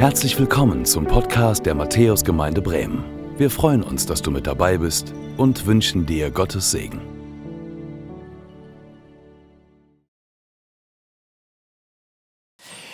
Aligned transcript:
Herzlich 0.00 0.38
willkommen 0.38 0.86
zum 0.86 1.06
Podcast 1.06 1.66
der 1.66 1.74
Matthäusgemeinde 1.74 2.62
Bremen. 2.62 3.04
Wir 3.36 3.50
freuen 3.50 3.82
uns, 3.82 4.06
dass 4.06 4.22
du 4.22 4.30
mit 4.30 4.46
dabei 4.46 4.78
bist 4.78 5.12
und 5.36 5.66
wünschen 5.66 6.06
dir 6.06 6.30
Gottes 6.30 6.70
Segen. 6.70 7.02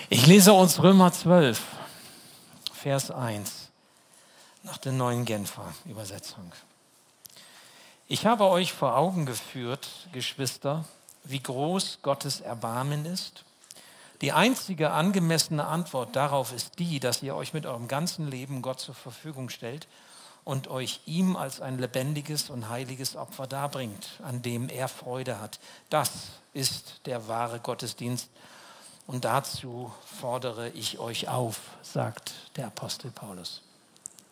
Ich 0.09 0.27
lese 0.27 0.53
uns 0.53 0.83
Römer 0.83 1.13
12, 1.13 1.63
Vers 2.73 3.13
1 3.13 3.69
nach 4.65 4.79
der 4.79 4.91
neuen 4.91 5.25
Genfer 5.25 5.73
Übersetzung. 5.89 6.51
Ich 8.09 8.27
habe 8.27 8.49
euch 8.49 8.73
vor 8.73 8.97
Augen 8.97 9.27
geführt, 9.27 10.09
Geschwister, 10.13 10.85
wie 11.23 11.39
groß 11.39 12.01
Gottes 12.03 12.41
Erbarmen 12.41 13.07
ist 13.07 13.46
die 14.23 14.33
einzige 14.33 14.93
angemessene 14.93 15.67
Antwort 15.67 16.17
darauf 16.17 16.53
ist 16.53 16.79
die, 16.79 17.01
dass 17.01 17.23
ihr 17.23 17.35
euch 17.35 17.53
mit 17.53 17.67
eurem 17.67 17.89
ganzen 17.89 18.31
Leben 18.31 18.63
Gott 18.63 18.81
zur 18.81 18.95
Verfügung 18.95 19.51
stellt 19.51 19.87
und 20.45 20.69
euch 20.69 21.01
ihm 21.07 21.37
als 21.37 21.61
ein 21.61 21.79
lebendiges 21.79 22.51
und 22.51 22.69
heiliges 22.69 23.17
Opfer 23.17 23.47
darbringt, 23.47 24.09
an 24.23 24.43
dem 24.43 24.69
er 24.69 24.89
Freude 24.89 25.41
hat. 25.41 25.59
Das 25.91 26.11
ist 26.55 27.01
der 27.05 27.29
wahre 27.29 27.61
Gottesdienst. 27.61 28.31
Und 29.07 29.25
dazu 29.25 29.93
fordere 30.21 30.71
ich 30.71 30.99
euch 30.99 31.29
auf, 31.29 31.61
sagt 31.83 32.33
der 32.57 32.69
Apostel 32.69 33.11
Paulus. 33.11 33.61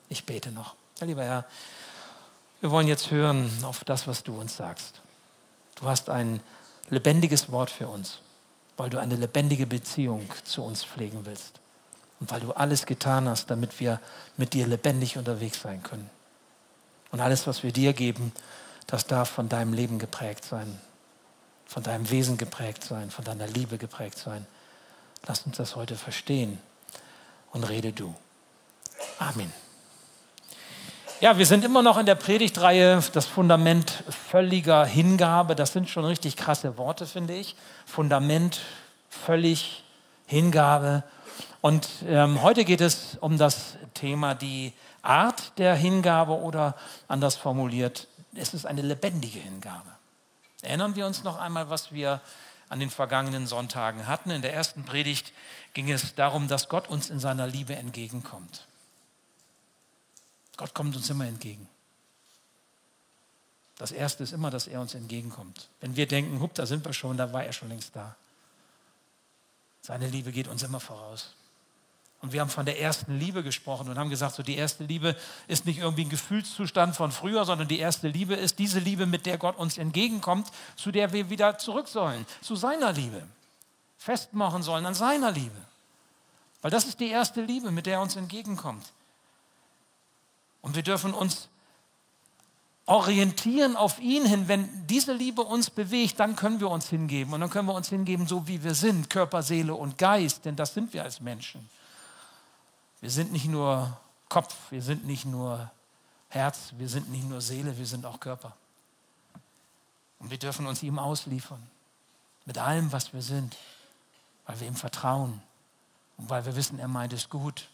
Ich 0.09 0.25
bete 0.25 0.51
noch. 0.51 0.75
Ja, 0.99 1.07
lieber 1.07 1.25
Herr, 1.25 1.45
wir 2.61 2.71
wollen 2.71 2.89
jetzt 2.89 3.11
hören 3.11 3.51
auf 3.65 3.85
das, 3.85 4.07
was 4.07 4.23
du 4.23 4.41
uns 4.41 4.57
sagst. 4.57 5.01
Du 5.75 5.87
hast 5.87 6.09
ein 6.09 6.41
lebendiges 6.89 7.51
Wort 7.53 7.71
für 7.71 7.89
uns 7.89 8.21
weil 8.77 8.91
du 8.91 8.99
eine 8.99 9.17
lebendige 9.17 9.67
Beziehung 9.67 10.29
zu 10.45 10.63
uns 10.63 10.85
pflegen 10.85 11.25
willst 11.27 11.61
und 12.21 12.31
weil 12.31 12.41
du 12.41 12.53
alles 12.53 12.87
getan 12.87 13.29
hast, 13.29 13.51
damit 13.51 13.81
wir 13.81 14.01
mit 14.37 14.53
dir 14.53 14.67
lebendig 14.67 15.17
unterwegs 15.17 15.61
sein 15.61 15.83
können. 15.83 16.09
Und 17.11 17.21
alles, 17.21 17.47
was 17.47 17.63
wir 17.63 17.73
dir 17.73 17.93
geben, 17.93 18.33
das 18.87 19.07
darf 19.07 19.31
von 19.31 19.49
deinem 19.49 19.73
Leben 19.73 19.99
geprägt 19.99 20.45
sein, 20.45 20.81
von 21.67 21.83
deinem 21.83 22.11
Wesen 22.11 22.37
geprägt 22.37 22.85
sein, 22.85 23.11
von 23.11 23.25
deiner 23.25 23.47
Liebe 23.47 23.79
geprägt 23.79 24.19
sein. 24.19 24.47
Lass 25.27 25.43
uns 25.47 25.57
das 25.57 25.77
heute 25.77 25.97
verstehen 25.97 26.59
und 27.53 27.65
rede 27.65 27.93
du. 27.93 28.15
Amen. 29.19 29.64
Ja, 31.21 31.39
wir 31.39 31.47
sind 31.47 31.65
immer 31.65 31.81
noch 31.81 31.97
in 31.97 32.07
der 32.07 32.17
Predigtreihe, 32.17 33.01
das 33.13 33.27
Fundament 33.27 34.03
völliger 34.31 34.85
Hingabe. 34.85 35.55
Das 35.55 35.73
sind 35.73 35.89
schon 35.89 36.05
richtig 36.05 36.37
krasse 36.37 36.77
Worte, 36.77 37.07
finde 37.07 37.35
ich. 37.35 37.55
Fundament, 37.87 38.61
völlig, 39.09 39.85
Hingabe. 40.27 41.05
Und 41.61 41.89
ähm, 42.07 42.43
heute 42.43 42.65
geht 42.65 42.81
es 42.81 43.17
um 43.21 43.39
das 43.39 43.77
Thema 43.95 44.35
die 44.35 44.73
Art 45.03 45.57
der 45.59 45.77
Hingabe 45.77 46.33
oder 46.33 46.75
anders 47.07 47.37
formuliert, 47.37 48.09
es 48.35 48.53
ist 48.53 48.67
eine 48.67 48.83
lebendige 48.83 49.39
Hingabe. 49.39 49.89
Erinnern 50.63 50.97
wir 50.97 51.07
uns 51.07 51.23
noch 51.23 51.39
einmal, 51.39 51.71
was 51.71 51.93
wir 51.93 52.21
an 52.69 52.81
den 52.81 52.91
vergangenen 52.91 53.47
Sonntagen 53.47 54.09
hatten. 54.09 54.31
In 54.31 54.43
der 54.43 54.53
ersten 54.53 54.85
Predigt 54.85 55.33
ging 55.75 55.91
es 55.93 56.17
darum, 56.17 56.49
dass 56.49 56.69
Gott 56.69 56.89
uns 56.89 57.09
in 57.11 57.21
seiner 57.21 57.47
Liebe 57.47 57.77
entgegenkommt. 57.77 58.67
Gott 60.57 60.75
kommt 60.75 60.95
uns 60.97 61.11
immer 61.11 61.27
entgegen. 61.27 61.69
Das 63.77 63.91
Erste 63.91 64.23
ist 64.23 64.33
immer, 64.33 64.51
dass 64.51 64.67
er 64.67 64.81
uns 64.81 64.95
entgegenkommt. 64.95 65.69
Wenn 65.81 65.97
wir 65.97 66.07
denken, 66.07 66.41
hup, 66.41 66.55
da 66.55 66.65
sind 66.65 66.85
wir 66.85 66.93
schon, 66.93 67.17
da 67.17 67.33
war 67.33 67.45
er 67.45 67.53
schon 67.53 67.69
längst 67.69 67.97
da. 67.97 68.15
Seine 69.83 70.09
Liebe 70.09 70.33
geht 70.33 70.49
uns 70.49 70.63
immer 70.63 70.81
voraus. 70.81 71.35
Und 72.23 72.33
wir 72.33 72.41
haben 72.41 72.49
von 72.49 72.65
der 72.65 72.81
ersten 72.81 73.19
Liebe 73.19 73.43
gesprochen 73.43 73.89
und 73.89 73.99
haben 73.99 74.09
gesagt, 74.09 74.35
so 74.37 74.43
die 74.43 74.57
erste 74.57 74.85
Liebe 74.85 75.15
ist 75.47 75.67
nicht 75.67 75.79
irgendwie 75.79 76.07
ein 76.07 76.09
Gefühlszustand 76.09 76.97
von 76.97 77.13
früher, 77.13 77.45
sondern 77.45 77.69
die 77.69 77.79
erste 77.79 78.09
Liebe 78.09 78.35
ist 78.35 78.59
diese 78.59 78.79
Liebe, 78.79 79.05
mit 79.05 79.27
der 79.27 79.37
Gott 79.37 79.59
uns 79.59 79.77
entgegenkommt, 79.77 80.51
zu 80.77 80.91
der 80.91 81.13
wir 81.13 81.29
wieder 81.29 81.59
zurück 81.59 81.87
sollen, 81.89 82.25
zu 82.41 82.57
seiner 82.57 82.93
Liebe. 82.93 83.27
Festmachen 83.99 84.63
sollen 84.63 84.87
an 84.87 84.95
seiner 84.95 85.33
Liebe. 85.33 85.61
Weil 86.63 86.71
das 86.71 86.87
ist 86.87 87.01
die 87.01 87.11
erste 87.11 87.43
Liebe, 87.43 87.71
mit 87.71 87.85
der 87.85 87.95
er 87.95 88.01
uns 88.01 88.17
entgegenkommt. 88.17 88.87
Und 90.65 90.75
wir 90.75 90.83
dürfen 90.83 91.13
uns 91.13 91.51
orientieren 92.87 93.77
auf 93.77 93.99
ihn 94.01 94.25
hin. 94.25 94.49
Wenn 94.49 94.87
diese 94.87 95.13
Liebe 95.13 95.43
uns 95.43 95.69
bewegt, 95.69 96.19
dann 96.19 96.37
können 96.37 96.59
wir 96.59 96.71
uns 96.71 96.89
hingeben. 96.89 97.35
Und 97.35 97.43
dann 97.43 97.51
können 97.51 97.69
wir 97.69 97.75
uns 97.75 97.91
hingeben, 97.91 98.27
so 98.27 98.49
wie 98.49 98.65
wir 98.65 98.75
sind, 98.75 99.11
Körper, 99.11 99.43
Seele 99.43 99.75
und 99.75 99.99
Geist, 99.99 100.47
denn 100.47 100.57
das 100.57 100.73
sind 100.73 100.95
wir 100.95 101.03
als 101.03 101.21
Menschen. 101.21 101.69
Wir 103.03 103.11
sind 103.11 103.31
nicht 103.31 103.45
nur 103.45 103.95
Kopf, 104.31 104.57
wir 104.71 104.81
sind 104.81 105.05
nicht 105.05 105.27
nur 105.27 105.71
Herz, 106.31 106.73
wir 106.79 106.89
sind 106.89 107.11
nicht 107.11 107.29
nur 107.29 107.43
Seele, 107.43 107.77
wir 107.77 107.87
sind 107.87 108.07
auch 108.07 108.19
Körper. 108.19 108.57
Und 110.19 110.31
wir 110.31 110.39
dürfen 110.39 110.67
uns 110.67 110.83
ihm 110.83 110.99
ausliefern, 110.99 111.63
mit 112.47 112.57
allem, 112.57 112.91
was 112.91 113.13
wir 113.13 113.21
sind, 113.21 113.55
weil 114.47 114.59
wir 114.61 114.67
ihm 114.67 114.77
vertrauen 114.77 115.43
und 116.17 116.31
weil 116.31 116.47
wir 116.47 116.57
wissen, 116.57 116.79
er 116.79 116.89
meint 116.89 117.13
es 117.13 117.29
gut 117.29 117.69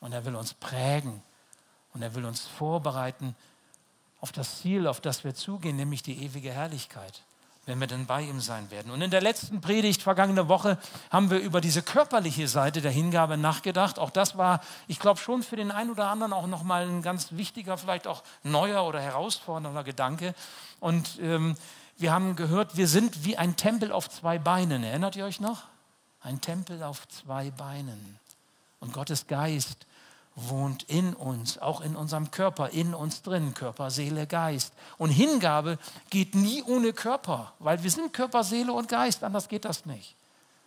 und 0.00 0.12
er 0.12 0.26
will 0.26 0.36
uns 0.36 0.52
prägen 0.52 1.22
und 1.98 2.02
er 2.02 2.14
will 2.14 2.24
uns 2.26 2.46
vorbereiten 2.46 3.34
auf 4.20 4.30
das 4.30 4.60
Ziel, 4.60 4.86
auf 4.86 5.00
das 5.00 5.24
wir 5.24 5.34
zugehen, 5.34 5.74
nämlich 5.74 6.00
die 6.00 6.22
ewige 6.22 6.52
Herrlichkeit, 6.52 7.22
wenn 7.66 7.80
wir 7.80 7.88
dann 7.88 8.06
bei 8.06 8.22
ihm 8.22 8.40
sein 8.40 8.70
werden. 8.70 8.92
Und 8.92 9.02
in 9.02 9.10
der 9.10 9.20
letzten 9.20 9.60
Predigt 9.60 10.00
vergangene 10.00 10.46
Woche 10.48 10.78
haben 11.10 11.28
wir 11.28 11.40
über 11.40 11.60
diese 11.60 11.82
körperliche 11.82 12.46
Seite 12.46 12.82
der 12.82 12.92
Hingabe 12.92 13.36
nachgedacht. 13.36 13.98
Auch 13.98 14.10
das 14.10 14.38
war, 14.38 14.60
ich 14.86 15.00
glaube, 15.00 15.18
schon 15.18 15.42
für 15.42 15.56
den 15.56 15.72
einen 15.72 15.90
oder 15.90 16.08
anderen 16.08 16.32
auch 16.32 16.46
nochmal 16.46 16.86
ein 16.86 17.02
ganz 17.02 17.32
wichtiger, 17.32 17.76
vielleicht 17.78 18.06
auch 18.06 18.22
neuer 18.44 18.84
oder 18.84 19.00
herausfordernder 19.00 19.82
Gedanke. 19.82 20.36
Und 20.78 21.18
ähm, 21.20 21.56
wir 21.96 22.12
haben 22.12 22.36
gehört, 22.36 22.76
wir 22.76 22.86
sind 22.86 23.24
wie 23.24 23.36
ein 23.36 23.56
Tempel 23.56 23.90
auf 23.90 24.08
zwei 24.08 24.38
Beinen. 24.38 24.84
Erinnert 24.84 25.16
ihr 25.16 25.24
euch 25.24 25.40
noch? 25.40 25.64
Ein 26.20 26.40
Tempel 26.40 26.80
auf 26.84 27.08
zwei 27.08 27.50
Beinen. 27.50 28.20
Und 28.78 28.92
Gottes 28.92 29.26
Geist 29.26 29.84
wohnt 30.40 30.84
in 30.84 31.14
uns, 31.14 31.58
auch 31.58 31.80
in 31.80 31.96
unserem 31.96 32.30
Körper, 32.30 32.70
in 32.70 32.94
uns 32.94 33.22
drin, 33.22 33.54
Körper, 33.54 33.90
Seele, 33.90 34.26
Geist. 34.26 34.72
Und 34.96 35.10
Hingabe 35.10 35.78
geht 36.10 36.34
nie 36.34 36.62
ohne 36.62 36.92
Körper, 36.92 37.52
weil 37.58 37.82
wir 37.82 37.90
sind 37.90 38.12
Körper, 38.12 38.44
Seele 38.44 38.72
und 38.72 38.88
Geist, 38.88 39.24
anders 39.24 39.48
geht 39.48 39.64
das 39.64 39.86
nicht. 39.86 40.14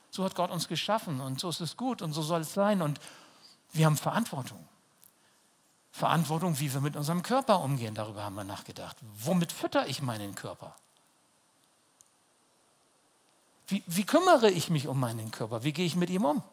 So 0.09 0.23
hat 0.25 0.35
Gott 0.35 0.51
uns 0.51 0.67
geschaffen 0.67 1.21
und 1.21 1.39
so 1.39 1.49
ist 1.49 1.61
es 1.61 1.77
gut 1.77 2.01
und 2.01 2.13
so 2.13 2.21
soll 2.21 2.41
es 2.41 2.53
sein. 2.53 2.81
Und 2.81 2.99
wir 3.71 3.85
haben 3.85 3.97
Verantwortung. 3.97 4.59
Verantwortung, 5.91 6.59
wie 6.59 6.73
wir 6.73 6.81
mit 6.81 6.95
unserem 6.95 7.23
Körper 7.23 7.61
umgehen, 7.61 7.95
darüber 7.95 8.23
haben 8.23 8.35
wir 8.35 8.43
nachgedacht. 8.43 8.97
Womit 9.23 9.51
fütter 9.51 9.87
ich 9.87 10.01
meinen 10.01 10.35
Körper? 10.35 10.75
Wie, 13.67 13.83
wie 13.85 14.05
kümmere 14.05 14.49
ich 14.49 14.69
mich 14.69 14.87
um 14.87 14.99
meinen 14.99 15.31
Körper? 15.31 15.63
Wie 15.63 15.71
gehe 15.71 15.85
ich 15.85 15.95
mit 15.95 16.09
ihm 16.09 16.25
um? 16.25 16.43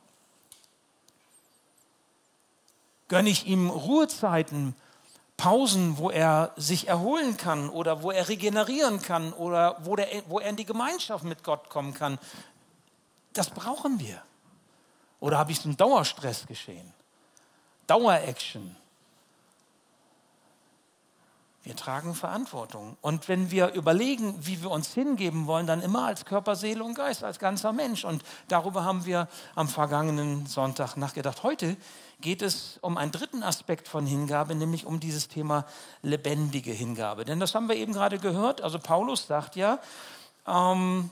Gönne 3.08 3.30
ich 3.30 3.46
ihm 3.46 3.70
Ruhezeiten, 3.70 4.74
Pausen, 5.38 5.98
wo 5.98 6.10
er 6.10 6.52
sich 6.56 6.88
erholen 6.88 7.36
kann 7.36 7.70
oder 7.70 8.02
wo 8.02 8.10
er 8.10 8.28
regenerieren 8.28 9.00
kann 9.00 9.32
oder 9.32 9.76
wo, 9.84 9.96
der, 9.96 10.08
wo 10.26 10.40
er 10.40 10.50
in 10.50 10.56
die 10.56 10.64
Gemeinschaft 10.64 11.24
mit 11.24 11.44
Gott 11.44 11.70
kommen 11.70 11.94
kann? 11.94 12.18
Das 13.32 13.50
brauchen 13.50 14.00
wir. 14.00 14.20
Oder 15.20 15.38
habe 15.38 15.52
ich 15.52 15.64
einen 15.64 15.76
Dauerstress 15.76 16.46
geschehen? 16.46 16.92
Daueraction. 17.86 18.76
Wir 21.62 21.76
tragen 21.76 22.14
Verantwortung. 22.14 22.96
Und 23.00 23.28
wenn 23.28 23.50
wir 23.50 23.74
überlegen, 23.74 24.34
wie 24.46 24.62
wir 24.62 24.70
uns 24.70 24.94
hingeben 24.94 25.46
wollen, 25.46 25.66
dann 25.66 25.82
immer 25.82 26.06
als 26.06 26.24
Körper, 26.24 26.56
Seele 26.56 26.82
und 26.82 26.94
Geist, 26.94 27.22
als 27.22 27.38
ganzer 27.38 27.72
Mensch. 27.72 28.04
Und 28.04 28.24
darüber 28.48 28.84
haben 28.84 29.04
wir 29.04 29.28
am 29.54 29.68
vergangenen 29.68 30.46
Sonntag 30.46 30.96
nachgedacht. 30.96 31.42
Heute 31.42 31.76
geht 32.20 32.42
es 32.42 32.78
um 32.82 32.96
einen 32.96 33.12
dritten 33.12 33.42
Aspekt 33.42 33.88
von 33.88 34.06
Hingabe, 34.06 34.54
nämlich 34.54 34.86
um 34.86 35.00
dieses 35.00 35.28
Thema 35.28 35.66
lebendige 36.02 36.72
Hingabe. 36.72 37.24
Denn 37.24 37.40
das 37.40 37.54
haben 37.54 37.68
wir 37.68 37.76
eben 37.76 37.92
gerade 37.92 38.18
gehört. 38.18 38.60
Also 38.60 38.78
Paulus 38.78 39.26
sagt 39.26 39.56
ja, 39.56 39.78
ähm, 40.46 41.10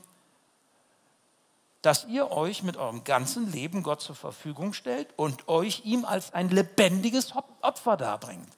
dass 1.81 2.05
ihr 2.05 2.31
euch 2.31 2.63
mit 2.63 2.75
eurem 2.75 3.03
ganzen 3.03 3.51
Leben 3.51 3.83
Gott 3.83 4.01
zur 4.01 4.15
Verfügung 4.15 4.73
stellt 4.73 5.07
und 5.15 5.47
euch 5.47 5.83
ihm 5.85 6.03
als 6.05 6.33
ein 6.33 6.49
lebendiges 6.49 7.33
Opfer 7.61 7.95
darbringt 7.97 8.49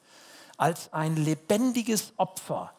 als 0.59 0.91
ein 0.91 1.15
lebendiges 1.15 2.13
Opfer 2.17 2.73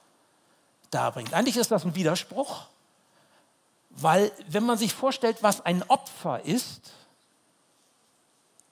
darbringt. 0.90 1.32
Eigentlich 1.32 1.56
ist 1.56 1.70
das 1.70 1.84
ein 1.84 1.94
Widerspruch, 1.94 2.67
weil 3.88 4.31
wenn 4.49 4.64
man 4.64 4.76
sich 4.76 4.93
vorstellt, 4.93 5.43
was 5.43 5.64
ein 5.64 5.82
Opfer 5.88 6.44
ist, 6.44 6.93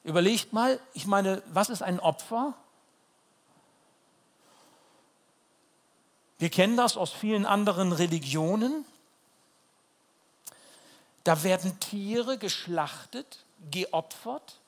überlegt 0.05 0.53
mal, 0.53 0.81
ich 0.95 1.07
meine, 1.07 1.43
was 1.47 1.69
ist 1.69 1.83
ein 1.83 2.01
Opfer? 2.01 2.55
Wir 6.39 6.51
kennen 6.51 6.77
das 6.77 6.97
aus 6.97 7.13
vielen 7.13 7.47
anderen 7.47 7.93
Religionen. 7.93 8.85
Da 11.25 11.43
werden 11.43 11.79
Tiere 11.81 12.39
geschlachtet, 12.39 13.45
geopfert 13.71 14.61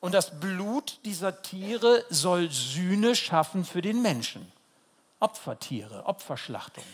Und 0.00 0.12
das 0.12 0.40
Blut 0.40 0.98
dieser 1.04 1.42
Tiere 1.42 2.04
soll 2.10 2.50
Sühne 2.50 3.14
schaffen 3.14 3.64
für 3.64 3.82
den 3.82 4.02
Menschen. 4.02 4.50
Opfertiere, 5.20 6.04
Opferschlachtung. 6.06 6.84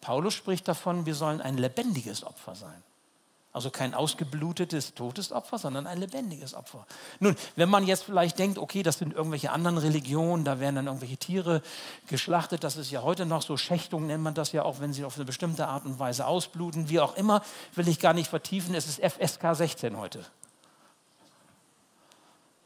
Paulus 0.00 0.34
spricht 0.34 0.68
davon, 0.68 1.06
wir 1.06 1.14
sollen 1.14 1.40
ein 1.40 1.58
lebendiges 1.58 2.24
Opfer 2.24 2.54
sein. 2.54 2.82
Also 3.58 3.70
kein 3.70 3.92
ausgeblutetes, 3.92 4.94
totes 4.94 5.32
Opfer, 5.32 5.58
sondern 5.58 5.88
ein 5.88 5.98
lebendiges 5.98 6.54
Opfer. 6.54 6.86
Nun, 7.18 7.34
wenn 7.56 7.68
man 7.68 7.84
jetzt 7.88 8.04
vielleicht 8.04 8.38
denkt, 8.38 8.56
okay, 8.56 8.84
das 8.84 8.98
sind 8.98 9.14
irgendwelche 9.14 9.50
anderen 9.50 9.78
Religionen, 9.78 10.44
da 10.44 10.60
werden 10.60 10.76
dann 10.76 10.86
irgendwelche 10.86 11.16
Tiere 11.16 11.60
geschlachtet, 12.06 12.62
das 12.62 12.76
ist 12.76 12.92
ja 12.92 13.02
heute 13.02 13.26
noch 13.26 13.42
so, 13.42 13.56
Schächtung 13.56 14.06
nennt 14.06 14.22
man 14.22 14.34
das 14.34 14.52
ja 14.52 14.62
auch, 14.62 14.78
wenn 14.78 14.92
sie 14.92 15.04
auf 15.04 15.16
eine 15.16 15.24
bestimmte 15.24 15.66
Art 15.66 15.86
und 15.86 15.98
Weise 15.98 16.28
ausbluten, 16.28 16.88
wie 16.88 17.00
auch 17.00 17.16
immer, 17.16 17.42
will 17.74 17.88
ich 17.88 17.98
gar 17.98 18.14
nicht 18.14 18.30
vertiefen, 18.30 18.76
es 18.76 18.86
ist 18.86 19.00
FSK 19.00 19.56
16 19.56 19.96
heute. 19.96 20.24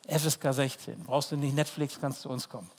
FSK 0.07 0.53
16, 0.53 1.05
brauchst 1.05 1.33
du 1.33 1.37
nicht 1.37 1.55
Netflix, 1.55 1.99
kannst 1.99 2.27
du 2.27 2.29
uns 2.29 2.51
kommen. 2.51 2.71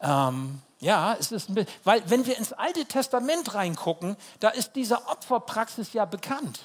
Ähm, 0.00 0.62
ja, 0.84 1.16
es 1.18 1.32
ist 1.32 1.52
bisschen, 1.54 1.72
weil 1.82 2.02
wenn 2.10 2.26
wir 2.26 2.36
ins 2.36 2.52
Alte 2.52 2.84
Testament 2.84 3.54
reingucken, 3.54 4.16
da 4.40 4.50
ist 4.50 4.72
diese 4.76 5.08
Opferpraxis 5.08 5.94
ja 5.94 6.04
bekannt. 6.04 6.60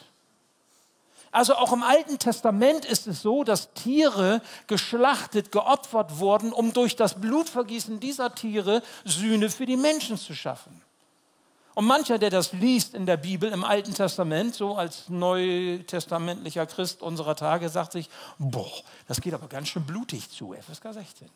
Also 1.31 1.55
auch 1.55 1.71
im 1.71 1.83
Alten 1.83 2.19
Testament 2.19 2.85
ist 2.85 3.07
es 3.07 3.21
so, 3.21 3.43
dass 3.43 3.73
Tiere 3.73 4.41
geschlachtet, 4.67 5.51
geopfert 5.51 6.19
wurden, 6.19 6.51
um 6.51 6.73
durch 6.73 6.95
das 6.95 7.21
Blutvergießen 7.21 7.99
dieser 7.99 8.35
Tiere 8.35 8.81
Sühne 9.05 9.49
für 9.49 9.65
die 9.65 9.77
Menschen 9.77 10.17
zu 10.17 10.33
schaffen. 10.33 10.81
Und 11.75 11.85
mancher, 11.85 12.17
der 12.17 12.31
das 12.31 12.51
liest 12.51 12.95
in 12.95 13.05
der 13.05 13.15
Bibel 13.15 13.49
im 13.51 13.63
Alten 13.63 13.93
Testament, 13.93 14.53
so 14.53 14.75
als 14.75 15.07
neutestamentlicher 15.07 16.65
Christ 16.65 17.01
unserer 17.01 17.37
Tage, 17.37 17.69
sagt 17.69 17.93
sich, 17.93 18.09
boah, 18.37 18.81
das 19.07 19.21
geht 19.21 19.33
aber 19.33 19.47
ganz 19.47 19.69
schön 19.69 19.85
blutig 19.85 20.29
zu, 20.29 20.53
FSK 20.53 20.93
16 20.93 21.29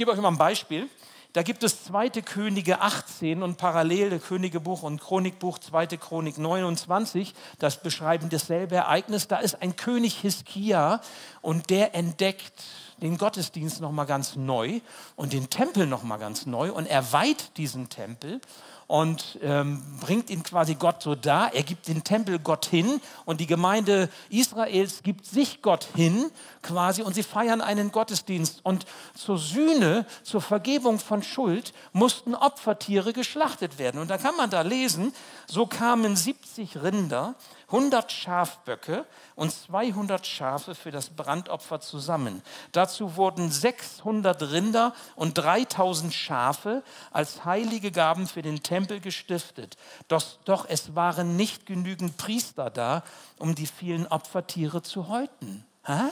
gebe 0.00 0.12
euch 0.12 0.18
mal 0.18 0.28
ein 0.28 0.38
Beispiel. 0.38 0.88
Da 1.34 1.42
gibt 1.42 1.62
es 1.62 1.84
2. 1.84 2.08
Könige 2.22 2.80
18 2.80 3.42
und 3.42 3.58
parallel 3.58 4.18
Königebuch 4.18 4.82
und 4.82 4.98
Chronikbuch 4.98 5.58
2. 5.58 5.88
Chronik 5.98 6.38
29, 6.38 7.34
das 7.58 7.82
beschreiben 7.82 8.30
dasselbe 8.30 8.76
Ereignis. 8.76 9.28
Da 9.28 9.40
ist 9.40 9.60
ein 9.60 9.76
König 9.76 10.16
Hiskia 10.22 11.02
und 11.42 11.68
der 11.68 11.94
entdeckt 11.94 12.62
den 13.02 13.18
Gottesdienst 13.18 13.82
nochmal 13.82 14.06
ganz 14.06 14.36
neu 14.36 14.80
und 15.16 15.34
den 15.34 15.50
Tempel 15.50 15.86
nochmal 15.86 16.18
ganz 16.18 16.46
neu 16.46 16.72
und 16.72 16.86
er 16.86 17.12
weiht 17.12 17.58
diesen 17.58 17.90
Tempel 17.90 18.40
und 18.90 19.38
ähm, 19.40 19.80
bringt 20.00 20.30
ihn 20.30 20.42
quasi 20.42 20.74
Gott 20.74 21.00
so 21.00 21.14
dar. 21.14 21.54
Er 21.54 21.62
gibt 21.62 21.86
den 21.86 22.02
Tempel 22.02 22.40
Gott 22.40 22.66
hin 22.66 23.00
und 23.24 23.40
die 23.40 23.46
Gemeinde 23.46 24.08
Israels 24.30 25.04
gibt 25.04 25.26
sich 25.26 25.62
Gott 25.62 25.86
hin 25.94 26.28
quasi 26.60 27.02
und 27.02 27.14
sie 27.14 27.22
feiern 27.22 27.60
einen 27.60 27.92
Gottesdienst. 27.92 28.62
Und 28.64 28.86
zur 29.14 29.38
Sühne, 29.38 30.06
zur 30.24 30.40
Vergebung 30.40 30.98
von 30.98 31.22
Schuld 31.22 31.72
mussten 31.92 32.34
Opfertiere 32.34 33.12
geschlachtet 33.12 33.78
werden. 33.78 34.00
Und 34.00 34.10
da 34.10 34.18
kann 34.18 34.34
man 34.36 34.50
da 34.50 34.62
lesen, 34.62 35.12
so 35.46 35.66
kamen 35.66 36.16
70 36.16 36.82
Rinder, 36.82 37.36
100 37.72 38.10
Schafböcke 38.10 39.06
und 39.36 39.52
200 39.52 40.26
Schafe 40.26 40.74
für 40.74 40.90
das 40.90 41.10
Brandopfer 41.10 41.80
zusammen. 41.80 42.42
Dazu 42.72 43.16
wurden 43.16 43.50
600 43.50 44.50
Rinder 44.50 44.92
und 45.14 45.34
3000 45.34 46.12
Schafe 46.12 46.82
als 47.12 47.44
heilige 47.44 47.92
Gaben 47.92 48.26
für 48.26 48.42
den 48.42 48.62
Tempel 48.62 49.00
gestiftet. 49.00 49.76
Doch, 50.08 50.24
doch 50.44 50.66
es 50.68 50.94
waren 50.96 51.36
nicht 51.36 51.64
genügend 51.66 52.16
Priester 52.16 52.70
da, 52.70 53.04
um 53.38 53.54
die 53.54 53.66
vielen 53.66 54.06
Opfertiere 54.08 54.82
zu 54.82 55.08
häuten. 55.08 55.64
Hä? 55.84 56.10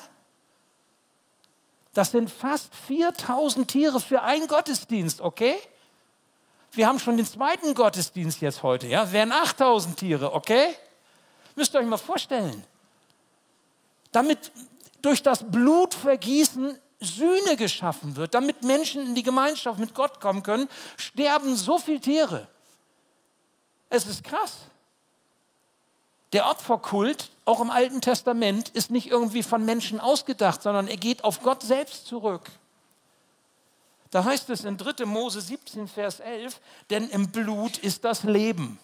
Das 1.93 2.13
sind 2.13 2.31
fast 2.31 2.73
4000 2.87 3.69
Tiere 3.69 3.99
für 3.99 4.23
einen 4.23 4.47
Gottesdienst, 4.47 5.21
okay? 5.21 5.57
Wir 6.71 6.87
haben 6.87 7.01
schon 7.01 7.17
den 7.17 7.27
zweiten 7.27 7.75
Gottesdienst 7.75 8.41
jetzt 8.41 8.63
heute, 8.63 8.87
ja? 8.87 9.11
Wären 9.11 9.33
8000 9.33 9.97
Tiere, 9.97 10.33
okay? 10.33 10.77
Müsst 11.59 11.75
ihr 11.75 11.81
euch 11.81 11.87
mal 11.87 11.97
vorstellen. 11.97 12.63
Damit 14.13 14.53
durch 15.03 15.25
das 15.25 15.43
Blutvergießen 15.51 16.79
Sühne 17.01 17.57
geschaffen 17.57 18.15
wird, 18.15 18.33
damit 18.33 18.63
Menschen 18.63 19.05
in 19.05 19.17
die 19.17 19.25
Gemeinschaft 19.25 19.81
mit 19.81 19.93
Gott 19.93 20.21
kommen 20.21 20.45
können, 20.45 20.69
sterben 20.97 21.57
so 21.57 21.79
viele 21.79 21.99
Tiere. 21.99 22.47
Es 23.91 24.07
ist 24.07 24.23
krass. 24.23 24.59
Der 26.33 26.49
Opferkult, 26.49 27.31
auch 27.45 27.61
im 27.61 27.71
Alten 27.71 28.01
Testament, 28.01 28.69
ist 28.69 28.93
nicht 28.93 29.09
irgendwie 29.09 29.43
von 29.43 29.65
Menschen 29.65 29.99
ausgedacht, 29.99 30.63
sondern 30.63 30.87
er 30.87 30.97
geht 30.97 31.25
auf 31.25 31.43
Gott 31.43 31.65
selbst 31.65 32.07
zurück. 32.07 32.49
Da 34.13 34.23
heißt 34.23 34.49
es 34.51 34.65
in 34.65 34.77
3. 34.77 35.07
Mose 35.07 35.41
17, 35.41 35.89
Vers 35.89 36.21
11, 36.21 36.61
denn 36.91 37.09
im 37.11 37.33
Blut 37.33 37.79
ist 37.79 38.05
das 38.05 38.23
Leben. 38.23 38.79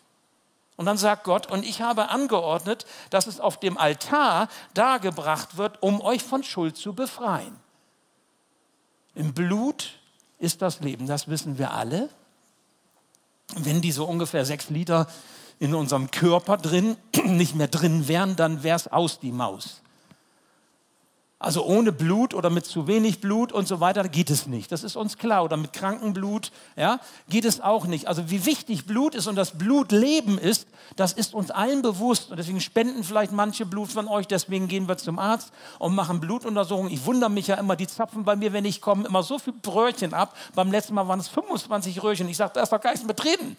Und 0.77 0.87
dann 0.87 0.99
sagt 0.99 1.25
Gott, 1.25 1.51
und 1.51 1.65
ich 1.65 1.83
habe 1.83 2.09
angeordnet, 2.09 2.85
dass 3.11 3.27
es 3.27 3.39
auf 3.39 3.61
dem 3.61 3.79
Altar 3.79 4.49
dargebracht 4.75 5.57
wird, 5.57 5.83
um 5.83 6.01
euch 6.01 6.23
von 6.23 6.43
Schuld 6.43 6.77
zu 6.77 6.95
befreien. 6.95 7.57
Im 9.15 9.33
Blut 9.33 10.01
ist 10.39 10.63
das 10.63 10.81
Leben, 10.81 11.07
das 11.07 11.29
wissen 11.29 11.59
wir 11.59 11.73
alle. 11.73 12.09
Wenn 13.57 13.81
diese 13.81 14.03
ungefähr 14.03 14.45
sechs 14.45 14.69
Liter 14.69 15.07
in 15.61 15.75
unserem 15.75 16.11
Körper 16.11 16.57
drin 16.57 16.97
nicht 17.25 17.55
mehr 17.55 17.69
drin 17.69 18.09
wären, 18.09 18.35
dann 18.35 18.65
wäre 18.65 18.77
es 18.77 18.89
aus 18.89 19.21
die 19.21 19.33
Maus. 19.33 19.84
Also 21.45 21.63
ohne 21.67 21.93
Blut 21.93 22.33
oder 22.33 22.49
mit 22.49 22.65
zu 22.65 22.87
wenig 22.87 23.21
Blut 23.21 23.53
und 23.53 23.69
so 23.69 23.79
weiter 23.79 24.09
geht 24.09 24.31
es 24.31 24.47
nicht. 24.47 24.73
Das 24.73 24.83
ist 24.83 24.97
uns 24.97 25.19
klar. 25.19 25.45
Oder 25.45 25.59
mit 25.59 25.75
krankem 25.75 26.15
Blut 26.15 26.51
ja, 26.75 27.01
geht 27.29 27.45
es 27.45 27.61
auch 27.61 27.85
nicht. 27.85 28.09
Also 28.09 28.31
wie 28.31 28.47
wichtig 28.47 28.87
Blut 28.87 29.15
ist 29.15 29.27
und 29.27 29.37
das 29.37 29.59
Blutleben 29.59 30.39
ist, 30.39 30.67
das 30.97 31.13
ist 31.13 31.35
uns 31.35 31.51
allen 31.51 31.83
bewusst. 31.83 32.31
Und 32.31 32.39
deswegen 32.39 32.63
spenden 32.63 33.05
vielleicht 33.05 33.31
manche 33.31 33.67
Blut 33.67 33.93
von 33.93 34.09
euch. 34.09 34.27
Deswegen 34.27 34.69
gehen 34.69 34.89
wir 34.89 34.97
zum 34.97 35.19
Arzt 35.19 35.53
und 35.79 35.95
machen 35.95 36.19
Blutuntersuchungen. 36.19 36.91
Ich 36.91 37.05
wundere 37.05 37.29
mich 37.29 37.47
ja 37.47 37.57
immer, 37.57 37.77
die 37.77 37.89
zapfen 37.89 38.25
bei 38.25 38.37
mir, 38.37 38.55
wenn 38.55 38.65
ich 38.65 38.81
komme, 38.81 39.07
immer 39.07 39.23
so 39.23 39.39
viel 39.39 39.53
Brötchen 39.53 40.15
ab. 40.15 40.35
Beim 40.55 40.73
letzten 40.73 40.95
Mal 40.95 41.09
waren 41.09 41.21
es 41.21 41.29
25 41.29 42.03
Röhrchen. 42.03 42.27
Ich 42.27 42.39
sage, 42.39 42.53
da 42.55 42.63
ist 42.63 42.73
doch 42.73 42.81
gar 42.81 42.93
nichts 42.93 43.07
drin. 43.17 43.59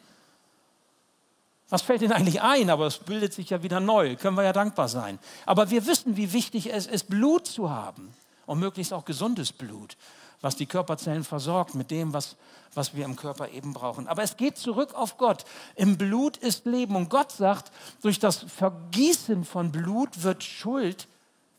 Was 1.70 1.82
fällt 1.82 2.02
Ihnen 2.02 2.12
eigentlich 2.12 2.42
ein? 2.42 2.70
Aber 2.70 2.86
es 2.86 3.00
bildet 3.00 3.34
sich 3.34 3.50
ja 3.50 3.64
wieder 3.64 3.80
neu. 3.80 4.16
Können 4.16 4.38
wir 4.38 4.44
ja 4.44 4.54
dankbar 4.54 4.88
sein. 4.88 5.20
Aber 5.46 5.70
wir 5.72 5.86
wissen, 5.88 6.16
wie 6.16 6.32
wichtig 6.32 6.72
es 6.72 6.86
ist, 6.86 7.10
Blut 7.10 7.48
zu 7.48 7.70
haben. 7.70 8.14
Und 8.46 8.60
möglichst 8.60 8.94
auch 8.94 9.06
gesundes 9.06 9.52
Blut, 9.52 9.98
was 10.42 10.56
die 10.56 10.68
Körperzellen 10.68 11.24
versorgt 11.24 11.74
mit 11.74 11.90
dem, 11.90 12.14
was, 12.14 12.36
was 12.76 12.94
wir 12.94 13.06
im 13.06 13.16
Körper 13.16 13.50
eben 13.50 13.74
brauchen. 13.74 14.08
Aber 14.08 14.22
es 14.22 14.38
geht 14.38 14.58
zurück 14.58 14.94
auf 14.94 15.18
Gott. 15.18 15.46
Im 15.76 15.98
Blut 15.98 16.38
ist 16.38 16.66
Leben. 16.66 16.96
Und 16.96 17.10
Gott 17.10 17.32
sagt, 17.32 17.72
durch 18.04 18.20
das 18.20 18.38
Vergießen 18.38 19.44
von 19.44 19.72
Blut 19.72 20.22
wird 20.22 20.44
Schuld 20.44 21.08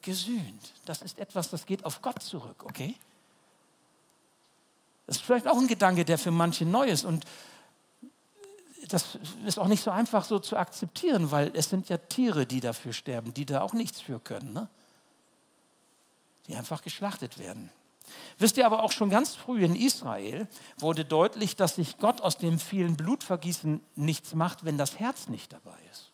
gesühnt. 0.02 0.72
Das 0.84 1.02
ist 1.02 1.18
etwas, 1.18 1.50
das 1.50 1.66
geht 1.66 1.84
auf 1.84 2.00
Gott 2.00 2.22
zurück, 2.22 2.62
okay? 2.62 2.94
Das 5.06 5.16
ist 5.16 5.24
vielleicht 5.24 5.48
auch 5.48 5.58
ein 5.58 5.66
Gedanke, 5.66 6.04
der 6.04 6.18
für 6.18 6.30
manche 6.30 6.64
neu 6.64 6.86
ist. 6.86 7.04
Und 7.04 7.24
das 8.88 9.18
ist 9.44 9.58
auch 9.58 9.68
nicht 9.68 9.82
so 9.82 9.90
einfach 9.90 10.24
so 10.24 10.38
zu 10.38 10.56
akzeptieren, 10.56 11.30
weil 11.30 11.50
es 11.54 11.70
sind 11.70 11.88
ja 11.88 11.96
Tiere, 11.98 12.46
die 12.46 12.60
dafür 12.60 12.92
sterben, 12.92 13.34
die 13.34 13.46
da 13.46 13.60
auch 13.60 13.72
nichts 13.72 14.00
für 14.00 14.20
können, 14.20 14.52
ne? 14.52 14.68
die 16.46 16.54
einfach 16.54 16.82
geschlachtet 16.82 17.38
werden. 17.38 17.70
Wisst 18.38 18.56
ihr 18.56 18.66
aber 18.66 18.82
auch 18.82 18.92
schon 18.92 19.10
ganz 19.10 19.34
früh 19.34 19.64
in 19.64 19.74
Israel 19.74 20.46
wurde 20.78 21.04
deutlich, 21.04 21.56
dass 21.56 21.76
sich 21.76 21.98
Gott 21.98 22.20
aus 22.20 22.38
dem 22.38 22.58
vielen 22.58 22.96
Blutvergießen 22.96 23.80
nichts 23.96 24.34
macht, 24.34 24.64
wenn 24.64 24.78
das 24.78 24.98
Herz 25.00 25.28
nicht 25.28 25.52
dabei 25.52 25.78
ist. 25.90 26.12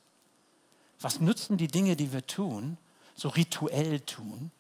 Was 1.01 1.21
nützen 1.21 1.59
die 1.59 1.67
Dinge, 1.67 1.97
die 1.97 2.13
wir 2.13 2.27
tun, 2.27 2.79
so 3.15 3.29
rituell 3.29 4.01
tun, 4.01 4.51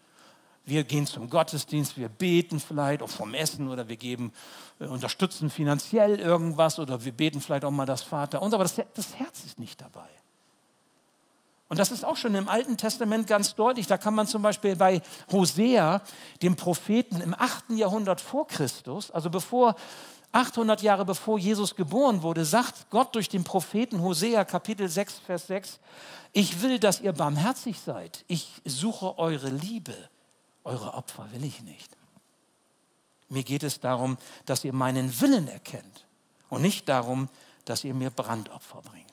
wir 0.64 0.84
gehen 0.84 1.06
zum 1.06 1.28
Gottesdienst, 1.28 1.96
wir 1.96 2.08
beten 2.08 2.60
vielleicht 2.60 3.02
auch 3.02 3.08
vom 3.08 3.34
Essen 3.34 3.68
oder 3.68 3.88
wir 3.88 3.96
geben, 3.96 4.32
äh, 4.78 4.86
unterstützen 4.86 5.50
finanziell 5.50 6.20
irgendwas 6.20 6.78
oder 6.78 7.04
wir 7.04 7.12
beten 7.12 7.40
vielleicht 7.40 7.64
auch 7.64 7.70
mal 7.70 7.86
das 7.86 8.02
Vater 8.02 8.42
und 8.42 8.54
aber 8.54 8.64
das, 8.64 8.76
das 8.94 9.14
Herz 9.16 9.44
ist 9.44 9.58
nicht 9.58 9.80
dabei. 9.80 10.08
Und 11.68 11.78
das 11.78 11.90
ist 11.90 12.04
auch 12.04 12.18
schon 12.18 12.34
im 12.34 12.50
Alten 12.50 12.76
Testament 12.76 13.26
ganz 13.26 13.54
deutlich. 13.54 13.86
Da 13.86 13.96
kann 13.96 14.14
man 14.14 14.26
zum 14.26 14.42
Beispiel 14.42 14.76
bei 14.76 15.00
Hosea, 15.30 16.02
dem 16.42 16.54
Propheten 16.54 17.22
im 17.22 17.34
8. 17.34 17.70
Jahrhundert 17.70 18.20
vor 18.20 18.46
Christus, 18.46 19.10
also 19.10 19.30
bevor 19.30 19.74
800 20.32 20.82
Jahre 20.82 21.06
bevor 21.06 21.38
Jesus 21.38 21.74
geboren 21.74 22.22
wurde, 22.22 22.44
sagt 22.44 22.90
Gott 22.90 23.14
durch 23.14 23.30
den 23.30 23.42
Propheten 23.42 24.02
Hosea 24.02 24.44
Kapitel 24.44 24.86
6 24.86 25.20
Vers 25.20 25.46
6, 25.46 25.78
ich 26.32 26.60
will, 26.60 26.78
dass 26.78 27.00
ihr 27.00 27.12
barmherzig 27.14 27.80
seid. 27.80 28.24
Ich 28.28 28.60
suche 28.66 29.18
eure 29.18 29.48
Liebe. 29.48 29.94
Eure 30.64 30.94
Opfer 30.94 31.30
will 31.32 31.44
ich 31.44 31.62
nicht. 31.62 31.96
Mir 33.28 33.42
geht 33.42 33.62
es 33.62 33.80
darum, 33.80 34.18
dass 34.46 34.64
ihr 34.64 34.72
meinen 34.72 35.20
Willen 35.20 35.48
erkennt 35.48 36.04
und 36.50 36.62
nicht 36.62 36.88
darum, 36.88 37.28
dass 37.64 37.84
ihr 37.84 37.94
mir 37.94 38.10
Brandopfer 38.10 38.82
bringt. 38.82 39.06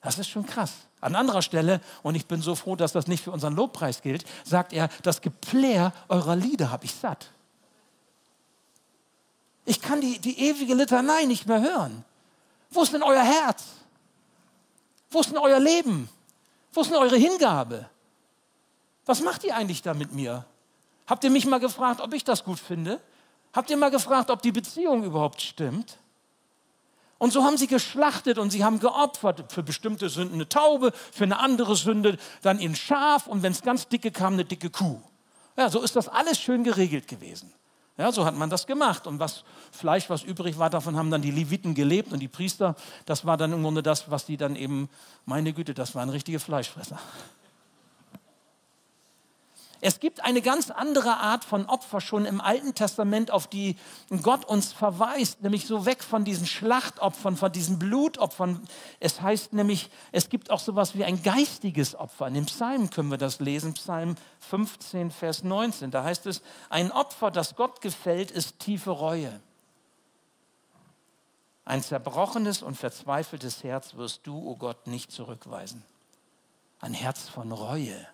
Das 0.00 0.18
ist 0.18 0.28
schon 0.28 0.46
krass. 0.46 0.72
An 1.00 1.16
anderer 1.16 1.42
Stelle, 1.42 1.80
und 2.02 2.14
ich 2.14 2.26
bin 2.26 2.42
so 2.42 2.54
froh, 2.54 2.76
dass 2.76 2.92
das 2.92 3.06
nicht 3.06 3.24
für 3.24 3.30
unseren 3.30 3.56
Lobpreis 3.56 4.02
gilt, 4.02 4.24
sagt 4.44 4.72
er, 4.72 4.88
das 5.02 5.20
Geplär 5.20 5.92
eurer 6.08 6.36
Lieder 6.36 6.70
habe 6.70 6.84
ich 6.84 6.94
satt. 6.94 7.30
Ich 9.64 9.80
kann 9.80 10.00
die, 10.00 10.18
die 10.18 10.38
ewige 10.38 10.74
Litanei 10.74 11.24
nicht 11.24 11.46
mehr 11.46 11.60
hören. 11.60 12.04
Wo 12.70 12.82
ist 12.82 12.92
denn 12.92 13.02
euer 13.02 13.22
Herz? 13.22 13.64
Wo 15.10 15.20
ist 15.20 15.30
denn 15.30 15.38
euer 15.38 15.60
Leben? 15.60 16.08
Wo 16.72 16.82
ist 16.82 16.90
denn 16.90 16.98
eure 16.98 17.16
Hingabe? 17.16 17.88
Was 19.06 19.20
macht 19.20 19.44
ihr 19.44 19.54
eigentlich 19.56 19.82
da 19.82 19.94
mit 19.94 20.12
mir? 20.12 20.44
Habt 21.06 21.24
ihr 21.24 21.30
mich 21.30 21.46
mal 21.46 21.60
gefragt, 21.60 22.00
ob 22.00 22.14
ich 22.14 22.24
das 22.24 22.44
gut 22.44 22.58
finde? 22.58 23.00
Habt 23.52 23.70
ihr 23.70 23.76
mal 23.76 23.90
gefragt, 23.90 24.30
ob 24.30 24.42
die 24.42 24.52
Beziehung 24.52 25.04
überhaupt 25.04 25.42
stimmt? 25.42 25.98
Und 27.18 27.32
so 27.32 27.44
haben 27.44 27.56
sie 27.56 27.68
geschlachtet 27.68 28.38
und 28.38 28.50
sie 28.50 28.64
haben 28.64 28.80
geopfert 28.80 29.52
für 29.52 29.62
bestimmte 29.62 30.08
Sünden 30.08 30.34
eine 30.34 30.48
Taube, 30.48 30.92
für 31.12 31.24
eine 31.24 31.38
andere 31.38 31.76
Sünde 31.76 32.18
dann 32.42 32.58
ein 32.58 32.74
Schaf 32.74 33.26
und 33.26 33.42
wenn 33.42 33.52
es 33.52 33.62
ganz 33.62 33.88
dicke 33.88 34.10
kam, 34.10 34.34
eine 34.34 34.44
dicke 34.44 34.70
Kuh. 34.70 35.00
Ja, 35.56 35.70
so 35.70 35.80
ist 35.80 35.94
das 35.94 36.08
alles 36.08 36.40
schön 36.40 36.64
geregelt 36.64 37.06
gewesen. 37.06 37.52
Ja, 37.96 38.10
so 38.10 38.24
hat 38.24 38.34
man 38.34 38.50
das 38.50 38.66
gemacht. 38.66 39.06
Und 39.06 39.20
was 39.20 39.44
Fleisch, 39.70 40.10
was 40.10 40.24
übrig 40.24 40.58
war, 40.58 40.68
davon 40.68 40.96
haben 40.96 41.10
dann 41.10 41.22
die 41.22 41.30
Leviten 41.30 41.74
gelebt 41.74 42.12
und 42.12 42.18
die 42.18 42.28
Priester, 42.28 42.74
das 43.06 43.24
war 43.24 43.36
dann 43.36 43.52
im 43.52 43.62
Grunde 43.62 43.84
das, 43.84 44.10
was 44.10 44.26
die 44.26 44.36
dann 44.36 44.56
eben, 44.56 44.88
meine 45.26 45.52
Güte, 45.52 45.74
das 45.74 45.94
waren 45.94 46.08
richtige 46.08 46.40
Fleischfresser. 46.40 46.98
Es 49.86 50.00
gibt 50.00 50.24
eine 50.24 50.40
ganz 50.40 50.70
andere 50.70 51.18
Art 51.18 51.44
von 51.44 51.66
Opfer 51.66 52.00
schon 52.00 52.24
im 52.24 52.40
Alten 52.40 52.74
Testament, 52.74 53.30
auf 53.30 53.46
die 53.46 53.76
Gott 54.22 54.46
uns 54.46 54.72
verweist, 54.72 55.42
nämlich 55.42 55.66
so 55.66 55.84
weg 55.84 56.02
von 56.02 56.24
diesen 56.24 56.46
Schlachtopfern, 56.46 57.36
von 57.36 57.52
diesen 57.52 57.78
Blutopfern. 57.78 58.66
Es 58.98 59.20
heißt 59.20 59.52
nämlich, 59.52 59.90
es 60.10 60.30
gibt 60.30 60.50
auch 60.50 60.60
sowas 60.60 60.96
wie 60.96 61.04
ein 61.04 61.22
geistiges 61.22 61.94
Opfer. 61.96 62.28
In 62.28 62.32
dem 62.32 62.46
Psalm 62.46 62.88
können 62.88 63.10
wir 63.10 63.18
das 63.18 63.40
lesen, 63.40 63.74
Psalm 63.74 64.14
15, 64.48 65.10
Vers 65.10 65.44
19. 65.44 65.90
Da 65.90 66.02
heißt 66.02 66.24
es, 66.28 66.40
ein 66.70 66.90
Opfer, 66.90 67.30
das 67.30 67.54
Gott 67.54 67.82
gefällt, 67.82 68.30
ist 68.30 68.60
tiefe 68.60 68.90
Reue. 68.90 69.38
Ein 71.66 71.82
zerbrochenes 71.82 72.62
und 72.62 72.78
verzweifeltes 72.78 73.62
Herz 73.62 73.96
wirst 73.96 74.26
du, 74.26 74.34
o 74.34 74.52
oh 74.52 74.56
Gott, 74.56 74.86
nicht 74.86 75.12
zurückweisen. 75.12 75.84
Ein 76.80 76.94
Herz 76.94 77.28
von 77.28 77.52
Reue 77.52 78.06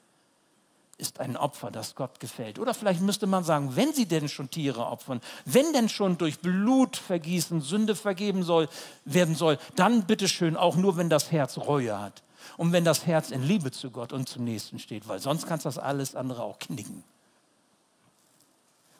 ist 1.00 1.19
ein 1.19 1.37
Opfer, 1.37 1.71
das 1.71 1.95
Gott 1.95 2.21
gefällt. 2.21 2.59
Oder 2.59 2.75
vielleicht 2.75 3.00
müsste 3.00 3.26
man 3.26 3.42
sagen, 3.42 3.75
wenn 3.75 3.92
sie 3.92 4.07
denn 4.07 4.28
schon 4.28 4.50
Tiere 4.50 4.87
opfern, 4.87 5.21
wenn 5.45 5.73
denn 5.73 5.88
schon 5.88 6.19
durch 6.19 6.40
Blutvergießen 6.40 7.61
Sünde 7.61 7.97
vergeben 7.97 8.42
soll, 8.42 8.69
werden 9.04 9.35
soll, 9.35 9.59
dann 9.76 10.04
bitteschön 10.04 10.57
auch 10.57 10.76
nur, 10.76 10.97
wenn 10.97 11.09
das 11.09 11.33
Herz 11.33 11.59
Reue 11.59 11.99
hat. 11.99 12.23
Und 12.57 12.73
wenn 12.73 12.85
das 12.85 13.07
Herz 13.07 13.30
in 13.30 13.42
Liebe 13.42 13.71
zu 13.71 13.90
Gott 13.90 14.12
und 14.12 14.28
zum 14.28 14.45
Nächsten 14.45 14.78
steht, 14.78 15.09
weil 15.09 15.19
sonst 15.19 15.47
kannst 15.47 15.66
das 15.66 15.78
alles 15.78 16.14
andere 16.14 16.42
auch 16.42 16.59
knicken. 16.59 17.02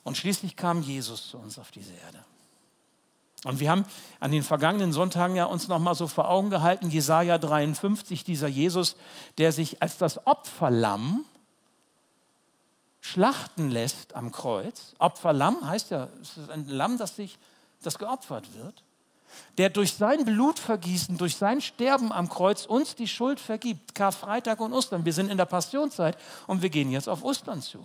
Und 0.03 0.17
schließlich 0.17 0.57
kam 0.57 0.83
Jesus 0.83 1.29
zu 1.29 1.39
uns 1.39 1.59
auf 1.59 1.71
diese 1.71 1.93
Erde. 1.93 2.25
Und 3.45 3.59
wir 3.61 3.71
haben 3.71 3.87
an 4.19 4.33
den 4.33 4.43
vergangenen 4.43 4.93
Sonntagen 4.93 5.35
ja 5.35 5.47
uns 5.47 5.69
noch 5.69 5.79
mal 5.79 5.95
so 5.95 6.07
vor 6.07 6.29
Augen 6.29 6.51
gehalten, 6.51 6.91
Jesaja 6.91 7.39
53, 7.39 8.23
dieser 8.23 8.49
Jesus, 8.49 8.97
der 9.39 9.53
sich 9.53 9.83
als 9.83 9.97
das 9.97 10.27
Opferlamm 10.27 11.25
schlachten 13.01 13.71
lässt 13.71 14.15
am 14.15 14.33
Kreuz. 14.33 14.95
Opferlamm 14.99 15.69
heißt 15.69 15.91
ja, 15.91 16.09
es 16.21 16.37
ist 16.37 16.51
ein 16.51 16.69
Lamm, 16.69 16.99
das 16.99 17.17
sich, 17.17 17.39
das 17.83 17.99
geopfert 17.99 18.55
wird, 18.55 18.83
der 19.59 19.71
durch 19.71 19.95
sein 19.95 20.25
Blutvergießen, 20.25 21.17
durch 21.17 21.37
sein 21.37 21.61
Sterben 21.61 22.13
am 22.13 22.29
Kreuz 22.29 22.67
uns 22.67 22.95
die 22.95 23.09
Schuld 23.09 23.41
vergibt. 23.41 23.95
Karfreitag 23.95 24.61
und 24.61 24.73
Ostern. 24.73 25.05
Wir 25.05 25.13
sind 25.13 25.31
in 25.31 25.39
der 25.39 25.47
Passionszeit 25.47 26.17
und 26.47 26.63
wir 26.63 26.71
gehen 26.71 26.91
jetzt 26.91 27.09
auf 27.09 27.25
Ostern 27.25 27.63
zu. 27.63 27.79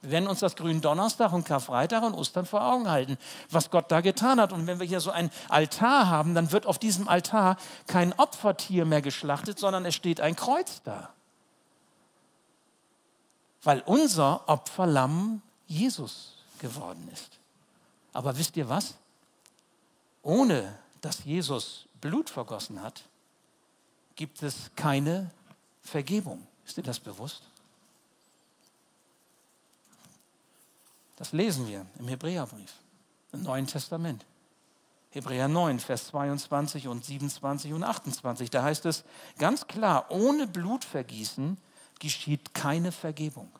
Wir 0.00 0.12
werden 0.12 0.28
uns 0.28 0.38
das 0.38 0.54
Gründonnerstag 0.54 1.32
und 1.32 1.44
Karfreitag 1.44 2.04
und 2.04 2.14
Ostern 2.14 2.46
vor 2.46 2.64
Augen 2.64 2.88
halten, 2.88 3.18
was 3.50 3.70
Gott 3.70 3.90
da 3.90 4.00
getan 4.00 4.40
hat. 4.40 4.52
Und 4.52 4.68
wenn 4.68 4.78
wir 4.78 4.86
hier 4.86 5.00
so 5.00 5.10
ein 5.10 5.30
Altar 5.48 6.08
haben, 6.08 6.36
dann 6.36 6.52
wird 6.52 6.66
auf 6.66 6.78
diesem 6.78 7.08
Altar 7.08 7.56
kein 7.88 8.12
Opfertier 8.12 8.84
mehr 8.84 9.02
geschlachtet, 9.02 9.58
sondern 9.58 9.84
es 9.84 9.96
steht 9.96 10.20
ein 10.20 10.36
Kreuz 10.36 10.82
da 10.84 11.10
weil 13.62 13.80
unser 13.82 14.48
Opferlamm 14.48 15.42
Jesus 15.66 16.36
geworden 16.58 17.08
ist. 17.12 17.38
Aber 18.12 18.36
wisst 18.36 18.56
ihr 18.56 18.68
was? 18.68 18.94
Ohne 20.22 20.78
dass 21.00 21.24
Jesus 21.24 21.86
Blut 22.00 22.30
vergossen 22.30 22.82
hat, 22.82 23.04
gibt 24.16 24.42
es 24.42 24.70
keine 24.76 25.30
Vergebung. 25.82 26.46
Ist 26.66 26.76
dir 26.76 26.82
das 26.82 27.00
bewusst? 27.00 27.42
Das 31.16 31.32
lesen 31.32 31.66
wir 31.66 31.86
im 31.98 32.08
Hebräerbrief, 32.08 32.74
im 33.32 33.42
Neuen 33.42 33.66
Testament. 33.66 34.24
Hebräer 35.10 35.48
9, 35.48 35.80
Vers 35.80 36.08
22 36.08 36.86
und 36.86 37.04
27 37.04 37.72
und 37.72 37.82
28. 37.82 38.50
Da 38.50 38.62
heißt 38.62 38.86
es 38.86 39.04
ganz 39.38 39.66
klar, 39.66 40.10
ohne 40.10 40.46
Blutvergießen 40.46 41.56
geschieht 41.98 42.54
keine 42.54 42.92
Vergebung. 42.92 43.50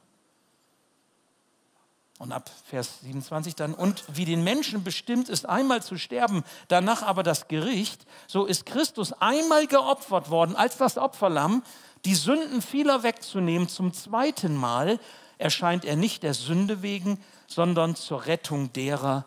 Und 2.18 2.32
ab 2.32 2.50
Vers 2.64 3.00
27 3.02 3.54
dann, 3.54 3.74
und 3.74 4.02
wie 4.08 4.24
den 4.24 4.42
Menschen 4.42 4.82
bestimmt 4.82 5.28
ist, 5.28 5.46
einmal 5.46 5.82
zu 5.82 5.96
sterben, 5.96 6.42
danach 6.66 7.02
aber 7.02 7.22
das 7.22 7.46
Gericht, 7.46 8.06
so 8.26 8.44
ist 8.44 8.66
Christus 8.66 9.12
einmal 9.12 9.68
geopfert 9.68 10.28
worden 10.28 10.56
als 10.56 10.76
das 10.76 10.98
Opferlamm, 10.98 11.62
die 12.04 12.16
Sünden 12.16 12.60
vieler 12.60 13.04
wegzunehmen. 13.04 13.68
Zum 13.68 13.92
zweiten 13.92 14.56
Mal 14.56 14.98
erscheint 15.38 15.84
er 15.84 15.94
nicht 15.94 16.24
der 16.24 16.34
Sünde 16.34 16.82
wegen, 16.82 17.22
sondern 17.46 17.94
zur 17.94 18.26
Rettung 18.26 18.72
derer, 18.72 19.24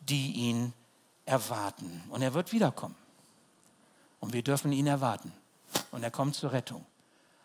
die 0.00 0.32
ihn 0.32 0.74
erwarten. 1.24 2.04
Und 2.10 2.20
er 2.20 2.34
wird 2.34 2.52
wiederkommen. 2.52 2.96
Und 4.20 4.34
wir 4.34 4.42
dürfen 4.42 4.70
ihn 4.70 4.86
erwarten. 4.86 5.32
Und 5.90 6.02
er 6.02 6.10
kommt 6.10 6.34
zur 6.34 6.52
Rettung. 6.52 6.84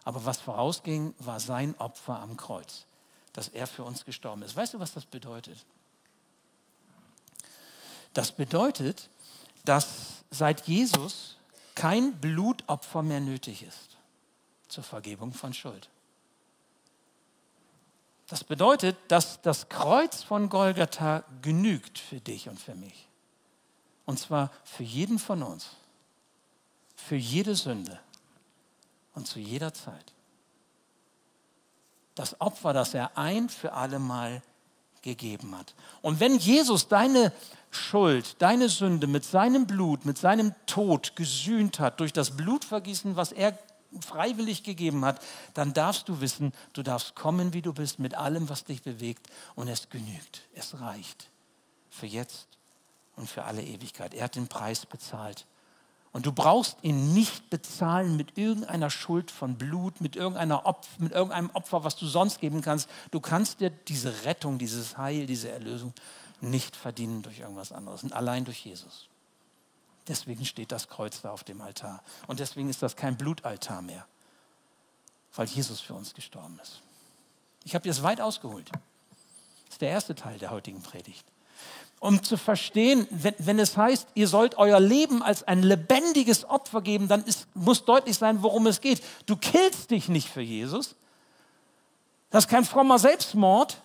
Aber 0.04 0.26
was 0.26 0.40
vorausging, 0.40 1.14
war 1.20 1.40
sein 1.40 1.76
Opfer 1.78 2.20
am 2.20 2.38
Kreuz, 2.38 2.86
dass 3.34 3.50
er 3.50 3.68
für 3.68 3.84
uns 3.84 4.06
gestorben 4.06 4.42
ist. 4.44 4.56
Weißt 4.56 4.74
du, 4.74 4.80
was 4.80 4.94
das 4.94 5.06
bedeutet? 5.06 5.66
Das 8.14 8.32
bedeutet, 8.32 9.10
dass 9.66 10.24
seit 10.32 10.68
Jesus 10.68 11.38
kein 11.76 12.20
Blutopfer 12.20 13.04
mehr 13.04 13.20
nötig 13.20 13.64
ist 13.64 13.98
zur 14.68 14.84
Vergebung 14.84 15.34
von 15.34 15.54
Schuld. 15.54 15.90
Das 18.28 18.44
bedeutet, 18.44 18.96
dass 19.08 19.42
das 19.42 19.70
Kreuz 19.70 20.22
von 20.22 20.50
Golgatha 20.50 21.24
genügt 21.42 21.98
für 21.98 22.20
dich 22.20 22.48
und 22.48 22.60
für 22.60 22.76
mich. 22.76 23.08
Und 24.06 24.20
zwar 24.20 24.52
für 24.64 24.84
jeden 24.84 25.18
von 25.18 25.42
uns. 25.42 25.72
Für 26.96 27.16
jede 27.16 27.56
Sünde 27.56 28.00
und 29.20 29.26
zu 29.26 29.40
jeder 29.40 29.74
Zeit. 29.74 30.14
Das 32.16 32.40
Opfer, 32.42 32.74
das 32.74 32.94
er 32.94 33.18
ein 33.18 33.50
für 33.50 33.74
alle 33.74 34.00
Mal 34.00 34.42
gegeben 35.02 35.58
hat. 35.58 35.76
Und 36.02 36.20
wenn 36.20 36.38
Jesus 36.38 36.88
deine 36.88 37.32
Schuld, 37.70 38.42
deine 38.42 38.70
Sünde 38.70 39.08
mit 39.08 39.24
seinem 39.24 39.68
Blut, 39.68 40.06
mit 40.06 40.18
seinem 40.18 40.54
Tod 40.66 41.16
gesühnt 41.16 41.80
hat, 41.80 42.00
durch 42.00 42.14
das 42.14 42.36
Blutvergießen, 42.36 43.16
was 43.16 43.32
er 43.32 43.58
freiwillig 44.02 44.64
gegeben 44.64 45.04
hat, 45.06 45.22
dann 45.54 45.74
darfst 45.74 46.08
du 46.10 46.22
wissen, 46.22 46.54
du 46.74 46.84
darfst 46.84 47.16
kommen, 47.16 47.54
wie 47.54 47.62
du 47.62 47.74
bist, 47.74 48.00
mit 48.00 48.16
allem, 48.16 48.50
was 48.50 48.64
dich 48.64 48.82
bewegt. 48.82 49.28
Und 49.56 49.68
es 49.68 49.90
genügt, 49.90 50.42
es 50.54 50.80
reicht 50.80 51.30
für 51.90 52.06
jetzt 52.06 52.48
und 53.16 53.30
für 53.30 53.44
alle 53.44 53.64
Ewigkeit. 53.64 54.14
Er 54.14 54.26
hat 54.26 54.36
den 54.36 54.48
Preis 54.48 54.86
bezahlt. 54.86 55.46
Und 56.12 56.26
du 56.26 56.32
brauchst 56.32 56.78
ihn 56.82 57.14
nicht 57.14 57.50
bezahlen 57.50 58.18
mit 58.18 58.38
irgendeiner 58.38 58.90
Schuld 58.90 59.30
von 59.30 59.58
Blut, 59.58 60.02
mit, 60.02 60.16
irgendeiner 60.16 60.66
Opfer, 60.66 60.90
mit 60.98 61.12
irgendeinem 61.12 61.52
Opfer, 61.52 61.84
was 61.84 61.96
du 61.96 62.08
sonst 62.08 62.40
geben 62.40 62.62
kannst. 62.62 62.90
Du 63.12 63.20
kannst 63.20 63.60
dir 63.60 63.70
diese 63.70 64.26
Rettung, 64.26 64.58
dieses 64.58 64.98
Heil, 64.98 65.28
diese 65.28 65.52
Erlösung 65.52 65.94
nicht 66.42 66.76
verdienen 66.76 67.22
durch 67.22 67.40
irgendwas 67.40 67.72
anderes, 67.72 68.04
und 68.04 68.14
allein 68.14 68.46
durch 68.46 68.66
Jesus. 68.66 69.08
Deswegen 70.08 70.46
steht 70.46 70.72
das 70.72 70.88
Kreuz 70.88 71.22
da 71.22 71.32
auf 71.32 71.44
dem 71.44 71.62
Altar. 71.62 72.02
Und 72.26 72.40
deswegen 72.40 72.70
ist 72.70 72.82
das 72.82 72.96
kein 72.96 73.16
Blutaltar 73.16 73.84
mehr, 73.84 74.08
weil 75.36 75.46
Jesus 75.46 75.80
für 75.80 75.94
uns 75.94 76.16
gestorben 76.16 76.60
ist. 76.64 76.82
Ich 77.66 77.76
habe 77.76 77.88
jetzt 77.88 78.02
weit 78.02 78.20
ausgeholt. 78.20 78.72
Das 78.72 79.74
ist 79.74 79.82
der 79.82 79.90
erste 79.90 80.16
Teil 80.16 80.40
der 80.40 80.50
heutigen 80.50 80.82
Predigt 80.82 81.26
um 82.00 82.24
zu 82.24 82.38
verstehen, 82.38 83.08
wenn, 83.10 83.36
wenn, 83.40 83.60
es 83.60 83.76
heißt, 83.76 84.08
ihr 84.14 84.28
sollt 84.28 84.58
euer 84.58 84.80
Leben 84.80 85.22
als 85.22 85.44
ein 85.44 85.64
lebendiges 85.64 86.46
Opfer 86.46 86.82
geben, 86.82 87.08
dann 87.08 87.24
ist, 87.26 87.48
muss 87.54 87.86
deutlich 87.86 88.18
sein, 88.18 88.42
worum 88.42 88.68
es 88.68 88.82
geht. 88.82 89.02
Du 89.26 89.36
killst 89.36 89.92
dich 89.92 90.08
nicht 90.08 90.30
für 90.30 90.42
Jesus. 90.42 90.96
Das 92.30 92.46
ist 92.46 92.50
kein 92.50 92.64
frommer 92.64 93.00
Selbstmord, 93.00 93.82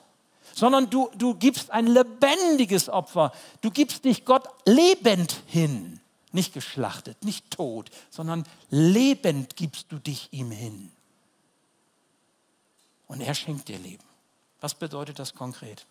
sondern 0.55 0.91
du, 0.91 1.11
du 1.17 1.35
gibst 1.35 1.71
ein 1.71 1.87
lebendiges 1.87 2.89
Opfer. 2.89 3.33
Du 3.61 3.71
gibst 3.71 4.05
dich 4.05 4.25
Gott 4.25 4.47
lebend 4.65 5.43
hin. 5.47 6.01
Nicht 6.31 6.53
geschlachtet, 6.53 7.25
nicht 7.25 7.51
tot, 7.51 7.91
sondern 8.11 8.45
lebend 8.71 9.57
gibst 9.57 9.91
du 9.91 9.99
dich 9.99 10.29
ihm 10.33 10.51
hin. 10.51 10.91
Und 13.07 13.21
er 13.21 13.35
schenkt 13.35 13.69
dir 13.69 13.79
Leben. 13.79 14.03
Was 14.61 14.75
bedeutet 14.75 15.19
das 15.19 15.35
konkret? 15.35 15.87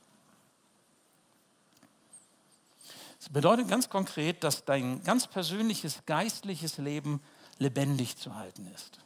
Es 3.23 3.29
bedeutet 3.29 3.69
ganz 3.69 3.87
konkret, 3.87 4.43
dass 4.43 4.65
dein 4.65 5.01
ganz 5.05 5.27
persönliches 5.27 5.99
geistliches 6.05 6.77
Leben 6.77 7.21
lebendig 7.57 8.17
zu 8.17 8.35
halten 8.35 8.69
ist. 8.75 8.99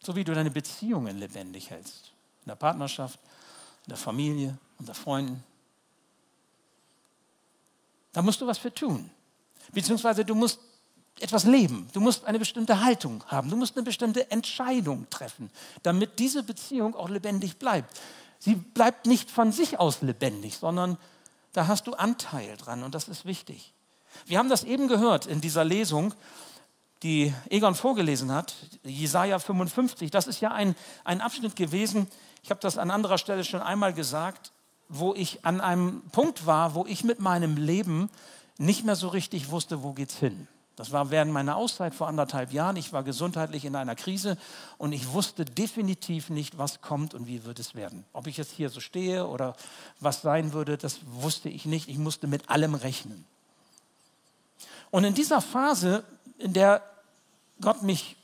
So 0.00 0.16
wie 0.16 0.24
du 0.24 0.34
deine 0.34 0.50
Beziehungen 0.50 1.16
lebendig 1.16 1.70
hältst. 1.70 2.10
In 2.44 2.48
der 2.48 2.56
Partnerschaft, 2.56 3.20
in 3.86 3.90
der 3.90 3.98
Familie, 3.98 4.58
unter 4.80 4.94
Freunden. 4.94 5.44
Da 8.12 8.20
musst 8.20 8.40
du 8.40 8.48
was 8.48 8.58
für 8.58 8.74
tun. 8.74 9.08
Beziehungsweise 9.70 10.24
du 10.24 10.34
musst 10.34 10.58
etwas 11.20 11.44
leben. 11.44 11.86
Du 11.92 12.00
musst 12.00 12.24
eine 12.24 12.40
bestimmte 12.40 12.82
Haltung 12.82 13.22
haben. 13.28 13.48
Du 13.48 13.56
musst 13.56 13.76
eine 13.76 13.84
bestimmte 13.84 14.28
Entscheidung 14.32 15.08
treffen, 15.08 15.52
damit 15.84 16.18
diese 16.18 16.42
Beziehung 16.42 16.96
auch 16.96 17.08
lebendig 17.08 17.60
bleibt. 17.60 17.96
Sie 18.40 18.56
bleibt 18.56 19.06
nicht 19.06 19.30
von 19.30 19.52
sich 19.52 19.78
aus 19.78 20.02
lebendig, 20.02 20.56
sondern 20.56 20.98
da 21.52 21.66
hast 21.66 21.86
du 21.86 21.94
Anteil 21.94 22.56
dran 22.56 22.82
und 22.82 22.94
das 22.94 23.08
ist 23.08 23.24
wichtig. 23.24 23.72
Wir 24.26 24.38
haben 24.38 24.48
das 24.48 24.64
eben 24.64 24.88
gehört 24.88 25.26
in 25.26 25.40
dieser 25.40 25.64
Lesung, 25.64 26.14
die 27.02 27.32
Egon 27.48 27.74
vorgelesen 27.74 28.32
hat, 28.32 28.54
Jesaja 28.84 29.38
55. 29.38 30.10
Das 30.10 30.26
ist 30.26 30.40
ja 30.40 30.50
ein, 30.52 30.74
ein 31.04 31.20
Abschnitt 31.20 31.56
gewesen, 31.56 32.06
ich 32.42 32.50
habe 32.50 32.60
das 32.60 32.78
an 32.78 32.90
anderer 32.90 33.18
Stelle 33.18 33.44
schon 33.44 33.62
einmal 33.62 33.92
gesagt, 33.92 34.52
wo 34.88 35.14
ich 35.14 35.44
an 35.44 35.60
einem 35.60 36.02
Punkt 36.10 36.46
war, 36.46 36.74
wo 36.74 36.84
ich 36.86 37.04
mit 37.04 37.20
meinem 37.20 37.56
Leben 37.56 38.10
nicht 38.58 38.84
mehr 38.84 38.96
so 38.96 39.08
richtig 39.08 39.50
wusste, 39.50 39.82
wo 39.82 39.92
geht's 39.92 40.16
hin. 40.16 40.48
Das 40.80 40.92
war 40.92 41.10
während 41.10 41.30
meiner 41.30 41.56
Auszeit 41.56 41.94
vor 41.94 42.08
anderthalb 42.08 42.54
Jahren. 42.54 42.74
Ich 42.76 42.94
war 42.94 43.02
gesundheitlich 43.02 43.66
in 43.66 43.76
einer 43.76 43.94
Krise 43.94 44.38
und 44.78 44.94
ich 44.94 45.12
wusste 45.12 45.44
definitiv 45.44 46.30
nicht, 46.30 46.56
was 46.56 46.80
kommt 46.80 47.12
und 47.12 47.26
wie 47.26 47.44
wird 47.44 47.58
es 47.58 47.74
werden. 47.74 48.06
Ob 48.14 48.26
ich 48.26 48.38
jetzt 48.38 48.52
hier 48.52 48.70
so 48.70 48.80
stehe 48.80 49.26
oder 49.26 49.56
was 50.00 50.22
sein 50.22 50.54
würde, 50.54 50.78
das 50.78 51.00
wusste 51.04 51.50
ich 51.50 51.66
nicht. 51.66 51.90
Ich 51.90 51.98
musste 51.98 52.26
mit 52.28 52.48
allem 52.48 52.74
rechnen. 52.74 53.26
Und 54.90 55.04
in 55.04 55.12
dieser 55.12 55.42
Phase, 55.42 56.02
in 56.38 56.54
der 56.54 56.80
Gott 57.60 57.82
mich 57.82 58.16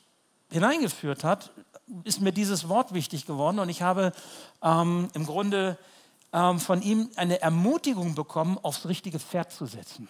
hineingeführt 0.51 1.25
hat, 1.25 1.51
ist 2.05 2.23
mir 2.23 2.33
dieses 2.33 2.71
Wort 2.71 2.95
wichtig 2.95 3.27
geworden 3.27 3.59
und 3.59 3.69
ich 3.69 3.83
habe 3.83 4.15
ähm, 4.63 5.11
im 5.13 5.27
Grunde 5.27 5.77
ähm, 6.33 6.59
von 6.59 6.81
ihm 6.81 7.11
eine 7.17 7.43
Ermutigung 7.43 8.15
bekommen, 8.15 8.57
aufs 8.63 8.87
richtige 8.87 9.19
Pferd 9.19 9.53
zu 9.53 9.67
setzen. 9.67 10.09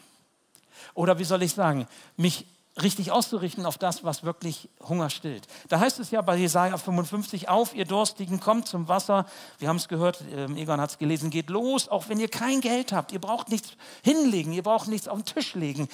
Oder 0.94 1.18
wie 1.18 1.24
soll 1.24 1.42
ich 1.42 1.52
sagen, 1.52 1.86
mich 2.16 2.46
richtig 2.82 3.10
auszurichten 3.10 3.64
auf 3.64 3.78
das, 3.78 4.04
was 4.04 4.22
wirklich 4.22 4.68
Hunger 4.86 5.08
stillt. 5.08 5.46
Da 5.68 5.80
heißt 5.80 5.98
es 5.98 6.10
ja 6.10 6.20
bei 6.20 6.36
Jesaja 6.36 6.76
55, 6.76 7.48
auf, 7.48 7.74
ihr 7.74 7.86
Durstigen, 7.86 8.38
kommt 8.38 8.68
zum 8.68 8.88
Wasser. 8.88 9.26
Wir 9.58 9.68
haben 9.68 9.76
es 9.76 9.88
gehört, 9.88 10.22
ähm, 10.34 10.56
Egon 10.56 10.80
hat 10.80 10.90
es 10.90 10.98
gelesen, 10.98 11.30
geht 11.30 11.48
los, 11.48 11.88
auch 11.88 12.08
wenn 12.08 12.20
ihr 12.20 12.28
kein 12.28 12.60
Geld 12.60 12.92
habt. 12.92 13.12
Ihr 13.12 13.20
braucht 13.20 13.48
nichts 13.48 13.70
hinlegen, 14.02 14.52
ihr 14.52 14.62
braucht 14.62 14.88
nichts 14.88 15.08
auf 15.08 15.18
den 15.18 15.24
Tisch 15.24 15.54
legen. 15.54 15.88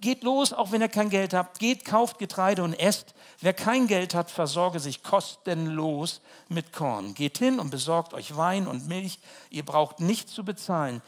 Geht 0.00 0.24
los, 0.24 0.52
auch 0.52 0.72
wenn 0.72 0.80
ihr 0.80 0.88
kein 0.88 1.10
Geld 1.10 1.32
habt. 1.32 1.58
Geht, 1.58 1.84
kauft 1.84 2.18
Getreide 2.18 2.62
und 2.62 2.74
esst. 2.74 3.14
Wer 3.40 3.52
kein 3.52 3.86
Geld 3.86 4.14
hat, 4.14 4.30
versorge 4.30 4.80
sich 4.80 5.02
kostenlos 5.02 6.20
mit 6.48 6.72
Korn. 6.72 7.14
Geht 7.14 7.38
hin 7.38 7.60
und 7.60 7.70
besorgt 7.70 8.14
euch 8.14 8.36
Wein 8.36 8.66
und 8.66 8.88
Milch. 8.88 9.20
Ihr 9.50 9.64
braucht 9.64 10.00
nichts 10.00 10.32
zu 10.32 10.44
bezahlen. 10.44 11.02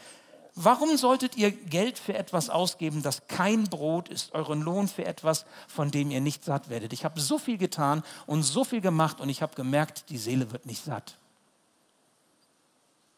Warum 0.57 0.95
solltet 0.95 1.35
ihr 1.35 1.51
Geld 1.51 1.99
für 1.99 2.13
etwas 2.13 2.49
ausgeben, 2.49 3.03
das 3.03 3.27
kein 3.27 3.65
Brot 3.65 4.07
ist, 4.07 4.33
euren 4.33 4.61
Lohn 4.61 4.87
für 4.87 5.03
etwas, 5.03 5.45
von 5.67 5.91
dem 5.91 6.11
ihr 6.11 6.21
nicht 6.21 6.45
satt 6.45 6.69
werdet? 6.69 6.93
Ich 6.93 7.03
habe 7.03 7.19
so 7.19 7.37
viel 7.37 7.57
getan 7.57 8.03
und 8.25 8.43
so 8.43 8.63
viel 8.63 8.79
gemacht 8.79 9.19
und 9.19 9.27
ich 9.27 9.41
habe 9.41 9.53
gemerkt, 9.55 10.09
die 10.09 10.17
Seele 10.17 10.53
wird 10.53 10.65
nicht 10.65 10.83
satt. 10.83 11.17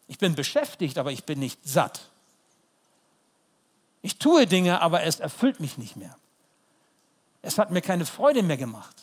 Ich 0.07 0.17
bin 0.17 0.33
beschäftigt, 0.33 0.97
aber 0.97 1.11
ich 1.11 1.25
bin 1.25 1.37
nicht 1.37 1.59
satt. 1.63 2.09
Ich 4.01 4.17
tue 4.17 4.47
Dinge, 4.47 4.81
aber 4.81 5.03
es 5.03 5.19
erfüllt 5.19 5.59
mich 5.59 5.77
nicht 5.77 5.95
mehr. 5.95 6.17
Es 7.43 7.59
hat 7.59 7.69
mir 7.69 7.81
keine 7.81 8.05
Freude 8.05 8.41
mehr 8.41 8.57
gemacht. 8.57 8.95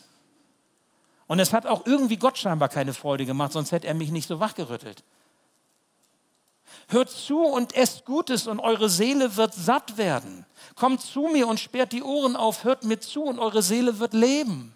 Und 1.29 1.39
es 1.39 1.53
hat 1.53 1.67
auch 1.67 1.87
irgendwie 1.87 2.17
Gott 2.17 2.37
scheinbar 2.37 2.69
keine 2.69 2.95
Freude 2.95 3.27
gemacht, 3.27 3.53
sonst 3.53 3.71
hätte 3.71 3.87
er 3.87 3.95
mich 3.95 4.11
nicht 4.11 4.27
so 4.27 4.41
wachgerüttelt. 4.41 5.05
Hört 6.89 7.11
zu 7.11 7.41
und 7.41 7.75
esst 7.75 8.05
Gutes 8.05 8.47
und 8.47 8.61
eure 8.61 8.89
Seele 8.89 9.37
wird 9.37 9.55
satt 9.55 9.97
werden. 9.97 10.45
Kommt 10.75 11.01
zu 11.01 11.29
mir 11.29 11.49
und 11.49 11.61
sperrt 11.61 11.93
die 11.93 12.03
Ohren 12.03 12.37
auf, 12.37 12.65
hört 12.65 12.85
mir 12.85 13.01
zu 13.01 13.25
und 13.25 13.39
eure 13.39 13.63
Seele 13.63 13.99
wird 13.99 14.15
leben. 14.15 14.75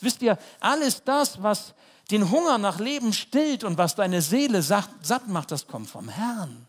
Wisst 0.00 0.22
ihr, 0.22 0.38
alles 0.60 1.04
das, 1.04 1.42
was 1.42 1.74
den 2.10 2.30
Hunger 2.30 2.58
nach 2.58 2.78
Leben 2.78 3.12
stillt 3.12 3.64
und 3.64 3.78
was 3.78 3.94
deine 3.94 4.22
Seele 4.22 4.62
satt 4.62 5.28
macht, 5.28 5.50
das 5.50 5.66
kommt 5.66 5.88
vom 5.88 6.08
Herrn. 6.08 6.66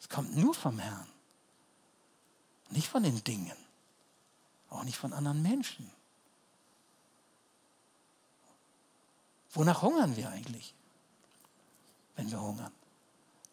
Es 0.00 0.08
kommt 0.08 0.36
nur 0.36 0.54
vom 0.54 0.78
Herrn. 0.78 1.08
Nicht 2.70 2.88
von 2.88 3.02
den 3.02 3.22
Dingen. 3.24 3.56
Auch 4.70 4.82
nicht 4.84 4.96
von 4.96 5.12
anderen 5.12 5.42
Menschen. 5.42 5.90
Wonach 9.52 9.82
hungern 9.82 10.16
wir 10.16 10.28
eigentlich? 10.28 10.75
Wenn 12.16 12.30
wir 12.30 12.40
hungern. 12.40 12.72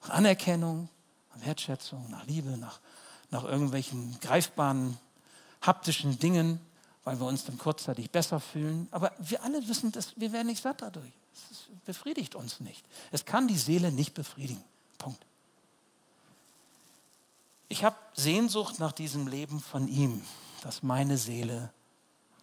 Nach 0.02 0.10
Anerkennung, 0.12 0.89
nach 1.34 1.45
Wertschätzung, 1.45 2.10
nach 2.10 2.26
Liebe, 2.26 2.58
nach, 2.58 2.80
nach 3.30 3.43
irgendwelchen 3.43 4.19
greifbaren, 4.19 4.97
haptischen 5.62 6.19
Dingen, 6.19 6.60
weil 7.04 7.19
wir 7.19 7.28
uns 7.28 7.45
dann 7.45 7.58
kurzzeitig 7.58 8.10
besser 8.12 8.39
fühlen. 8.39 8.88
Aber 8.91 9.12
wir 9.19 9.43
alle 9.43 9.67
wissen, 9.67 9.91
dass 9.91 10.17
wir 10.19 10.32
werden 10.32 10.47
nicht 10.47 10.62
satt 10.62 10.82
dadurch. 10.82 11.12
Es 11.52 11.67
befriedigt 11.86 12.36
uns 12.36 12.60
nicht. 12.60 12.86
Es 13.12 13.26
kann 13.26 13.47
die 13.47 13.58
Seele 13.58 13.91
nicht 13.91 14.13
befriedigen. 14.13 14.63
Punkt. 14.97 15.26
Ich 17.69 17.84
habe 17.84 17.95
Sehnsucht 18.13 18.80
nach 18.80 18.91
diesem 18.91 19.28
Leben 19.28 19.60
von 19.60 19.88
ihm, 19.88 20.21
das 20.62 20.84
meine 20.84 21.17
Seele 21.17 21.73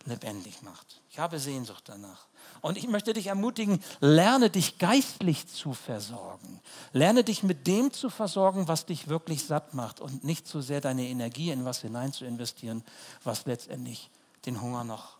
lebendig 0.04 0.62
macht. 0.62 1.00
Ich 1.10 1.18
habe 1.18 1.38
Sehnsucht 1.38 1.84
danach. 1.86 2.26
Und 2.60 2.76
ich 2.76 2.88
möchte 2.88 3.12
dich 3.12 3.28
ermutigen, 3.28 3.82
lerne 4.00 4.50
dich 4.50 4.78
geistlich 4.78 5.48
zu 5.48 5.72
versorgen. 5.72 6.60
Lerne 6.92 7.24
dich 7.24 7.42
mit 7.42 7.66
dem 7.66 7.92
zu 7.92 8.10
versorgen, 8.10 8.68
was 8.68 8.86
dich 8.86 9.08
wirklich 9.08 9.44
satt 9.44 9.74
macht 9.74 10.00
und 10.00 10.24
nicht 10.24 10.46
zu 10.46 10.60
sehr 10.60 10.80
deine 10.80 11.06
Energie 11.06 11.50
in 11.50 11.64
was 11.64 11.80
hinein 11.80 12.12
zu 12.12 12.24
investieren, 12.24 12.84
was 13.24 13.46
letztendlich 13.46 14.10
den 14.46 14.60
Hunger 14.60 14.84
noch 14.84 15.18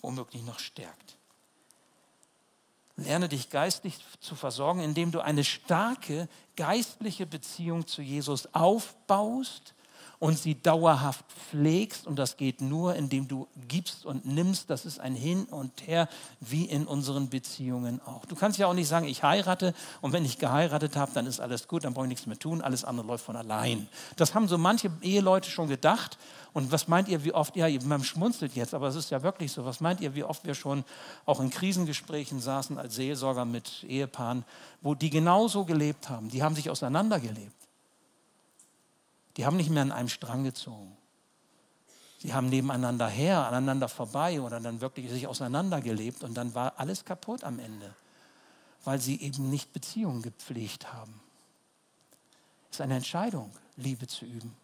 womöglich 0.00 0.42
noch 0.44 0.58
stärkt. 0.58 1.16
Lerne 2.96 3.28
dich 3.28 3.50
geistlich 3.50 3.98
zu 4.20 4.34
versorgen, 4.34 4.80
indem 4.80 5.10
du 5.10 5.20
eine 5.20 5.44
starke 5.44 6.28
geistliche 6.56 7.26
Beziehung 7.26 7.86
zu 7.86 8.02
Jesus 8.02 8.54
aufbaust 8.54 9.74
und 10.20 10.38
sie 10.38 10.54
dauerhaft 10.54 11.24
pflegst. 11.32 12.06
Und 12.06 12.18
das 12.18 12.36
geht 12.36 12.60
nur, 12.60 12.94
indem 12.94 13.26
du 13.26 13.48
gibst 13.66 14.04
und 14.04 14.26
nimmst. 14.26 14.70
Das 14.70 14.84
ist 14.84 15.00
ein 15.00 15.14
Hin 15.14 15.44
und 15.44 15.86
Her, 15.86 16.08
wie 16.40 16.66
in 16.66 16.86
unseren 16.86 17.30
Beziehungen 17.30 18.00
auch. 18.06 18.26
Du 18.26 18.36
kannst 18.36 18.58
ja 18.58 18.66
auch 18.66 18.74
nicht 18.74 18.86
sagen, 18.86 19.08
ich 19.08 19.22
heirate 19.22 19.74
und 20.02 20.12
wenn 20.12 20.24
ich 20.24 20.38
geheiratet 20.38 20.94
habe, 20.94 21.10
dann 21.14 21.26
ist 21.26 21.40
alles 21.40 21.66
gut, 21.66 21.84
dann 21.84 21.94
brauche 21.94 22.04
ich 22.04 22.10
nichts 22.10 22.26
mehr 22.26 22.38
tun, 22.38 22.60
alles 22.60 22.84
andere 22.84 23.06
läuft 23.06 23.24
von 23.24 23.34
allein. 23.34 23.88
Das 24.16 24.34
haben 24.34 24.46
so 24.46 24.58
manche 24.58 24.92
Eheleute 25.00 25.50
schon 25.50 25.68
gedacht. 25.68 26.18
Und 26.52 26.70
was 26.70 26.88
meint 26.88 27.08
ihr, 27.08 27.24
wie 27.24 27.32
oft, 27.32 27.56
ja, 27.56 27.68
man 27.84 28.04
schmunzelt 28.04 28.54
jetzt, 28.56 28.74
aber 28.74 28.88
es 28.88 28.96
ist 28.96 29.10
ja 29.10 29.22
wirklich 29.22 29.52
so, 29.52 29.64
was 29.64 29.80
meint 29.80 30.00
ihr, 30.00 30.14
wie 30.14 30.24
oft 30.24 30.44
wir 30.44 30.54
schon 30.54 30.84
auch 31.24 31.40
in 31.40 31.48
Krisengesprächen 31.48 32.40
saßen 32.40 32.76
als 32.76 32.96
Seelsorger 32.96 33.44
mit 33.44 33.84
Ehepaaren, 33.84 34.44
wo 34.82 34.94
die 34.94 35.10
genauso 35.10 35.64
gelebt 35.64 36.10
haben, 36.10 36.28
die 36.28 36.42
haben 36.42 36.56
sich 36.56 36.68
auseinandergelebt. 36.68 37.59
Die 39.36 39.46
haben 39.46 39.56
nicht 39.56 39.70
mehr 39.70 39.82
an 39.82 39.92
einem 39.92 40.08
Strang 40.08 40.44
gezogen. 40.44 40.96
Sie 42.18 42.34
haben 42.34 42.50
nebeneinander 42.50 43.08
her, 43.08 43.46
aneinander 43.46 43.88
vorbei 43.88 44.40
oder 44.42 44.60
dann 44.60 44.80
wirklich 44.82 45.10
sich 45.10 45.26
auseinandergelebt 45.26 46.22
und 46.22 46.34
dann 46.34 46.54
war 46.54 46.78
alles 46.78 47.04
kaputt 47.04 47.44
am 47.44 47.58
Ende, 47.58 47.94
weil 48.84 49.00
sie 49.00 49.20
eben 49.22 49.48
nicht 49.48 49.72
Beziehungen 49.72 50.20
gepflegt 50.20 50.92
haben. 50.92 51.18
Es 52.70 52.76
ist 52.76 52.80
eine 52.82 52.96
Entscheidung, 52.96 53.50
Liebe 53.76 54.06
zu 54.06 54.26
üben. 54.26 54.54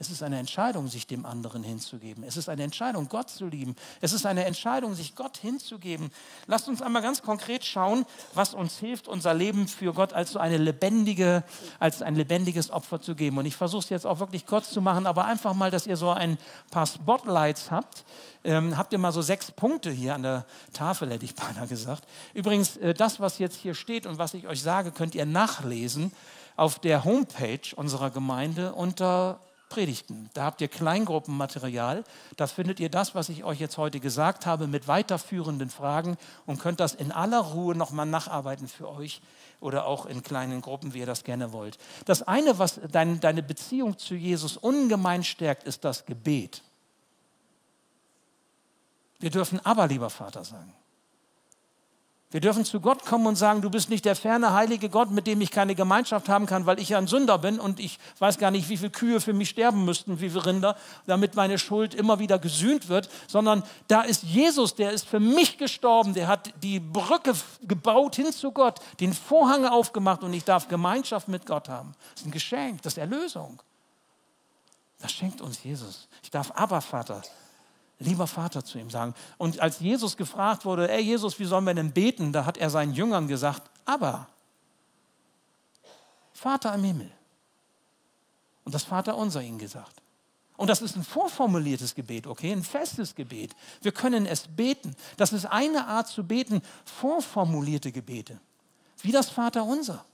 Es 0.00 0.10
ist 0.10 0.24
eine 0.24 0.40
Entscheidung, 0.40 0.88
sich 0.88 1.06
dem 1.06 1.24
anderen 1.24 1.62
hinzugeben. 1.62 2.24
Es 2.24 2.36
ist 2.36 2.48
eine 2.48 2.64
Entscheidung, 2.64 3.08
Gott 3.08 3.30
zu 3.30 3.46
lieben. 3.46 3.76
Es 4.00 4.12
ist 4.12 4.26
eine 4.26 4.44
Entscheidung, 4.44 4.96
sich 4.96 5.14
Gott 5.14 5.36
hinzugeben. 5.36 6.10
Lasst 6.48 6.68
uns 6.68 6.82
einmal 6.82 7.00
ganz 7.00 7.22
konkret 7.22 7.64
schauen, 7.64 8.04
was 8.34 8.54
uns 8.54 8.76
hilft, 8.78 9.06
unser 9.06 9.34
Leben 9.34 9.68
für 9.68 9.92
Gott 9.94 10.12
als 10.12 10.32
so 10.32 10.40
eine 10.40 10.56
lebendige, 10.56 11.44
als 11.78 12.02
ein 12.02 12.16
lebendiges 12.16 12.72
Opfer 12.72 13.00
zu 13.00 13.14
geben. 13.14 13.38
Und 13.38 13.46
ich 13.46 13.54
versuche 13.54 13.84
es 13.84 13.88
jetzt 13.88 14.04
auch 14.04 14.18
wirklich 14.18 14.46
kurz 14.46 14.70
zu 14.70 14.80
machen, 14.80 15.06
aber 15.06 15.26
einfach 15.26 15.54
mal, 15.54 15.70
dass 15.70 15.86
ihr 15.86 15.96
so 15.96 16.10
ein 16.10 16.38
paar 16.72 16.86
Spotlights 16.86 17.70
habt. 17.70 18.04
Ähm, 18.42 18.76
habt 18.76 18.92
ihr 18.92 18.98
mal 18.98 19.12
so 19.12 19.22
sechs 19.22 19.52
Punkte 19.52 19.92
hier 19.92 20.16
an 20.16 20.24
der 20.24 20.44
Tafel, 20.72 21.08
hätte 21.12 21.24
ich 21.24 21.36
beinahe 21.36 21.68
gesagt. 21.68 22.04
Übrigens, 22.34 22.76
äh, 22.78 22.94
das, 22.94 23.20
was 23.20 23.38
jetzt 23.38 23.56
hier 23.56 23.74
steht 23.74 24.06
und 24.06 24.18
was 24.18 24.34
ich 24.34 24.48
euch 24.48 24.60
sage, 24.60 24.90
könnt 24.90 25.14
ihr 25.14 25.24
nachlesen 25.24 26.10
auf 26.56 26.80
der 26.80 27.04
Homepage 27.04 27.74
unserer 27.76 28.10
Gemeinde 28.10 28.74
unter 28.74 29.40
Predigten. 29.74 30.30
Da 30.34 30.44
habt 30.44 30.60
ihr 30.60 30.68
Kleingruppenmaterial. 30.68 32.04
Da 32.36 32.46
findet 32.46 32.78
ihr 32.78 32.88
das, 32.88 33.16
was 33.16 33.28
ich 33.28 33.42
euch 33.42 33.58
jetzt 33.58 33.76
heute 33.76 33.98
gesagt 33.98 34.46
habe, 34.46 34.68
mit 34.68 34.86
weiterführenden 34.86 35.68
Fragen 35.68 36.16
und 36.46 36.60
könnt 36.60 36.78
das 36.78 36.94
in 36.94 37.10
aller 37.10 37.40
Ruhe 37.40 37.74
nochmal 37.74 38.06
nacharbeiten 38.06 38.68
für 38.68 38.88
euch 38.88 39.20
oder 39.58 39.86
auch 39.86 40.06
in 40.06 40.22
kleinen 40.22 40.60
Gruppen, 40.60 40.94
wie 40.94 41.00
ihr 41.00 41.06
das 41.06 41.24
gerne 41.24 41.52
wollt. 41.52 41.76
Das 42.04 42.22
eine, 42.22 42.60
was 42.60 42.78
dein, 42.92 43.18
deine 43.18 43.42
Beziehung 43.42 43.98
zu 43.98 44.14
Jesus 44.14 44.56
ungemein 44.56 45.24
stärkt, 45.24 45.64
ist 45.64 45.84
das 45.84 46.06
Gebet. 46.06 46.62
Wir 49.18 49.30
dürfen 49.30 49.58
aber, 49.66 49.88
lieber 49.88 50.08
Vater, 50.08 50.44
sagen. 50.44 50.72
Wir 52.30 52.40
dürfen 52.40 52.64
zu 52.64 52.80
Gott 52.80 53.04
kommen 53.04 53.28
und 53.28 53.36
sagen, 53.36 53.62
du 53.62 53.70
bist 53.70 53.90
nicht 53.90 54.04
der 54.04 54.16
ferne 54.16 54.52
heilige 54.52 54.88
Gott, 54.88 55.12
mit 55.12 55.28
dem 55.28 55.40
ich 55.40 55.52
keine 55.52 55.76
Gemeinschaft 55.76 56.28
haben 56.28 56.46
kann, 56.46 56.66
weil 56.66 56.80
ich 56.80 56.88
ja 56.88 56.98
ein 56.98 57.06
Sünder 57.06 57.38
bin 57.38 57.60
und 57.60 57.78
ich 57.78 58.00
weiß 58.18 58.38
gar 58.38 58.50
nicht, 58.50 58.68
wie 58.68 58.76
viele 58.76 58.90
Kühe 58.90 59.20
für 59.20 59.32
mich 59.32 59.50
sterben 59.50 59.84
müssten, 59.84 60.20
wie 60.20 60.30
viele 60.30 60.44
Rinder, 60.44 60.76
damit 61.06 61.36
meine 61.36 61.58
Schuld 61.58 61.94
immer 61.94 62.18
wieder 62.18 62.40
gesühnt 62.40 62.88
wird, 62.88 63.08
sondern 63.28 63.62
da 63.86 64.02
ist 64.02 64.24
Jesus, 64.24 64.74
der 64.74 64.90
ist 64.90 65.06
für 65.06 65.20
mich 65.20 65.58
gestorben, 65.58 66.12
der 66.12 66.26
hat 66.26 66.52
die 66.62 66.80
Brücke 66.80 67.34
gebaut 67.62 68.16
hin 68.16 68.32
zu 68.32 68.50
Gott, 68.50 68.80
den 68.98 69.12
Vorhang 69.12 69.64
aufgemacht 69.64 70.24
und 70.24 70.32
ich 70.32 70.44
darf 70.44 70.66
Gemeinschaft 70.66 71.28
mit 71.28 71.46
Gott 71.46 71.68
haben. 71.68 71.94
Das 72.14 72.22
ist 72.22 72.26
ein 72.26 72.32
Geschenk, 72.32 72.82
das 72.82 72.94
ist 72.94 72.98
Erlösung. 72.98 73.62
Das 74.98 75.12
schenkt 75.12 75.40
uns 75.40 75.62
Jesus. 75.62 76.08
Ich 76.22 76.30
darf 76.30 76.50
aber, 76.56 76.80
Vater, 76.80 77.22
lieber 77.98 78.26
Vater 78.26 78.64
zu 78.64 78.78
ihm 78.78 78.90
sagen. 78.90 79.14
Und 79.38 79.60
als 79.60 79.80
Jesus 79.80 80.16
gefragt 80.16 80.64
wurde, 80.64 80.90
ey 80.90 81.00
Jesus, 81.00 81.38
wie 81.38 81.44
sollen 81.44 81.64
wir 81.64 81.74
denn 81.74 81.92
beten? 81.92 82.32
Da 82.32 82.44
hat 82.44 82.58
er 82.58 82.70
seinen 82.70 82.92
Jüngern 82.92 83.28
gesagt, 83.28 83.70
aber 83.84 84.28
Vater 86.32 86.74
im 86.74 86.84
Himmel. 86.84 87.10
Und 88.64 88.74
das 88.74 88.84
Vater 88.84 89.16
unser 89.16 89.42
ihnen 89.42 89.58
gesagt. 89.58 90.02
Und 90.56 90.68
das 90.70 90.82
ist 90.82 90.96
ein 90.96 91.04
vorformuliertes 91.04 91.94
Gebet, 91.94 92.26
okay, 92.26 92.52
ein 92.52 92.62
festes 92.62 93.14
Gebet. 93.14 93.54
Wir 93.82 93.92
können 93.92 94.24
es 94.24 94.46
beten. 94.46 94.94
Das 95.16 95.32
ist 95.32 95.46
eine 95.46 95.86
Art 95.86 96.06
zu 96.06 96.24
beten, 96.24 96.62
vorformulierte 96.84 97.90
Gebete. 97.90 98.40
Wie 99.02 99.12
das 99.12 99.30
Vater 99.30 99.64
unser. 99.64 100.04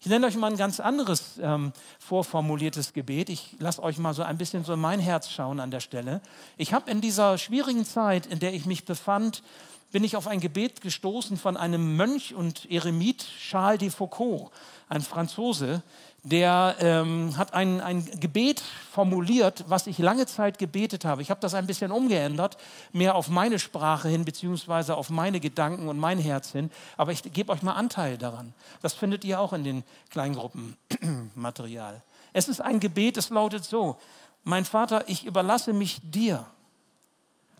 Ich 0.00 0.06
nenne 0.06 0.28
euch 0.28 0.36
mal 0.36 0.48
ein 0.48 0.56
ganz 0.56 0.78
anderes 0.78 1.40
ähm, 1.42 1.72
vorformuliertes 1.98 2.92
Gebet. 2.92 3.28
Ich 3.30 3.56
lasse 3.58 3.82
euch 3.82 3.98
mal 3.98 4.14
so 4.14 4.22
ein 4.22 4.38
bisschen 4.38 4.64
so 4.64 4.74
in 4.74 4.80
mein 4.80 5.00
Herz 5.00 5.28
schauen 5.28 5.58
an 5.58 5.72
der 5.72 5.80
Stelle. 5.80 6.20
Ich 6.56 6.72
habe 6.72 6.88
in 6.88 7.00
dieser 7.00 7.36
schwierigen 7.36 7.84
Zeit, 7.84 8.24
in 8.26 8.38
der 8.38 8.54
ich 8.54 8.64
mich 8.64 8.84
befand, 8.84 9.42
bin 9.90 10.04
ich 10.04 10.16
auf 10.16 10.28
ein 10.28 10.38
Gebet 10.38 10.82
gestoßen 10.82 11.36
von 11.36 11.56
einem 11.56 11.96
Mönch 11.96 12.32
und 12.32 12.70
Eremit 12.70 13.26
Charles 13.40 13.80
de 13.80 13.90
Foucault, 13.90 14.52
ein 14.88 15.00
Franzose, 15.00 15.82
der 16.24 16.76
ähm, 16.80 17.36
hat 17.36 17.54
ein, 17.54 17.80
ein 17.80 18.04
Gebet 18.20 18.62
formuliert, 18.92 19.64
was 19.68 19.86
ich 19.86 19.98
lange 19.98 20.26
Zeit 20.26 20.58
gebetet 20.58 21.04
habe. 21.04 21.22
Ich 21.22 21.30
habe 21.30 21.40
das 21.40 21.54
ein 21.54 21.66
bisschen 21.66 21.92
umgeändert, 21.92 22.56
mehr 22.92 23.14
auf 23.14 23.28
meine 23.28 23.58
Sprache 23.58 24.08
hin, 24.08 24.24
beziehungsweise 24.24 24.96
auf 24.96 25.10
meine 25.10 25.40
Gedanken 25.40 25.88
und 25.88 25.98
mein 25.98 26.18
Herz 26.18 26.50
hin. 26.50 26.70
Aber 26.96 27.12
ich 27.12 27.22
gebe 27.22 27.52
euch 27.52 27.62
mal 27.62 27.74
Anteil 27.74 28.18
daran. 28.18 28.52
Das 28.82 28.94
findet 28.94 29.24
ihr 29.24 29.40
auch 29.40 29.52
in 29.52 29.64
den 29.64 29.84
Kleingruppenmaterial. 30.10 32.02
Es 32.32 32.48
ist 32.48 32.60
ein 32.60 32.80
Gebet, 32.80 33.16
es 33.16 33.30
lautet 33.30 33.64
so, 33.64 33.96
mein 34.44 34.64
Vater, 34.64 35.08
ich 35.08 35.24
überlasse 35.24 35.72
mich 35.72 36.00
dir. 36.02 36.46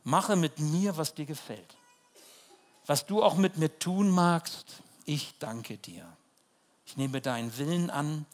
Mache 0.04 0.36
mit 0.36 0.58
mir, 0.58 0.96
was 0.96 1.14
dir 1.14 1.26
gefällt. 1.26 1.76
Was 2.86 3.06
du 3.06 3.22
auch 3.22 3.36
mit 3.36 3.56
mir 3.56 3.78
tun 3.78 4.10
magst, 4.10 4.82
ich 5.04 5.34
danke 5.38 5.76
dir. 5.76 6.04
Ich 6.86 6.96
nehme 6.96 7.20
deinen 7.20 7.56
Willen 7.58 7.90
an 7.90 8.24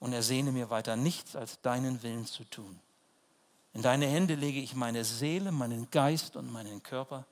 und 0.00 0.14
ersehne 0.14 0.50
mir 0.50 0.70
weiter 0.70 0.96
nichts, 0.96 1.36
als 1.36 1.60
deinen 1.60 2.02
Willen 2.02 2.26
zu 2.26 2.44
tun. 2.44 2.80
In 3.72 3.82
deine 3.82 4.06
Hände 4.06 4.34
lege 4.34 4.58
ich 4.58 4.74
meine 4.74 5.04
Seele, 5.04 5.52
meinen 5.52 5.88
Geist 5.90 6.34
und 6.34 6.50
meinen 6.50 6.82
Körper. 6.82 7.24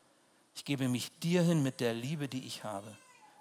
Ich 0.54 0.64
gebe 0.64 0.88
mich 0.88 1.10
dir 1.18 1.42
hin 1.42 1.62
mit 1.62 1.80
der 1.80 1.94
Liebe, 1.94 2.28
die 2.28 2.46
ich 2.46 2.62
habe. 2.62 2.96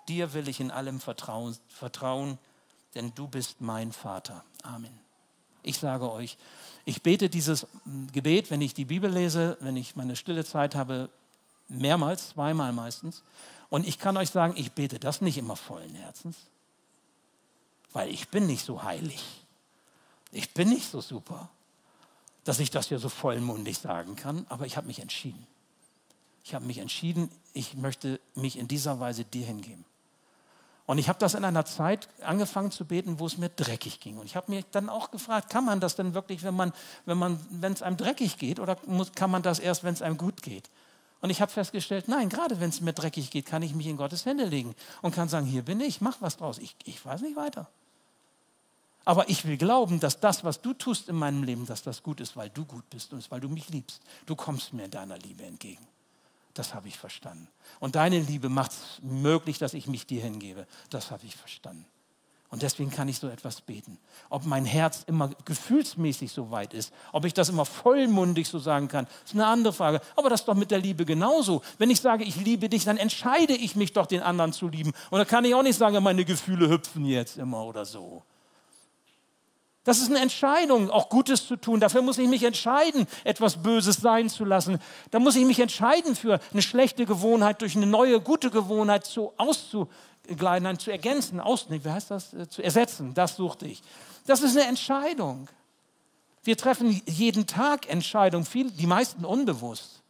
Dir 0.07 0.33
will 0.33 0.47
ich 0.47 0.59
in 0.59 0.71
allem 0.71 0.99
vertrauen, 0.99 1.55
vertrauen, 1.67 2.39
denn 2.95 3.13
du 3.13 3.27
bist 3.27 3.61
mein 3.61 3.91
Vater. 3.91 4.43
Amen. 4.63 4.97
Ich 5.61 5.77
sage 5.77 6.09
euch, 6.09 6.37
ich 6.85 7.03
bete 7.03 7.29
dieses 7.29 7.67
Gebet, 8.13 8.49
wenn 8.49 8.61
ich 8.61 8.73
die 8.73 8.85
Bibel 8.85 9.11
lese, 9.11 9.57
wenn 9.59 9.75
ich 9.75 9.97
meine 9.97 10.15
stille 10.15 10.45
Zeit 10.45 10.73
habe, 10.73 11.09
mehrmals, 11.67 12.29
zweimal 12.29 12.71
meistens. 12.71 13.23
Und 13.69 13.85
ich 13.85 13.99
kann 13.99 14.15
euch 14.15 14.29
sagen, 14.29 14.53
ich 14.55 14.71
bete 14.71 14.97
das 14.97 15.19
nicht 15.19 15.37
immer 15.37 15.57
vollen 15.57 15.93
Herzens 15.93 16.37
weil 17.93 18.09
ich 18.09 18.29
bin 18.29 18.47
nicht 18.47 18.65
so 18.65 18.83
heilig. 18.83 19.23
Ich 20.31 20.53
bin 20.53 20.69
nicht 20.69 20.89
so 20.89 21.01
super, 21.01 21.49
dass 22.43 22.59
ich 22.59 22.69
das 22.69 22.87
hier 22.87 22.99
so 22.99 23.09
vollmundig 23.09 23.77
sagen 23.77 24.15
kann, 24.15 24.45
aber 24.49 24.65
ich 24.65 24.77
habe 24.77 24.87
mich 24.87 24.99
entschieden. 24.99 25.47
Ich 26.43 26.53
habe 26.53 26.65
mich 26.65 26.77
entschieden, 26.77 27.29
ich 27.53 27.75
möchte 27.75 28.19
mich 28.35 28.57
in 28.57 28.67
dieser 28.67 28.99
Weise 28.99 29.25
dir 29.25 29.45
hingeben. 29.45 29.83
Und 30.85 30.97
ich 30.97 31.09
habe 31.09 31.19
das 31.19 31.33
in 31.33 31.43
einer 31.43 31.65
Zeit 31.65 32.07
angefangen 32.21 32.71
zu 32.71 32.85
beten, 32.85 33.19
wo 33.19 33.25
es 33.25 33.37
mir 33.37 33.49
dreckig 33.49 33.99
ging. 33.99 34.17
Und 34.17 34.25
ich 34.25 34.37
habe 34.37 34.49
mir 34.49 34.63
dann 34.71 34.87
auch 34.87 35.11
gefragt, 35.11 35.49
kann 35.49 35.65
man 35.65 35.81
das 35.81 35.97
denn 35.97 36.13
wirklich, 36.13 36.43
wenn 36.43 36.55
man, 36.55 36.71
wenn 37.05 37.17
man, 37.17 37.37
es 37.61 37.81
einem 37.81 37.97
dreckig 37.97 38.37
geht, 38.37 38.61
oder 38.61 38.77
muss, 38.85 39.11
kann 39.11 39.29
man 39.29 39.41
das 39.41 39.59
erst, 39.59 39.83
wenn 39.83 39.93
es 39.93 40.01
einem 40.01 40.17
gut 40.17 40.41
geht? 40.41 40.69
Und 41.21 41.29
ich 41.29 41.41
habe 41.41 41.51
festgestellt, 41.51 42.07
nein, 42.07 42.29
gerade 42.29 42.59
wenn 42.59 42.69
es 42.69 42.81
mir 42.81 42.93
dreckig 42.93 43.31
geht, 43.31 43.45
kann 43.45 43.63
ich 43.63 43.73
mich 43.73 43.87
in 43.87 43.97
Gottes 43.97 44.25
Hände 44.25 44.45
legen 44.45 44.75
und 45.01 45.15
kann 45.15 45.29
sagen, 45.29 45.45
hier 45.45 45.63
bin 45.63 45.81
ich, 45.81 45.99
mach 45.99 46.21
was 46.21 46.37
draus. 46.37 46.59
Ich, 46.59 46.75
ich 46.85 47.03
weiß 47.03 47.21
nicht 47.21 47.35
weiter. 47.35 47.67
Aber 49.03 49.29
ich 49.29 49.45
will 49.45 49.57
glauben, 49.57 49.99
dass 49.99 50.19
das, 50.19 50.43
was 50.43 50.61
du 50.61 50.73
tust 50.73 51.09
in 51.09 51.15
meinem 51.15 51.43
Leben, 51.43 51.65
dass 51.65 51.81
das 51.81 52.03
gut 52.03 52.19
ist, 52.19 52.35
weil 52.35 52.49
du 52.49 52.65
gut 52.65 52.87
bist 52.89 53.13
und 53.13 53.31
weil 53.31 53.39
du 53.39 53.49
mich 53.49 53.69
liebst. 53.69 54.01
Du 54.25 54.35
kommst 54.35 54.73
mir 54.73 54.85
in 54.85 54.91
deiner 54.91 55.17
Liebe 55.17 55.43
entgegen. 55.43 55.87
Das 56.53 56.73
habe 56.73 56.87
ich 56.87 56.97
verstanden. 56.97 57.47
Und 57.79 57.95
deine 57.95 58.19
Liebe 58.19 58.49
macht 58.49 58.71
es 58.71 59.01
möglich, 59.01 59.59
dass 59.59 59.73
ich 59.73 59.87
mich 59.87 60.05
dir 60.07 60.21
hingebe. 60.21 60.67
Das 60.89 61.09
habe 61.09 61.25
ich 61.25 61.35
verstanden. 61.35 61.85
Und 62.49 62.61
deswegen 62.61 62.89
kann 62.89 63.09
ich 63.09 63.19
so 63.19 63.27
etwas 63.27 63.59
beten. 63.59 63.97
Ob 64.29 64.45
mein 64.45 64.63
Herz 64.63 65.03
immer 65.05 65.31
gefühlsmäßig 65.43 66.31
so 66.31 66.49
weit 66.49 66.73
ist, 66.73 66.93
ob 67.11 67.25
ich 67.25 67.33
das 67.33 67.49
immer 67.49 67.65
vollmundig 67.65 68.47
so 68.47 68.57
sagen 68.57 68.87
kann, 68.87 69.05
ist 69.25 69.33
eine 69.33 69.45
andere 69.45 69.73
Frage. 69.73 69.99
Aber 70.15 70.29
das 70.29 70.41
ist 70.41 70.47
doch 70.47 70.55
mit 70.55 70.71
der 70.71 70.79
Liebe 70.79 71.03
genauso. 71.03 71.61
Wenn 71.77 71.89
ich 71.89 71.99
sage, 71.99 72.23
ich 72.23 72.37
liebe 72.37 72.69
dich, 72.69 72.85
dann 72.85 72.95
entscheide 72.95 73.53
ich 73.53 73.75
mich 73.75 73.91
doch, 73.91 74.05
den 74.05 74.21
anderen 74.21 74.53
zu 74.53 74.69
lieben. 74.69 74.93
Und 75.09 75.19
da 75.19 75.25
kann 75.25 75.43
ich 75.43 75.55
auch 75.55 75.63
nicht 75.63 75.77
sagen, 75.77 76.01
meine 76.01 76.23
Gefühle 76.23 76.69
hüpfen 76.69 77.05
jetzt 77.05 77.37
immer 77.37 77.65
oder 77.65 77.83
so. 77.83 78.23
Das 79.87 79.99
ist 79.99 80.09
eine 80.09 80.19
Entscheidung, 80.19 80.89
auch 80.89 81.07
Gutes 81.07 81.47
zu 81.47 81.55
tun. 81.55 81.79
Dafür 81.79 82.01
muss 82.01 82.17
ich 82.17 82.27
mich 82.27 82.43
entscheiden, 82.43 83.07
etwas 83.23 83.61
Böses 83.63 83.95
sein 83.97 84.29
zu 84.29 84.43
lassen. 84.43 84.79
Da 85.11 85.19
muss 85.19 85.37
ich 85.37 85.45
mich 85.45 85.61
entscheiden, 85.61 86.13
für 86.13 86.41
eine 86.51 86.61
schlechte 86.61 87.05
Gewohnheit 87.05 87.61
durch 87.61 87.75
eine 87.75 87.85
neue, 87.85 88.19
gute 88.19 88.51
Gewohnheit 88.51 89.05
zu 89.05 89.31
auszugleiten, 90.27 90.79
zu 90.79 90.91
ergänzen, 90.91 91.39
aus, 91.39 91.67
wie 91.69 91.89
heißt 91.89 92.11
das? 92.11 92.33
Äh, 92.33 92.49
zu 92.49 92.61
ersetzen. 92.61 93.13
Das 93.13 93.35
suchte 93.35 93.65
ich. 93.65 93.81
Das 94.25 94.41
ist 94.41 94.57
eine 94.57 94.67
Entscheidung. 94.67 95.47
Wir 96.43 96.57
treffen 96.57 97.01
jeden 97.05 97.47
Tag 97.47 97.89
Entscheidungen, 97.89 98.45
viel, 98.45 98.71
die 98.71 98.87
meisten 98.87 99.25
unbewusst 99.25 100.01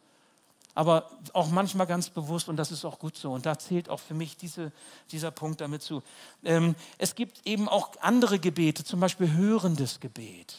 aber 0.74 1.10
auch 1.32 1.48
manchmal 1.48 1.88
ganz 1.88 2.08
bewusst 2.08 2.48
und 2.48 2.56
das 2.56 2.70
ist 2.70 2.84
auch 2.84 3.00
gut 3.00 3.16
so. 3.16 3.32
Und 3.32 3.46
da 3.46 3.58
zählt 3.58 3.88
auch 3.88 3.98
für 3.98 4.14
mich 4.14 4.36
diese, 4.36 4.70
dieser 5.10 5.32
Punkt 5.32 5.60
damit 5.60 5.82
zu. 5.82 6.04
Ähm, 6.44 6.76
es 6.98 7.16
gibt 7.16 7.44
eben 7.48 7.68
auch 7.68 7.90
andere 8.00 8.38
Gebete, 8.38 8.84
zum 8.84 9.00
Beispiel 9.00 9.32
hörendes 9.32 9.98
Gebet. 9.98 10.54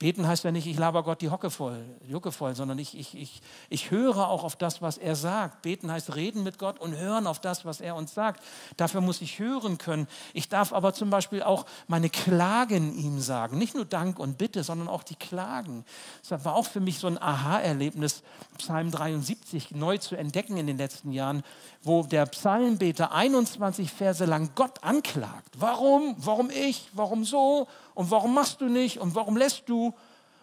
Beten 0.00 0.26
heißt 0.26 0.44
ja 0.44 0.50
nicht, 0.50 0.66
ich 0.66 0.78
laber 0.78 1.02
Gott 1.02 1.20
die 1.20 1.28
Hocke 1.28 1.50
voll, 1.50 1.84
Jucke 2.08 2.32
voll, 2.32 2.54
sondern 2.54 2.78
ich, 2.78 2.96
ich, 2.98 3.14
ich, 3.14 3.42
ich 3.68 3.90
höre 3.90 4.28
auch 4.28 4.44
auf 4.44 4.56
das, 4.56 4.80
was 4.80 4.96
er 4.96 5.14
sagt. 5.14 5.60
Beten 5.60 5.92
heißt 5.92 6.16
reden 6.16 6.42
mit 6.42 6.58
Gott 6.58 6.80
und 6.80 6.96
hören 6.96 7.26
auf 7.26 7.38
das, 7.38 7.66
was 7.66 7.82
er 7.82 7.94
uns 7.96 8.14
sagt. 8.14 8.42
Dafür 8.78 9.02
muss 9.02 9.20
ich 9.20 9.38
hören 9.38 9.76
können. 9.76 10.08
Ich 10.32 10.48
darf 10.48 10.72
aber 10.72 10.94
zum 10.94 11.10
Beispiel 11.10 11.42
auch 11.42 11.66
meine 11.86 12.08
Klagen 12.08 12.96
ihm 12.96 13.20
sagen. 13.20 13.58
Nicht 13.58 13.74
nur 13.74 13.84
Dank 13.84 14.18
und 14.18 14.38
Bitte, 14.38 14.64
sondern 14.64 14.88
auch 14.88 15.02
die 15.02 15.16
Klagen. 15.16 15.84
Das 16.26 16.46
war 16.46 16.54
auch 16.54 16.64
für 16.64 16.80
mich 16.80 16.98
so 16.98 17.06
ein 17.06 17.20
Aha-Erlebnis, 17.20 18.22
Psalm 18.56 18.90
73 18.90 19.72
neu 19.72 19.98
zu 19.98 20.16
entdecken 20.16 20.56
in 20.56 20.66
den 20.66 20.78
letzten 20.78 21.12
Jahren, 21.12 21.42
wo 21.82 22.04
der 22.04 22.24
Psalmbeter 22.24 23.12
21 23.12 23.92
Verse 23.92 24.24
lang 24.24 24.52
Gott 24.54 24.82
anklagt. 24.82 25.56
Warum? 25.58 26.14
Warum 26.16 26.48
ich? 26.48 26.88
Warum 26.94 27.26
so? 27.26 27.68
Und 28.00 28.10
warum 28.10 28.32
machst 28.32 28.62
du 28.62 28.64
nicht? 28.64 28.96
Und 28.98 29.14
warum 29.14 29.36
lässt 29.36 29.68
du? 29.68 29.92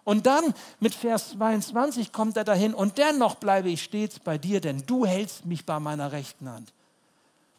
Und 0.04 0.28
dann 0.28 0.54
mit 0.80 0.94
Vers 0.94 1.32
22 1.32 2.12
kommt 2.12 2.38
er 2.38 2.44
dahin 2.44 2.76
und 2.76 3.00
dennoch 3.00 3.34
bleibe 3.34 3.68
ich 3.68 3.82
stets 3.82 4.20
bei 4.20 4.38
dir, 4.38 4.62
denn 4.62 4.86
du 4.86 5.08
hältst 5.08 5.48
mich 5.48 5.66
bei 5.66 5.80
meiner 5.80 6.12
rechten 6.12 6.48
Hand. 6.48 6.72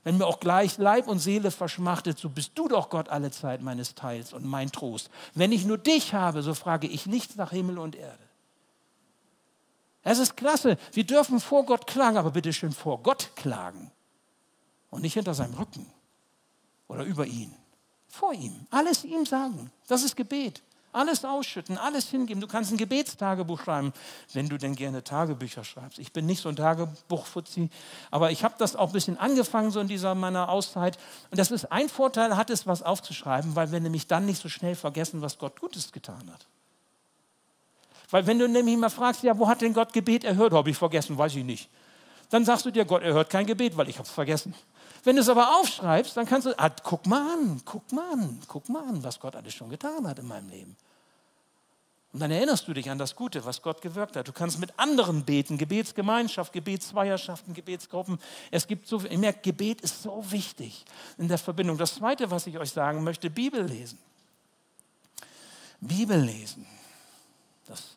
Wenn 0.04 0.16
mir 0.16 0.26
auch 0.26 0.38
gleich 0.38 0.78
Leib 0.78 1.08
und 1.08 1.18
Seele 1.18 1.50
verschmachtet, 1.50 2.16
so 2.16 2.28
bist 2.28 2.52
du 2.54 2.68
doch 2.68 2.90
Gott 2.90 3.08
alle 3.08 3.32
Zeit 3.32 3.60
meines 3.60 3.96
Teils 3.96 4.32
und 4.32 4.44
mein 4.44 4.70
Trost. 4.70 5.10
Wenn 5.34 5.50
ich 5.50 5.66
nur 5.66 5.78
dich 5.78 6.14
habe, 6.14 6.42
so 6.42 6.54
frage 6.54 6.86
ich 6.86 7.06
nichts 7.06 7.34
nach 7.34 7.50
Himmel 7.50 7.80
und 7.80 7.96
Erde. 7.96 8.22
Es 10.04 10.20
ist 10.20 10.36
klasse, 10.36 10.78
wir 10.92 11.04
dürfen 11.04 11.40
vor 11.40 11.66
Gott 11.66 11.88
klagen, 11.88 12.18
aber 12.18 12.30
bitte 12.30 12.52
schön 12.52 12.70
vor 12.70 13.02
Gott 13.02 13.32
klagen 13.34 13.90
und 14.90 15.02
nicht 15.02 15.14
hinter 15.14 15.34
seinem 15.34 15.54
Rücken 15.54 15.90
oder 16.86 17.02
über 17.02 17.26
ihn 17.26 17.52
vor 18.18 18.32
ihm. 18.32 18.66
Alles 18.70 19.04
ihm 19.04 19.24
sagen. 19.24 19.70
Das 19.86 20.02
ist 20.02 20.16
Gebet. 20.16 20.62
Alles 20.90 21.24
ausschütten, 21.24 21.76
alles 21.76 22.08
hingeben. 22.08 22.40
Du 22.40 22.46
kannst 22.46 22.72
ein 22.72 22.78
Gebetstagebuch 22.78 23.60
schreiben, 23.62 23.92
wenn 24.32 24.48
du 24.48 24.56
denn 24.56 24.74
gerne 24.74 25.04
Tagebücher 25.04 25.62
schreibst. 25.62 25.98
Ich 25.98 26.12
bin 26.12 26.24
nicht 26.24 26.42
so 26.42 26.48
ein 26.48 26.56
Tagebuchfuzzi, 26.56 27.68
aber 28.10 28.30
ich 28.30 28.42
habe 28.42 28.54
das 28.56 28.74
auch 28.74 28.88
ein 28.88 28.92
bisschen 28.92 29.18
angefangen 29.18 29.70
so 29.70 29.80
in 29.80 29.88
dieser 29.88 30.14
meiner 30.14 30.48
Auszeit. 30.48 30.98
Und 31.30 31.38
das 31.38 31.50
ist 31.50 31.70
ein 31.70 31.90
Vorteil, 31.90 32.36
hat 32.36 32.48
es 32.48 32.66
was 32.66 32.82
aufzuschreiben, 32.82 33.54
weil 33.54 33.70
wir 33.70 33.80
nämlich 33.80 34.06
dann 34.06 34.24
nicht 34.24 34.40
so 34.40 34.48
schnell 34.48 34.74
vergessen, 34.74 35.20
was 35.20 35.38
Gott 35.38 35.60
Gutes 35.60 35.92
getan 35.92 36.30
hat. 36.32 36.46
Weil 38.10 38.26
wenn 38.26 38.38
du 38.38 38.48
nämlich 38.48 38.78
mal 38.78 38.88
fragst, 38.88 39.22
ja, 39.22 39.38
wo 39.38 39.46
hat 39.46 39.60
denn 39.60 39.74
Gott 39.74 39.92
Gebet 39.92 40.24
erhört? 40.24 40.54
Habe 40.54 40.70
ich 40.70 40.76
vergessen, 40.78 41.18
weiß 41.18 41.36
ich 41.36 41.44
nicht. 41.44 41.68
Dann 42.30 42.46
sagst 42.46 42.64
du 42.64 42.70
dir, 42.70 42.86
Gott 42.86 43.02
erhört 43.02 43.28
kein 43.28 43.46
Gebet, 43.46 43.76
weil 43.76 43.90
ich 43.90 43.98
habe 43.98 44.08
es 44.08 44.14
vergessen. 44.14 44.54
Wenn 45.04 45.16
du 45.16 45.22
es 45.22 45.28
aber 45.28 45.58
aufschreibst, 45.58 46.16
dann 46.16 46.26
kannst 46.26 46.46
du, 46.46 46.58
ah, 46.58 46.70
guck 46.70 47.06
mal 47.06 47.32
an, 47.32 47.62
guck 47.64 47.90
mal 47.92 48.12
an, 48.12 48.40
guck 48.48 48.68
mal 48.68 48.82
an, 48.82 49.02
was 49.02 49.20
Gott 49.20 49.36
alles 49.36 49.54
schon 49.54 49.70
getan 49.70 50.06
hat 50.06 50.18
in 50.18 50.26
meinem 50.26 50.48
Leben. 50.48 50.76
Und 52.12 52.20
dann 52.20 52.30
erinnerst 52.30 52.66
du 52.66 52.72
dich 52.72 52.88
an 52.88 52.98
das 52.98 53.14
Gute, 53.14 53.44
was 53.44 53.60
Gott 53.60 53.82
gewirkt 53.82 54.16
hat. 54.16 54.26
Du 54.26 54.32
kannst 54.32 54.58
mit 54.58 54.72
anderen 54.78 55.24
beten, 55.24 55.58
Gebetsgemeinschaft, 55.58 56.52
Gebetsweierschaften, 56.52 57.52
Gebetsgruppen. 57.52 58.18
Es 58.50 58.66
gibt 58.66 58.88
so 58.88 58.98
viel. 58.98 59.12
Ich 59.12 59.18
merke, 59.18 59.40
Gebet 59.42 59.82
ist 59.82 60.02
so 60.02 60.24
wichtig 60.30 60.84
in 61.18 61.28
der 61.28 61.36
Verbindung. 61.36 61.76
Das 61.76 61.96
Zweite, 61.96 62.30
was 62.30 62.46
ich 62.46 62.58
euch 62.58 62.70
sagen 62.70 63.04
möchte, 63.04 63.28
Bibel 63.28 63.62
lesen. 63.62 63.98
Bibel 65.80 66.18
lesen. 66.18 66.66
Das, 67.66 67.96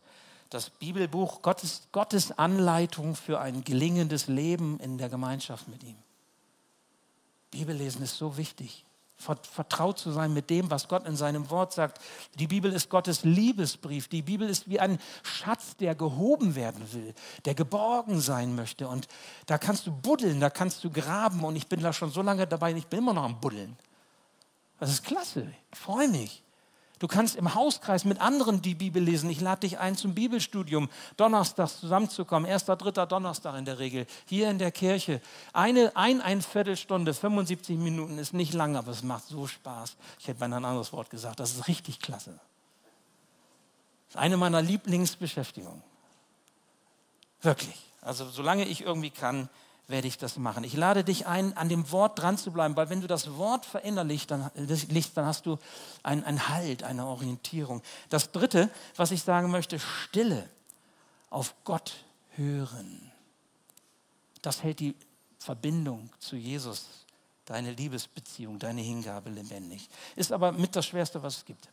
das 0.50 0.70
Bibelbuch, 0.70 1.42
Gottes, 1.42 1.84
Gottes 1.94 2.38
Anleitung 2.38 3.16
für 3.16 3.40
ein 3.40 3.64
gelingendes 3.64 4.28
Leben 4.28 4.78
in 4.82 4.98
der 4.98 5.08
Gemeinschaft 5.08 5.70
mit 5.70 5.84
ihm. 5.84 5.96
Bibellesen 7.52 8.02
ist 8.02 8.18
so 8.18 8.38
wichtig. 8.38 8.86
Vertraut 9.18 10.00
zu 10.00 10.12
sein 10.12 10.34
mit 10.34 10.50
dem, 10.50 10.72
was 10.72 10.88
Gott 10.88 11.06
in 11.06 11.16
seinem 11.16 11.52
Wort 11.52 11.74
sagt. 11.74 12.02
Die 12.40 12.48
Bibel 12.48 12.74
ist 12.74 12.90
Gottes 12.90 13.24
Liebesbrief. 13.24 14.08
Die 14.08 14.24
Bibel 14.24 14.50
ist 14.50 14.68
wie 14.68 14.80
ein 14.80 15.00
Schatz, 15.22 15.78
der 15.78 15.94
gehoben 15.94 16.56
werden 16.56 16.92
will, 16.92 17.14
der 17.46 17.54
geborgen 17.54 18.20
sein 18.20 18.56
möchte. 18.56 18.88
Und 18.88 19.08
da 19.46 19.60
kannst 19.60 19.86
du 19.86 19.92
buddeln, 19.92 20.40
da 20.40 20.50
kannst 20.50 20.84
du 20.84 20.90
graben. 20.90 21.44
Und 21.44 21.56
ich 21.56 21.68
bin 21.68 21.82
da 21.82 21.94
schon 21.94 22.10
so 22.10 22.24
lange 22.24 22.48
dabei, 22.48 22.74
ich 22.74 22.88
bin 22.88 23.00
immer 23.00 23.14
noch 23.14 23.24
am 23.24 23.40
Buddeln. 23.40 23.78
Das 24.80 24.90
ist 24.90 25.04
klasse. 25.04 25.54
Ich 25.72 25.78
freue 25.78 26.08
mich. 26.08 26.44
Du 27.02 27.08
kannst 27.08 27.36
im 27.36 27.56
Hauskreis 27.56 28.06
mit 28.06 28.22
anderen 28.22 28.62
die 28.62 28.76
Bibel 28.76 29.02
lesen. 29.02 29.28
Ich 29.32 29.42
lade 29.42 29.62
dich 29.62 29.80
ein 29.80 29.98
zum 29.98 30.14
Bibelstudium, 30.14 30.88
donnerstags 31.18 31.80
zusammenzukommen. 31.80 32.48
Erster, 32.48 32.76
dritter 32.76 33.08
Donnerstag 33.08 33.58
in 33.58 33.66
der 33.66 33.80
Regel. 33.80 34.06
Hier 34.28 34.52
in 34.52 34.60
der 34.60 34.72
Kirche. 34.72 35.20
Eine, 35.52 35.96
ein, 35.96 36.22
ein 36.22 36.44
Viertelstunde, 36.44 37.16
75 37.16 37.76
Minuten 37.80 38.20
ist 38.20 38.36
nicht 38.36 38.54
lang, 38.54 38.76
aber 38.76 38.92
es 38.92 39.02
macht 39.02 39.26
so 39.26 39.48
Spaß. 39.48 39.96
Ich 40.20 40.28
hätte 40.28 40.38
beinahe 40.42 40.60
ein 40.60 40.66
anderes 40.66 40.94
Wort 40.94 41.10
gesagt. 41.10 41.40
Das 41.40 41.56
ist 41.56 41.68
richtig 41.68 42.02
klasse. 42.02 42.40
Das 44.10 44.16
ist 44.16 44.18
eine 44.18 44.38
meiner 44.38 44.62
Lieblingsbeschäftigungen. 44.62 45.82
Wirklich. 47.42 47.82
Also 48.02 48.30
solange 48.30 48.66
ich 48.66 48.82
irgendwie 48.82 49.10
kann, 49.10 49.50
werde 49.92 50.08
ich 50.08 50.18
das 50.18 50.38
machen. 50.38 50.64
Ich 50.64 50.74
lade 50.74 51.04
dich 51.04 51.28
ein, 51.28 51.56
an 51.56 51.70
dem 51.70 51.92
Wort 51.92 52.20
dran 52.20 52.38
zu 52.38 52.52
bleiben, 52.52 52.76
weil 52.76 52.90
wenn 52.90 53.02
du 53.02 53.08
das 53.08 53.38
Wort 53.38 53.66
verinnerlichst, 53.66 54.32
dann, 54.32 54.50
dann 54.56 55.26
hast 55.26 55.46
du 55.46 55.58
einen 56.02 56.50
Halt, 56.50 56.84
eine 56.84 57.06
Orientierung. 57.06 57.82
Das 58.10 58.32
Dritte, 58.32 58.70
was 58.96 59.12
ich 59.12 59.24
sagen 59.24 59.52
möchte, 59.52 59.80
Stille, 59.80 60.50
auf 61.30 61.54
Gott 61.64 61.94
hören. 62.36 63.12
Das 64.42 64.64
hält 64.64 64.80
die 64.80 64.96
Verbindung 65.38 66.10
zu 66.20 66.36
Jesus, 66.36 66.88
deine 67.46 67.72
Liebesbeziehung, 67.72 68.60
deine 68.60 68.82
Hingabe 68.82 69.30
lebendig. 69.30 69.90
Ist 70.16 70.32
aber 70.32 70.52
mit 70.52 70.76
das 70.76 70.86
Schwerste, 70.86 71.22
was 71.22 71.38
es 71.38 71.46
gibt. 71.46 71.70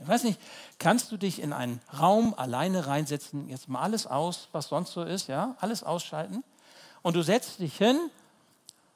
Ich 0.00 0.08
weiß 0.08 0.24
nicht, 0.24 0.40
kannst 0.78 1.12
du 1.12 1.16
dich 1.16 1.40
in 1.40 1.52
einen 1.52 1.80
Raum 1.96 2.34
alleine 2.34 2.88
reinsetzen, 2.88 3.48
jetzt 3.48 3.68
mal 3.68 3.80
alles 3.80 4.06
aus, 4.06 4.48
was 4.50 4.68
sonst 4.68 4.92
so 4.92 5.04
ist, 5.04 5.28
ja, 5.28 5.56
alles 5.60 5.84
ausschalten 5.84 6.42
und 7.04 7.14
du 7.14 7.22
setzt 7.22 7.60
dich 7.60 7.76
hin 7.76 8.10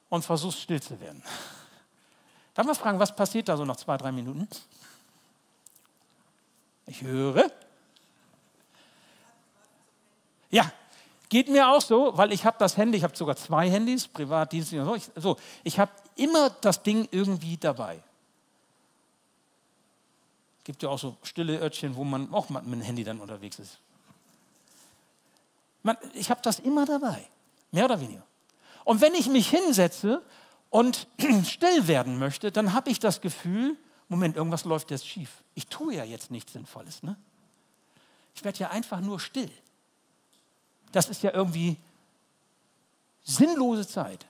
und 0.08 0.24
versuchst 0.24 0.60
still 0.60 0.82
zu 0.82 0.98
werden. 0.98 1.22
Darf 2.54 2.66
man 2.66 2.74
fragen, 2.74 2.98
was 2.98 3.14
passiert 3.14 3.48
da 3.48 3.56
so 3.56 3.64
nach 3.64 3.76
zwei, 3.76 3.96
drei 3.96 4.10
Minuten? 4.10 4.48
Ich 6.86 7.02
höre. 7.02 7.52
Ja, 10.50 10.72
geht 11.28 11.48
mir 11.48 11.68
auch 11.68 11.82
so, 11.82 12.16
weil 12.16 12.32
ich 12.32 12.46
habe 12.46 12.56
das 12.58 12.78
Handy, 12.78 12.96
ich 12.96 13.04
habe 13.04 13.14
sogar 13.14 13.36
zwei 13.36 13.70
Handys, 13.70 14.08
Privatdienst 14.08 14.72
und 14.72 14.84
so. 14.86 14.94
Ich, 14.94 15.10
so, 15.14 15.36
ich 15.62 15.78
habe 15.78 15.92
immer 16.16 16.48
das 16.48 16.82
Ding 16.82 17.06
irgendwie 17.10 17.58
dabei. 17.58 18.02
Gibt 20.64 20.82
ja 20.82 20.88
auch 20.88 20.98
so 20.98 21.16
stille 21.22 21.58
Örtchen, 21.60 21.94
wo 21.94 22.04
man 22.04 22.32
auch 22.32 22.48
mit 22.48 22.64
dem 22.64 22.80
Handy 22.80 23.04
dann 23.04 23.20
unterwegs 23.20 23.58
ist. 23.58 23.78
Man, 25.82 25.98
ich 26.14 26.30
habe 26.30 26.40
das 26.42 26.58
immer 26.58 26.86
dabei. 26.86 27.28
Mehr 27.70 27.84
oder 27.84 28.00
weniger. 28.00 28.22
Und 28.84 29.00
wenn 29.00 29.14
ich 29.14 29.28
mich 29.28 29.50
hinsetze 29.50 30.22
und 30.70 31.06
still 31.46 31.88
werden 31.88 32.18
möchte, 32.18 32.50
dann 32.50 32.72
habe 32.72 32.90
ich 32.90 32.98
das 32.98 33.20
Gefühl, 33.20 33.76
Moment, 34.08 34.36
irgendwas 34.36 34.64
läuft 34.64 34.90
jetzt 34.90 35.06
schief. 35.06 35.42
Ich 35.54 35.66
tue 35.66 35.94
ja 35.94 36.04
jetzt 36.04 36.30
nichts 36.30 36.52
Sinnvolles. 36.52 37.02
Ne? 37.02 37.16
Ich 38.34 38.44
werde 38.44 38.58
ja 38.58 38.70
einfach 38.70 39.00
nur 39.00 39.20
still. 39.20 39.50
Das 40.92 41.08
ist 41.08 41.22
ja 41.22 41.32
irgendwie 41.32 41.76
sinnlose 43.22 43.86
Zeit. 43.86 44.26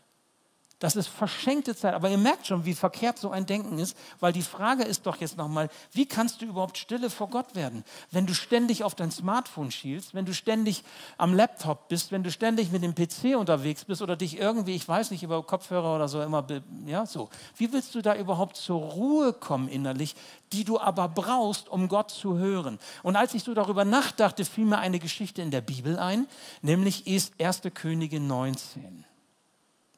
Das 0.79 0.95
ist 0.95 1.09
verschenkte 1.09 1.75
Zeit. 1.75 1.95
Aber 1.95 2.09
ihr 2.09 2.19
merkt 2.19 2.47
schon, 2.47 2.65
wie 2.65 2.75
verkehrt 2.75 3.19
so 3.19 3.31
ein 3.31 3.47
Denken 3.47 3.79
ist, 3.79 3.97
weil 4.21 4.33
die 4.33 4.43
Frage 4.43 4.85
ist 4.85 5.07
doch 5.07 5.17
jetzt 5.17 5.37
nochmal, 5.37 5.71
wie 5.93 6.07
kannst 6.07 6.41
du 6.41 6.47
überhaupt 6.47 6.79
stille 6.79 7.11
vor 7.11 7.29
Gott 7.29 7.57
werden, 7.57 7.85
wenn 8.13 8.27
du 8.27 8.35
ständig 8.35 8.85
auf 8.85 8.95
dein 8.95 9.11
Smartphone 9.11 9.73
schielst, 9.73 10.15
wenn 10.15 10.25
du 10.25 10.33
ständig 10.33 10.85
am 11.17 11.35
Laptop 11.35 11.89
bist, 11.89 12.13
wenn 12.13 12.23
du 12.23 12.31
ständig 12.31 12.71
mit 12.71 12.85
dem 12.85 12.95
PC 12.95 13.37
unterwegs 13.37 13.85
bist 13.85 14.03
oder 14.03 14.15
dich 14.15 14.39
irgendwie, 14.39 14.77
ich 14.77 14.87
weiß 14.87 15.11
nicht, 15.11 15.25
über 15.25 15.43
Kopfhörer 15.43 15.97
oder 15.97 16.07
so 16.07 16.23
immer, 16.23 16.47
ja, 16.87 17.07
so. 17.07 17.29
Wie 17.57 17.73
willst 17.73 17.97
du 17.97 18.03
da 18.03 18.15
überhaupt 18.15 18.57
zur 18.57 18.81
Ruhe 18.81 19.33
kommen 19.33 19.69
innerlich, 19.69 20.15
die 20.53 20.63
du 20.63 20.79
aber 20.79 21.09
brauchst, 21.09 21.69
um 21.69 21.89
Gott 21.89 22.13
zu 22.13 22.39
hören? 22.39 22.79
Und 23.03 23.17
als 23.17 23.35
ich 23.35 23.43
so 23.43 23.53
darüber 23.53 23.85
nachdachte, 23.85 24.45
fiel 24.45 24.67
mir 24.67 24.79
eine 24.79 25.01
Geschichte 25.01 25.43
in 25.43 25.51
der 25.51 25.61
Bibel 25.61 25.99
ein, 25.99 26.29
nämlich 26.63 27.09
ist 27.09 27.33
1. 27.41 27.63
Könige 27.75 28.21
19. 28.21 29.08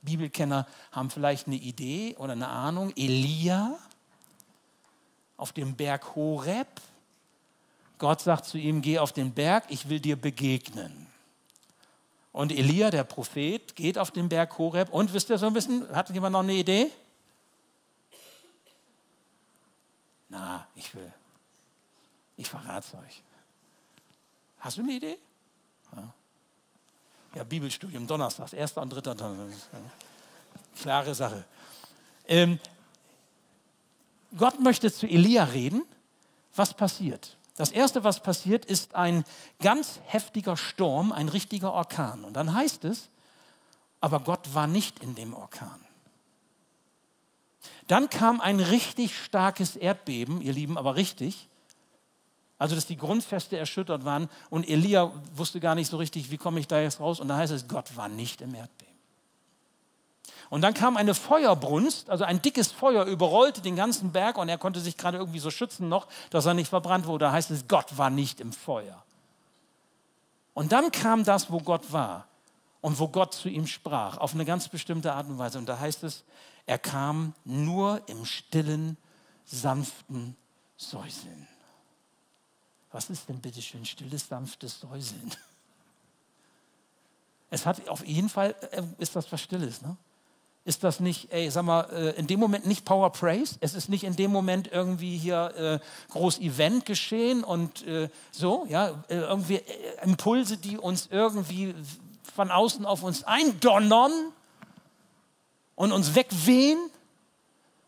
Bibelkenner 0.03 0.67
haben 0.93 1.11
vielleicht 1.11 1.47
eine 1.47 1.57
Idee 1.57 2.17
oder 2.19 2.33
eine 2.33 2.49
Ahnung. 2.49 2.93
Elia 2.97 3.79
auf 5.37 5.53
dem 5.53 5.75
Berg 5.77 6.15
Horeb. 6.15 6.69
Gott 7.99 8.21
sagt 8.21 8.47
zu 8.47 8.59
ihm, 8.59 8.83
geh 8.83 8.99
auf 8.99 9.13
den 9.13 9.33
Berg, 9.33 9.65
ich 9.69 9.89
will 9.89 10.01
dir 10.01 10.17
begegnen. 10.17 11.07
Und 12.33 12.53
Elia, 12.53 12.91
der 12.91 13.05
Prophet, 13.05 13.75
geht 13.75 13.99
auf 13.99 14.11
den 14.11 14.29
Berg 14.29 14.57
Horeb. 14.57 14.91
Und 14.91 15.13
wisst 15.13 15.31
ihr 15.31 15.39
so 15.39 15.47
ein 15.47 15.53
bisschen, 15.53 15.89
hat 15.95 16.11
jemand 16.11 16.33
noch 16.33 16.41
eine 16.41 16.55
Idee? 16.55 16.91
Na, 20.29 20.67
ich 20.77 20.95
will. 20.95 21.13
Ich 22.37 22.49
verrate 22.49 22.87
es 22.87 22.95
euch. 23.05 23.23
Hast 24.61 24.79
du 24.79 24.83
eine 24.83 24.93
Idee? 24.93 25.19
Ja. 27.35 27.45
Bibelstudium 27.45 28.07
Donnerstag, 28.07 28.53
erster 28.53 28.83
und 28.83 28.91
dritter 28.91 29.15
Donnerstag. 29.15 29.81
Klare 30.81 31.15
Sache. 31.15 31.45
Ähm, 32.27 32.59
Gott 34.37 34.61
möchte 34.61 34.93
zu 34.93 35.07
Elia 35.07 35.45
reden. 35.45 35.83
Was 36.55 36.75
passiert? 36.75 37.37
Das 37.57 37.71
erste, 37.71 38.05
was 38.05 38.23
passiert, 38.23 38.65
ist 38.65 38.95
ein 38.95 39.25
ganz 39.61 40.01
heftiger 40.07 40.57
Sturm, 40.57 41.13
ein 41.13 41.29
richtiger 41.29 41.73
Orkan. 41.73 42.25
Und 42.25 42.35
dann 42.35 42.55
heißt 42.55 42.85
es, 42.85 43.11
aber 44.01 44.21
Gott 44.21 44.55
war 44.55 44.67
nicht 44.67 45.01
in 45.01 45.15
dem 45.15 45.35
Orkan. 45.35 45.81
Dann 47.87 48.09
kam 48.09 48.41
ein 48.41 48.61
richtig 48.61 49.19
starkes 49.19 49.77
Erdbeben, 49.77 50.41
ihr 50.41 50.53
Lieben, 50.53 50.79
aber 50.79 50.97
richtig. 50.97 51.49
Also, 52.61 52.75
dass 52.75 52.85
die 52.85 52.99
Grundfeste 52.99 53.57
erschüttert 53.57 54.05
waren 54.05 54.29
und 54.51 54.69
Elia 54.69 55.11
wusste 55.35 55.61
gar 55.61 55.75
nicht 55.75 55.89
so 55.89 55.97
richtig, 55.97 56.31
wie 56.31 56.37
komme 56.37 56.61
ich 56.61 56.69
da 56.69 56.79
jetzt 56.79 57.01
raus. 57.01 57.19
Und 57.19 57.29
da 57.29 57.39
heißt 57.39 57.55
es, 57.55 57.69
Gott 57.69 57.97
war 57.97 58.11
nicht 58.11 58.43
im 58.43 58.55
Erdbeben. 58.55 58.95
Und 60.51 60.61
dann 60.61 60.75
kam 60.75 60.99
eine 60.99 61.15
Feuerbrunst, 61.15 62.11
also 62.11 62.25
ein 62.25 62.43
dickes 62.43 62.71
Feuer 62.71 63.07
überrollte 63.07 63.63
den 63.63 63.77
ganzen 63.77 64.13
Berg 64.13 64.37
und 64.37 64.51
er 64.51 64.59
konnte 64.59 64.79
sich 64.81 64.99
gerade 64.99 65.17
irgendwie 65.17 65.39
so 65.39 65.51
schützen 65.51 65.89
noch, 65.89 66.07
dass 66.29 66.45
er 66.45 66.53
nicht 66.53 66.69
verbrannt 66.69 67.07
wurde. 67.07 67.25
Da 67.25 67.33
heißt 67.33 67.51
es, 67.51 67.67
Gott 67.67 67.97
war 67.97 68.11
nicht 68.11 68.41
im 68.41 68.53
Feuer. 68.53 69.03
Und 70.53 70.73
dann 70.73 70.93
kam 70.93 71.25
das, 71.25 71.51
wo 71.51 71.61
Gott 71.61 71.93
war 71.93 72.27
und 72.83 72.99
wo 72.99 73.09
Gott 73.09 73.33
zu 73.33 73.49
ihm 73.49 73.67
sprach, 73.67 74.19
auf 74.19 74.35
eine 74.35 74.45
ganz 74.45 74.69
bestimmte 74.69 75.15
Art 75.15 75.29
und 75.29 75.39
Weise. 75.39 75.57
Und 75.57 75.67
da 75.67 75.79
heißt 75.79 76.03
es, 76.05 76.25
er 76.67 76.79
kam 76.79 77.33
nur 77.47 78.03
im 78.07 78.27
stillen, 78.27 78.99
sanften 79.47 80.37
Säuseln. 80.77 81.49
Was 82.93 83.11
ist 83.11 83.29
denn 83.29 83.41
bitte 83.41 83.63
schön 83.63 83.85
stilles, 83.85 84.29
sanftes 84.29 84.81
Säuseln? 84.81 85.33
Es 87.51 87.67
hat 87.67 87.89
auf 87.89 88.07
jeden 88.07 88.29
Fall, 88.29 88.55
äh, 88.71 88.83
ist 88.99 89.17
das 89.17 89.31
was 89.33 89.41
Stilles. 89.41 89.83
Ne? 89.83 89.97
Ist 90.65 90.85
das 90.85 91.01
nicht, 91.01 91.33
ey, 91.33 91.51
sag 91.51 91.65
mal, 91.65 91.83
äh, 91.91 92.11
in 92.19 92.27
dem 92.27 92.39
Moment 92.39 92.67
nicht 92.67 92.85
Power 92.85 93.11
Praise? 93.11 93.57
Es 93.61 93.75
ist 93.75 93.89
nicht 93.89 94.05
in 94.05 94.15
dem 94.15 94.31
Moment 94.31 94.71
irgendwie 94.71 95.17
hier 95.17 95.55
äh, 95.57 96.13
groß 96.13 96.39
Event 96.39 96.85
geschehen 96.85 97.43
und 97.43 97.87
äh, 97.87 98.09
so, 98.31 98.67
ja, 98.69 98.91
äh, 99.09 99.17
irgendwie 99.17 99.63
Impulse, 100.03 100.59
die 100.59 100.79
uns 100.79 101.09
irgendwie 101.11 101.75
von 102.35 102.51
außen 102.51 102.85
auf 102.85 103.03
uns 103.03 103.25
eindonnern 103.25 104.13
und 105.77 105.93
uns 105.93 106.15
wegwehen 106.15 106.79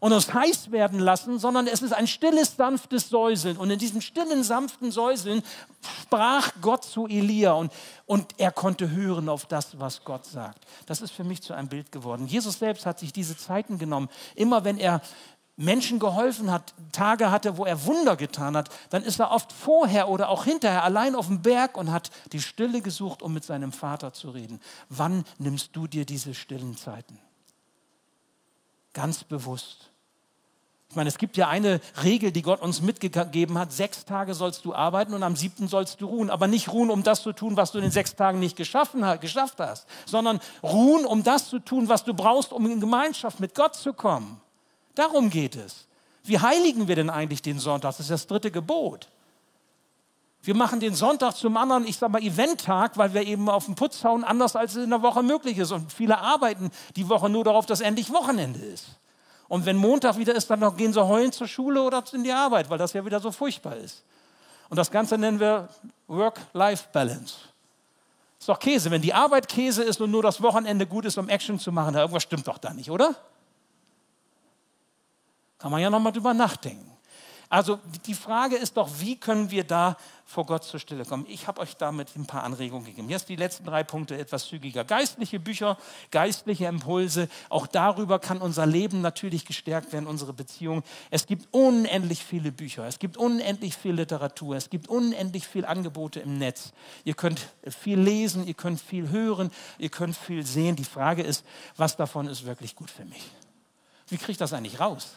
und 0.02 0.12
uns 0.12 0.34
heiß 0.34 0.72
werden 0.72 0.98
lassen, 0.98 1.38
sondern 1.38 1.68
es 1.68 1.80
ist 1.80 1.92
ein 1.92 2.08
stilles, 2.08 2.56
sanftes 2.56 3.08
Säuseln. 3.08 3.56
Und 3.56 3.70
in 3.70 3.78
diesem 3.78 4.00
stillen, 4.00 4.42
sanften 4.42 4.90
Säuseln 4.90 5.44
sprach 6.02 6.50
Gott 6.60 6.82
zu 6.82 7.06
Elia 7.06 7.52
und, 7.52 7.72
und 8.06 8.34
er 8.36 8.50
konnte 8.50 8.90
hören 8.90 9.28
auf 9.28 9.46
das, 9.46 9.78
was 9.78 10.02
Gott 10.02 10.26
sagt. 10.26 10.66
Das 10.86 11.02
ist 11.02 11.12
für 11.12 11.22
mich 11.22 11.40
zu 11.40 11.54
einem 11.54 11.68
Bild 11.68 11.92
geworden. 11.92 12.26
Jesus 12.26 12.58
selbst 12.58 12.84
hat 12.84 12.98
sich 12.98 13.12
diese 13.12 13.36
Zeiten 13.36 13.78
genommen. 13.78 14.08
Immer 14.34 14.64
wenn 14.64 14.76
er 14.76 15.02
Menschen 15.56 16.00
geholfen 16.00 16.50
hat, 16.50 16.74
Tage 16.90 17.30
hatte, 17.30 17.56
wo 17.56 17.64
er 17.64 17.86
Wunder 17.86 18.16
getan 18.16 18.56
hat, 18.56 18.70
dann 18.90 19.04
ist 19.04 19.20
er 19.20 19.30
oft 19.30 19.52
vorher 19.52 20.08
oder 20.08 20.30
auch 20.30 20.42
hinterher 20.42 20.82
allein 20.82 21.14
auf 21.14 21.28
dem 21.28 21.42
Berg 21.42 21.76
und 21.76 21.92
hat 21.92 22.10
die 22.32 22.42
Stille 22.42 22.82
gesucht, 22.82 23.22
um 23.22 23.32
mit 23.32 23.44
seinem 23.44 23.70
Vater 23.70 24.12
zu 24.12 24.30
reden. 24.30 24.60
Wann 24.88 25.22
nimmst 25.38 25.76
du 25.76 25.86
dir 25.86 26.04
diese 26.04 26.34
stillen 26.34 26.76
Zeiten? 26.76 27.20
Ganz 28.94 29.22
bewusst. 29.22 29.91
Ich 30.92 30.96
meine, 30.96 31.08
es 31.08 31.16
gibt 31.16 31.38
ja 31.38 31.48
eine 31.48 31.80
Regel, 32.04 32.32
die 32.32 32.42
Gott 32.42 32.60
uns 32.60 32.82
mitgegeben 32.82 33.56
hat. 33.56 33.72
Sechs 33.72 34.04
Tage 34.04 34.34
sollst 34.34 34.66
du 34.66 34.74
arbeiten 34.74 35.14
und 35.14 35.22
am 35.22 35.36
siebten 35.36 35.66
sollst 35.66 36.02
du 36.02 36.06
ruhen. 36.06 36.28
Aber 36.28 36.48
nicht 36.48 36.70
ruhen, 36.70 36.90
um 36.90 37.02
das 37.02 37.22
zu 37.22 37.32
tun, 37.32 37.56
was 37.56 37.72
du 37.72 37.78
in 37.78 37.84
den 37.84 37.90
sechs 37.90 38.14
Tagen 38.14 38.40
nicht 38.40 38.58
geschaffen, 38.58 39.02
geschafft 39.18 39.58
hast, 39.58 39.86
sondern 40.04 40.38
ruhen, 40.62 41.06
um 41.06 41.22
das 41.22 41.48
zu 41.48 41.60
tun, 41.60 41.88
was 41.88 42.04
du 42.04 42.12
brauchst, 42.12 42.52
um 42.52 42.70
in 42.70 42.78
Gemeinschaft 42.78 43.40
mit 43.40 43.54
Gott 43.54 43.74
zu 43.74 43.94
kommen. 43.94 44.38
Darum 44.94 45.30
geht 45.30 45.56
es. 45.56 45.86
Wie 46.24 46.38
heiligen 46.38 46.88
wir 46.88 46.94
denn 46.94 47.08
eigentlich 47.08 47.40
den 47.40 47.58
Sonntag? 47.58 47.92
Das 47.92 48.00
ist 48.00 48.10
das 48.10 48.26
dritte 48.26 48.50
Gebot. 48.50 49.08
Wir 50.42 50.54
machen 50.54 50.78
den 50.78 50.94
Sonntag 50.94 51.36
zum 51.36 51.56
anderen, 51.56 51.86
ich 51.86 51.96
sage 51.96 52.12
mal, 52.12 52.22
Eventtag, 52.22 52.98
weil 52.98 53.14
wir 53.14 53.22
eben 53.26 53.48
auf 53.48 53.64
den 53.64 53.76
Putz 53.76 54.04
hauen, 54.04 54.24
anders 54.24 54.56
als 54.56 54.76
es 54.76 54.84
in 54.84 54.90
der 54.90 55.00
Woche 55.00 55.22
möglich 55.22 55.56
ist. 55.56 55.72
Und 55.72 55.90
viele 55.90 56.18
arbeiten 56.18 56.70
die 56.96 57.08
Woche 57.08 57.30
nur 57.30 57.44
darauf, 57.44 57.64
dass 57.64 57.80
endlich 57.80 58.12
Wochenende 58.12 58.58
ist. 58.58 58.98
Und 59.52 59.66
wenn 59.66 59.76
Montag 59.76 60.16
wieder 60.16 60.34
ist, 60.34 60.48
dann 60.48 60.76
gehen 60.78 60.94
sie 60.94 61.06
heulen 61.06 61.30
zur 61.30 61.46
Schule 61.46 61.82
oder 61.82 62.02
in 62.14 62.24
die 62.24 62.32
Arbeit, 62.32 62.70
weil 62.70 62.78
das 62.78 62.94
ja 62.94 63.04
wieder 63.04 63.20
so 63.20 63.30
furchtbar 63.30 63.76
ist. 63.76 64.02
Und 64.70 64.78
das 64.78 64.90
Ganze 64.90 65.18
nennen 65.18 65.38
wir 65.38 65.68
Work-Life-Balance. 66.06 67.34
Ist 68.38 68.48
doch 68.48 68.58
Käse. 68.58 68.90
Wenn 68.90 69.02
die 69.02 69.12
Arbeit 69.12 69.46
Käse 69.46 69.82
ist 69.82 70.00
und 70.00 70.10
nur 70.10 70.22
das 70.22 70.40
Wochenende 70.40 70.86
gut 70.86 71.04
ist, 71.04 71.18
um 71.18 71.28
Action 71.28 71.58
zu 71.58 71.70
machen, 71.70 71.94
irgendwas 71.94 72.22
stimmt 72.22 72.48
doch 72.48 72.56
da 72.56 72.72
nicht, 72.72 72.90
oder? 72.90 73.14
Kann 75.58 75.70
man 75.70 75.82
ja 75.82 75.90
nochmal 75.90 76.12
drüber 76.12 76.32
nachdenken. 76.32 76.90
Also 77.52 77.78
die 78.06 78.14
Frage 78.14 78.56
ist 78.56 78.78
doch, 78.78 78.88
wie 79.00 79.16
können 79.16 79.50
wir 79.50 79.64
da 79.64 79.98
vor 80.24 80.46
Gott 80.46 80.64
zur 80.64 80.80
Stille 80.80 81.04
kommen? 81.04 81.26
Ich 81.28 81.48
habe 81.48 81.60
euch 81.60 81.76
damit 81.76 82.16
ein 82.16 82.24
paar 82.24 82.44
Anregungen 82.44 82.86
gegeben. 82.86 83.10
Jetzt 83.10 83.28
die 83.28 83.36
letzten 83.36 83.66
drei 83.66 83.84
Punkte 83.84 84.16
etwas 84.16 84.46
zügiger. 84.46 84.84
Geistliche 84.84 85.38
Bücher, 85.38 85.76
geistliche 86.10 86.64
Impulse. 86.64 87.28
Auch 87.50 87.66
darüber 87.66 88.18
kann 88.20 88.40
unser 88.40 88.64
Leben 88.64 89.02
natürlich 89.02 89.44
gestärkt 89.44 89.92
werden, 89.92 90.06
unsere 90.06 90.32
Beziehung. 90.32 90.82
Es 91.10 91.26
gibt 91.26 91.46
unendlich 91.50 92.24
viele 92.24 92.52
Bücher. 92.52 92.86
Es 92.86 92.98
gibt 92.98 93.18
unendlich 93.18 93.76
viel 93.76 93.96
Literatur. 93.96 94.56
Es 94.56 94.70
gibt 94.70 94.88
unendlich 94.88 95.46
viele 95.46 95.68
Angebote 95.68 96.20
im 96.20 96.38
Netz. 96.38 96.72
Ihr 97.04 97.12
könnt 97.12 97.48
viel 97.68 98.00
lesen, 98.00 98.46
ihr 98.46 98.54
könnt 98.54 98.80
viel 98.80 99.10
hören, 99.10 99.50
ihr 99.76 99.90
könnt 99.90 100.16
viel 100.16 100.46
sehen. 100.46 100.76
Die 100.76 100.84
Frage 100.84 101.22
ist, 101.22 101.44
was 101.76 101.98
davon 101.98 102.28
ist 102.28 102.46
wirklich 102.46 102.74
gut 102.74 102.90
für 102.90 103.04
mich? 103.04 103.30
Wie 104.08 104.16
kriege 104.16 104.32
ich 104.32 104.38
das 104.38 104.54
eigentlich 104.54 104.80
raus? 104.80 105.16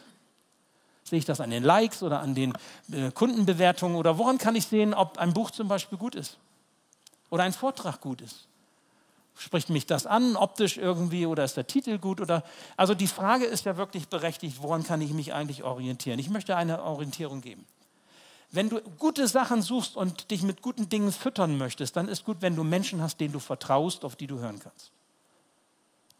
Sehe 1.08 1.20
ich 1.20 1.24
das 1.24 1.40
an 1.40 1.50
den 1.50 1.62
Likes 1.62 2.02
oder 2.02 2.20
an 2.20 2.34
den 2.34 2.52
äh, 2.90 3.12
Kundenbewertungen 3.12 3.96
oder 3.96 4.18
woran 4.18 4.38
kann 4.38 4.56
ich 4.56 4.66
sehen, 4.66 4.92
ob 4.92 5.18
ein 5.18 5.32
Buch 5.32 5.52
zum 5.52 5.68
Beispiel 5.68 5.98
gut 5.98 6.16
ist 6.16 6.36
oder 7.30 7.44
ein 7.44 7.52
Vortrag 7.52 8.00
gut 8.00 8.20
ist? 8.20 8.48
Spricht 9.38 9.68
mich 9.68 9.86
das 9.86 10.06
an, 10.06 10.34
optisch 10.34 10.78
irgendwie, 10.78 11.26
oder 11.26 11.44
ist 11.44 11.56
der 11.56 11.66
Titel 11.66 11.98
gut? 11.98 12.20
Oder, 12.20 12.42
also 12.76 12.94
die 12.94 13.06
Frage 13.06 13.44
ist 13.44 13.66
ja 13.66 13.76
wirklich 13.76 14.08
berechtigt, 14.08 14.62
woran 14.62 14.82
kann 14.82 15.00
ich 15.00 15.12
mich 15.12 15.34
eigentlich 15.34 15.62
orientieren? 15.62 16.18
Ich 16.18 16.30
möchte 16.30 16.56
eine 16.56 16.82
Orientierung 16.82 17.42
geben. 17.42 17.66
Wenn 18.50 18.70
du 18.70 18.80
gute 18.98 19.28
Sachen 19.28 19.60
suchst 19.60 19.96
und 19.96 20.30
dich 20.30 20.42
mit 20.42 20.62
guten 20.62 20.88
Dingen 20.88 21.12
füttern 21.12 21.58
möchtest, 21.58 21.96
dann 21.96 22.08
ist 22.08 22.24
gut, 22.24 22.38
wenn 22.40 22.56
du 22.56 22.64
Menschen 22.64 23.02
hast, 23.02 23.20
denen 23.20 23.32
du 23.32 23.38
vertraust, 23.38 24.04
auf 24.04 24.16
die 24.16 24.26
du 24.26 24.38
hören 24.38 24.58
kannst. 24.58 24.90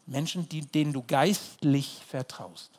Menschen, 0.05 0.47
die, 0.47 0.61
denen 0.61 0.93
du 0.93 1.03
geistlich 1.05 2.01
vertraust. 2.07 2.71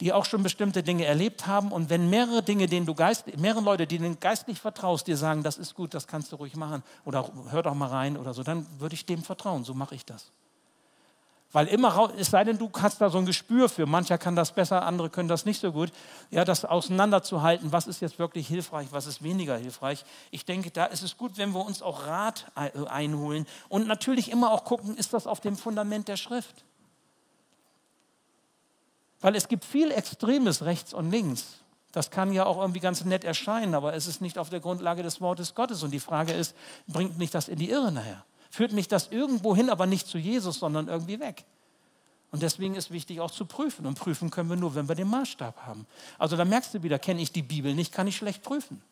Die 0.00 0.12
auch 0.12 0.24
schon 0.24 0.42
bestimmte 0.42 0.82
Dinge 0.82 1.04
erlebt 1.04 1.46
haben. 1.46 1.72
Und 1.72 1.90
wenn 1.90 2.08
mehrere 2.10 2.42
Dinge, 2.42 2.66
denen 2.66 2.86
du 2.86 2.94
geist, 2.94 3.36
mehrere 3.36 3.62
Leute, 3.62 3.86
denen 3.86 4.20
geistlich 4.20 4.60
vertraust, 4.60 5.06
dir 5.06 5.16
sagen, 5.16 5.42
das 5.42 5.58
ist 5.58 5.74
gut, 5.74 5.94
das 5.94 6.06
kannst 6.06 6.32
du 6.32 6.36
ruhig 6.36 6.56
machen 6.56 6.82
oder 7.04 7.28
hör 7.50 7.62
doch 7.62 7.74
mal 7.74 7.88
rein 7.88 8.16
oder 8.16 8.34
so, 8.34 8.42
dann 8.42 8.66
würde 8.78 8.94
ich 8.94 9.06
dem 9.06 9.22
vertrauen. 9.22 9.64
So 9.64 9.74
mache 9.74 9.94
ich 9.94 10.04
das. 10.04 10.30
Weil 11.50 11.66
immer, 11.68 12.12
es 12.18 12.28
sei 12.28 12.44
denn, 12.44 12.58
du 12.58 12.70
hast 12.78 13.00
da 13.00 13.08
so 13.08 13.16
ein 13.16 13.24
Gespür 13.24 13.70
für, 13.70 13.86
mancher 13.86 14.18
kann 14.18 14.36
das 14.36 14.52
besser, 14.52 14.84
andere 14.84 15.08
können 15.08 15.30
das 15.30 15.46
nicht 15.46 15.62
so 15.62 15.72
gut, 15.72 15.90
ja, 16.30 16.44
das 16.44 16.66
auseinanderzuhalten, 16.66 17.72
was 17.72 17.86
ist 17.86 18.02
jetzt 18.02 18.18
wirklich 18.18 18.46
hilfreich, 18.46 18.88
was 18.90 19.06
ist 19.06 19.22
weniger 19.22 19.56
hilfreich. 19.56 20.04
Ich 20.30 20.44
denke, 20.44 20.70
da 20.70 20.84
ist 20.84 21.02
es 21.02 21.16
gut, 21.16 21.38
wenn 21.38 21.52
wir 21.54 21.64
uns 21.64 21.80
auch 21.80 22.06
Rat 22.06 22.52
einholen 22.54 23.46
und 23.70 23.86
natürlich 23.86 24.30
immer 24.30 24.52
auch 24.52 24.64
gucken, 24.64 24.94
ist 24.94 25.14
das 25.14 25.26
auf 25.26 25.40
dem 25.40 25.56
Fundament 25.56 26.08
der 26.08 26.18
Schrift. 26.18 26.66
Weil 29.20 29.34
es 29.34 29.48
gibt 29.48 29.64
viel 29.64 29.90
Extremes 29.90 30.64
rechts 30.64 30.94
und 30.94 31.10
links. 31.10 31.58
Das 31.92 32.10
kann 32.10 32.32
ja 32.32 32.44
auch 32.46 32.58
irgendwie 32.58 32.80
ganz 32.80 33.04
nett 33.04 33.24
erscheinen, 33.24 33.74
aber 33.74 33.94
es 33.94 34.06
ist 34.06 34.20
nicht 34.20 34.38
auf 34.38 34.50
der 34.50 34.60
Grundlage 34.60 35.02
des 35.02 35.20
Wortes 35.20 35.54
Gottes. 35.54 35.82
Und 35.82 35.90
die 35.90 36.00
Frage 36.00 36.32
ist, 36.32 36.54
bringt 36.86 37.18
mich 37.18 37.30
das 37.30 37.48
in 37.48 37.58
die 37.58 37.70
Irre 37.70 37.90
nachher? 37.90 38.24
Führt 38.50 38.72
mich 38.72 38.88
das 38.88 39.08
irgendwo 39.08 39.56
hin, 39.56 39.70
aber 39.70 39.86
nicht 39.86 40.06
zu 40.06 40.18
Jesus, 40.18 40.58
sondern 40.58 40.88
irgendwie 40.88 41.18
weg? 41.18 41.44
Und 42.30 42.42
deswegen 42.42 42.74
ist 42.74 42.90
wichtig 42.90 43.20
auch 43.20 43.30
zu 43.30 43.46
prüfen. 43.46 43.86
Und 43.86 43.98
prüfen 43.98 44.30
können 44.30 44.50
wir 44.50 44.56
nur, 44.56 44.74
wenn 44.74 44.88
wir 44.88 44.94
den 44.94 45.08
Maßstab 45.08 45.66
haben. 45.66 45.86
Also 46.18 46.36
da 46.36 46.44
merkst 46.44 46.74
du 46.74 46.82
wieder, 46.82 46.98
kenne 46.98 47.22
ich 47.22 47.32
die 47.32 47.42
Bibel 47.42 47.74
nicht, 47.74 47.92
kann 47.92 48.06
ich 48.06 48.16
schlecht 48.16 48.42
prüfen. 48.42 48.82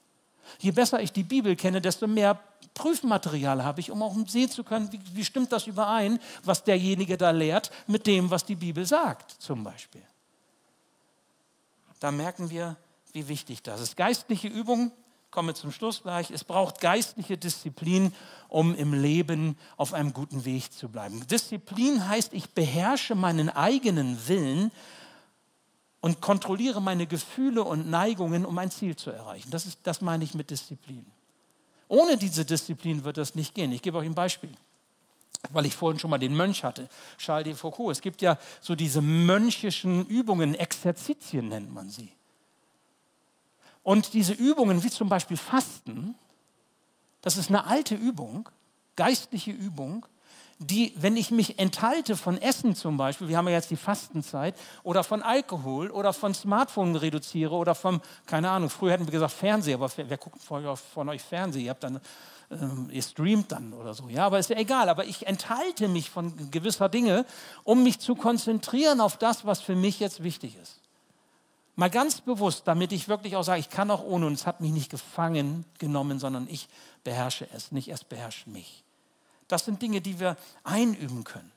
Je 0.59 0.71
besser 0.71 1.01
ich 1.01 1.13
die 1.13 1.25
Bibel 1.25 1.55
kenne, 1.55 1.81
desto 1.81 2.07
mehr 2.07 2.39
Prüfmaterial 2.73 3.63
habe 3.63 3.81
ich, 3.81 3.91
um 3.91 4.03
auch 4.03 4.17
sehen 4.27 4.51
zu 4.51 4.65
können, 4.65 4.91
wie, 4.93 5.01
wie 5.13 5.25
stimmt 5.25 5.53
das 5.53 5.67
überein, 5.67 6.19
was 6.45 6.65
derjenige 6.65 7.17
da 7.17 7.31
lehrt, 7.31 7.71
mit 7.87 8.07
dem, 8.07 8.31
was 8.31 8.45
die 8.45 8.55
Bibel 8.55 8.87
sagt, 8.87 9.31
zum 9.31 9.65
Beispiel 9.65 10.03
da 12.01 12.11
merken 12.11 12.51
wir, 12.51 12.77
wie 13.13 13.29
wichtig 13.29 13.63
das 13.63 13.81
ist. 13.81 13.97
Geistliche 13.97 14.49
Übung, 14.49 14.93
komme 15.31 15.55
zum 15.55 15.73
Schluss 15.73 16.03
gleich, 16.03 16.31
es 16.31 16.45
braucht 16.45 16.81
geistliche 16.81 17.37
Disziplin, 17.37 18.13
um 18.49 18.75
im 18.75 18.95
Leben 18.95 19.59
auf 19.77 19.93
einem 19.93 20.13
guten 20.13 20.45
Weg 20.45 20.73
zu 20.73 20.89
bleiben. 20.89 21.27
Disziplin 21.27 22.09
heißt, 22.09 22.33
ich 22.33 22.51
beherrsche 22.51 23.15
meinen 23.15 23.51
eigenen 23.51 24.29
Willen 24.29 24.71
und 26.01 26.21
kontrolliere 26.21 26.81
meine 26.81 27.07
Gefühle 27.07 27.65
und 27.65 27.91
Neigungen, 27.91 28.47
um 28.47 28.57
ein 28.59 28.71
Ziel 28.71 28.97
zu 28.97 29.11
erreichen. 29.11 29.51
Das, 29.51 29.67
ist, 29.67 29.81
das 29.83 30.01
meine 30.01 30.25
ich 30.25 30.35
mit 30.35 30.51
Disziplin. 30.51 31.05
Ohne 31.89 32.17
diese 32.17 32.45
Disziplin 32.45 33.05
wird 33.05 33.17
das 33.17 33.35
nicht 33.35 33.55
gehen. 33.55 33.73
Ich 33.73 33.83
gebe 33.83 33.99
euch 33.99 34.07
ein 34.07 34.15
Beispiel 34.15 34.51
weil 35.51 35.67
ich 35.67 35.77
vorhin 35.77 35.99
schon 35.99 36.11
mal 36.11 36.19
den 36.19 36.37
Mönch 36.37 36.65
hatte, 36.65 36.89
Charles 37.19 37.45
de 37.45 37.55
Foucault. 37.55 37.93
Es 37.93 38.01
gibt 38.01 38.23
ja 38.23 38.39
so 38.61 38.75
diese 38.75 39.01
mönchischen 39.01 40.07
Übungen, 40.07 40.55
Exerzitien 40.55 41.49
nennt 41.49 41.73
man 41.73 41.91
sie. 41.91 42.13
Und 43.83 44.15
diese 44.15 44.33
Übungen, 44.33 44.83
wie 44.83 44.91
zum 44.91 45.09
Beispiel 45.09 45.37
Fasten, 45.37 46.17
das 47.21 47.37
ist 47.37 47.49
eine 47.49 47.67
alte 47.67 47.95
Übung, 47.95 48.49
geistliche 48.97 49.53
Übung, 49.53 50.07
die, 50.59 50.95
wenn 50.97 51.17
ich 51.17 51.31
mich 51.31 51.59
enthalte 51.59 52.17
von 52.17 52.41
Essen 52.41 52.75
zum 52.75 52.97
Beispiel, 52.97 53.29
wir 53.29 53.37
haben 53.37 53.47
ja 53.49 53.55
jetzt 53.55 53.71
die 53.71 53.77
Fastenzeit, 53.77 54.55
oder 54.83 55.05
von 55.05 55.23
Alkohol 55.23 55.91
oder 55.91 56.13
von 56.13 56.35
Smartphone 56.35 56.97
reduziere 56.97 57.55
oder 57.55 57.75
vom, 57.75 58.01
keine 58.27 58.51
Ahnung, 58.51 58.71
früher 58.71 58.93
hätten 58.93 59.07
wir 59.07 59.13
gesagt 59.13 59.33
Fernseher, 59.33 59.75
aber 59.75 59.91
wer 59.97 60.17
guckt 60.17 60.41
von 60.43 61.09
euch 61.09 61.23
Fernseher? 61.23 61.63
Ihr 61.63 61.71
habt 61.71 61.85
dann 61.85 62.01
ähm, 62.51 62.89
ihr 62.93 63.03
streamt 63.03 63.51
dann 63.53 63.73
oder 63.73 63.95
so. 63.95 64.09
Ja, 64.09 64.27
aber 64.27 64.39
ist 64.39 64.51
ja 64.51 64.57
egal. 64.57 64.89
Aber 64.89 65.05
ich 65.05 65.27
enthalte 65.27 65.89
mich 65.89 66.11
von 66.11 66.51
gewisser 66.51 66.89
Dinge, 66.89 67.27
um 67.65 67.83
mich 67.83 67.99
zu 67.99 68.15
konzentrieren 68.15 69.01
auf 69.01 69.17
das, 69.17 69.45
was 69.45 69.61
für 69.61 69.75
mich 69.75 70.01
jetzt 70.01 70.23
wichtig 70.23 70.57
ist. 70.63 70.81
Mal 71.75 71.91
ganz 71.91 72.21
bewusst, 72.21 72.67
damit 72.67 72.93
ich 72.93 73.09
wirklich 73.09 73.37
auch 73.37 73.43
sage, 73.43 73.61
ich 73.61 73.69
kann 73.69 73.91
auch 73.91 74.03
ohne 74.03 74.27
und 74.27 74.33
es 74.33 74.47
hat 74.47 74.61
mich 74.61 74.73
nicht 74.73 74.91
gefangen 74.91 75.65
genommen, 75.79 76.19
sondern 76.19 76.49
ich 76.49 76.69
beherrsche 77.05 77.47
es, 77.53 77.71
nicht 77.71 77.89
es 77.89 78.03
beherrscht 78.05 78.47
mich. 78.47 78.86
Das 79.49 79.65
sind 79.65 79.81
Dinge, 79.83 80.01
die 80.01 80.19
wir 80.19 80.37
einüben 80.65 81.25
können, 81.25 81.53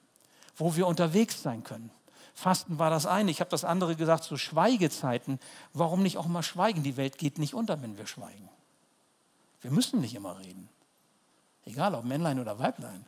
wo 0.55 0.75
wir 0.75 0.87
unterwegs 0.87 1.41
sein 1.41 1.63
können. 1.63 1.91
Fasten 2.33 2.79
war 2.79 2.89
das 2.89 3.05
eine. 3.05 3.31
Ich 3.31 3.41
habe 3.41 3.49
das 3.49 3.65
andere 3.65 3.95
gesagt, 3.95 4.23
so 4.23 4.37
Schweigezeiten. 4.37 5.39
Warum 5.73 6.03
nicht 6.03 6.17
auch 6.17 6.27
mal 6.27 6.43
schweigen? 6.43 6.83
Die 6.83 6.95
Welt 6.95 7.17
geht 7.17 7.37
nicht 7.37 7.53
unter, 7.53 7.81
wenn 7.81 7.97
wir 7.97 8.07
schweigen. 8.07 8.49
Wir 9.61 9.71
müssen 9.71 9.99
nicht 9.99 10.15
immer 10.15 10.39
reden. 10.39 10.69
Egal 11.65 11.93
ob 11.95 12.05
Männlein 12.05 12.39
oder 12.39 12.57
Weiblein. 12.57 13.05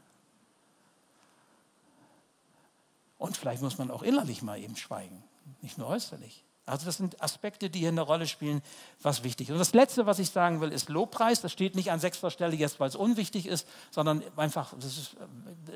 Und 3.17 3.37
vielleicht 3.37 3.61
muss 3.61 3.77
man 3.77 3.91
auch 3.91 4.01
innerlich 4.01 4.41
mal 4.41 4.59
eben 4.59 4.75
schweigen, 4.75 5.23
nicht 5.61 5.77
nur 5.77 5.87
äußerlich. 5.87 6.43
Also 6.71 6.85
das 6.85 6.97
sind 6.97 7.21
Aspekte, 7.21 7.69
die 7.69 7.79
hier 7.79 7.89
eine 7.89 8.01
Rolle 8.01 8.27
spielen, 8.27 8.61
was 9.01 9.23
wichtig 9.23 9.49
ist. 9.49 9.53
Und 9.53 9.59
das 9.59 9.73
Letzte, 9.73 10.05
was 10.05 10.19
ich 10.19 10.29
sagen 10.29 10.61
will, 10.61 10.71
ist 10.71 10.87
Lobpreis. 10.87 11.41
Das 11.41 11.51
steht 11.51 11.75
nicht 11.75 11.91
an 11.91 11.99
sechster 11.99 12.31
Stelle 12.31 12.55
jetzt, 12.55 12.79
weil 12.79 12.87
es 12.87 12.95
unwichtig 12.95 13.45
ist, 13.45 13.67
sondern 13.89 14.23
einfach, 14.37 14.73
das 14.79 14.97
ist 14.97 15.17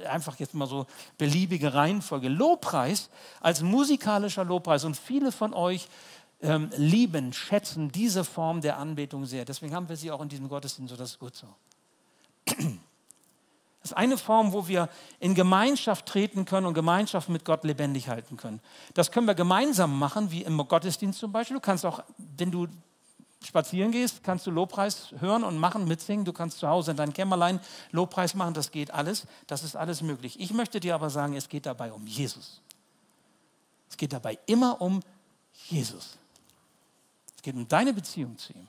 einfach 0.09 0.39
jetzt 0.39 0.53
mal 0.53 0.67
so 0.67 0.87
beliebige 1.17 1.73
Reihenfolge. 1.73 2.29
Lobpreis 2.29 3.09
als 3.41 3.61
musikalischer 3.61 4.45
Lobpreis. 4.45 4.85
Und 4.85 4.95
viele 4.95 5.33
von 5.33 5.53
euch 5.53 5.89
ähm, 6.41 6.69
lieben, 6.77 7.33
schätzen 7.33 7.91
diese 7.91 8.23
Form 8.23 8.61
der 8.61 8.77
Anbetung 8.77 9.25
sehr. 9.25 9.43
Deswegen 9.43 9.75
haben 9.75 9.89
wir 9.89 9.97
sie 9.97 10.11
auch 10.11 10.21
in 10.21 10.29
diesem 10.29 10.47
Gottesdienst, 10.47 10.91
so 10.91 10.97
das 10.97 11.11
ist 11.11 11.19
gut 11.19 11.35
so. 11.35 11.47
Das 13.85 13.91
ist 13.91 13.97
eine 13.97 14.17
Form, 14.17 14.51
wo 14.51 14.67
wir 14.67 14.89
in 15.19 15.35
Gemeinschaft 15.35 16.07
treten 16.07 16.45
können 16.45 16.65
und 16.65 16.73
Gemeinschaft 16.73 17.29
mit 17.29 17.45
Gott 17.45 17.63
lebendig 17.63 18.09
halten 18.09 18.35
können. 18.35 18.59
Das 18.95 19.11
können 19.11 19.27
wir 19.27 19.35
gemeinsam 19.35 19.99
machen, 19.99 20.31
wie 20.31 20.41
im 20.41 20.57
Gottesdienst 20.57 21.19
zum 21.19 21.31
Beispiel. 21.31 21.57
Du 21.57 21.61
kannst 21.61 21.85
auch, 21.85 22.03
wenn 22.17 22.49
du 22.49 22.65
spazieren 23.43 23.91
gehst, 23.91 24.23
kannst 24.23 24.47
du 24.47 24.49
Lobpreis 24.49 25.13
hören 25.19 25.43
und 25.43 25.59
machen, 25.59 25.87
mitsingen. 25.87 26.25
Du 26.25 26.33
kannst 26.33 26.57
zu 26.57 26.67
Hause 26.67 26.89
in 26.89 26.97
deinem 26.97 27.13
Kämmerlein 27.13 27.59
Lobpreis 27.91 28.33
machen. 28.33 28.55
Das 28.55 28.71
geht 28.71 28.89
alles. 28.89 29.27
Das 29.45 29.61
ist 29.61 29.75
alles 29.75 30.01
möglich. 30.01 30.39
Ich 30.39 30.51
möchte 30.51 30.79
dir 30.79 30.95
aber 30.95 31.11
sagen, 31.11 31.35
es 31.35 31.47
geht 31.47 31.67
dabei 31.67 31.93
um 31.93 32.07
Jesus. 32.07 32.63
Es 33.87 33.97
geht 33.97 34.13
dabei 34.13 34.39
immer 34.47 34.81
um 34.81 34.99
Jesus. 35.53 36.17
Es 37.35 37.43
geht 37.43 37.53
um 37.53 37.67
deine 37.67 37.93
Beziehung 37.93 38.35
zu 38.39 38.51
ihm 38.53 38.67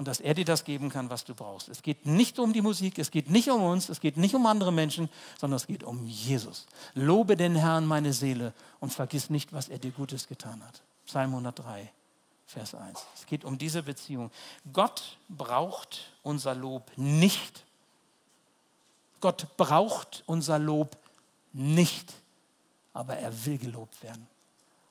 und 0.00 0.08
dass 0.08 0.18
er 0.18 0.32
dir 0.32 0.46
das 0.46 0.64
geben 0.64 0.88
kann, 0.88 1.10
was 1.10 1.26
du 1.26 1.34
brauchst. 1.34 1.68
Es 1.68 1.82
geht 1.82 2.06
nicht 2.06 2.38
um 2.38 2.54
die 2.54 2.62
Musik, 2.62 2.98
es 2.98 3.10
geht 3.10 3.28
nicht 3.28 3.50
um 3.50 3.62
uns, 3.62 3.90
es 3.90 4.00
geht 4.00 4.16
nicht 4.16 4.34
um 4.34 4.46
andere 4.46 4.72
Menschen, 4.72 5.10
sondern 5.38 5.58
es 5.58 5.66
geht 5.66 5.84
um 5.84 6.06
Jesus. 6.06 6.64
Lobe 6.94 7.36
den 7.36 7.54
Herrn 7.54 7.84
meine 7.84 8.14
Seele 8.14 8.54
und 8.78 8.94
vergiss 8.94 9.28
nicht, 9.28 9.52
was 9.52 9.68
er 9.68 9.78
dir 9.78 9.90
Gutes 9.90 10.26
getan 10.26 10.64
hat. 10.66 10.80
Psalm 11.04 11.32
103, 11.32 11.92
Vers 12.46 12.74
1. 12.74 12.98
Es 13.14 13.26
geht 13.26 13.44
um 13.44 13.58
diese 13.58 13.82
Beziehung. 13.82 14.30
Gott 14.72 15.18
braucht 15.28 16.10
unser 16.22 16.54
Lob 16.54 16.90
nicht. 16.96 17.66
Gott 19.20 19.54
braucht 19.58 20.22
unser 20.24 20.58
Lob 20.58 20.96
nicht, 21.52 22.10
aber 22.94 23.18
er 23.18 23.44
will 23.44 23.58
gelobt 23.58 24.02
werden. 24.02 24.26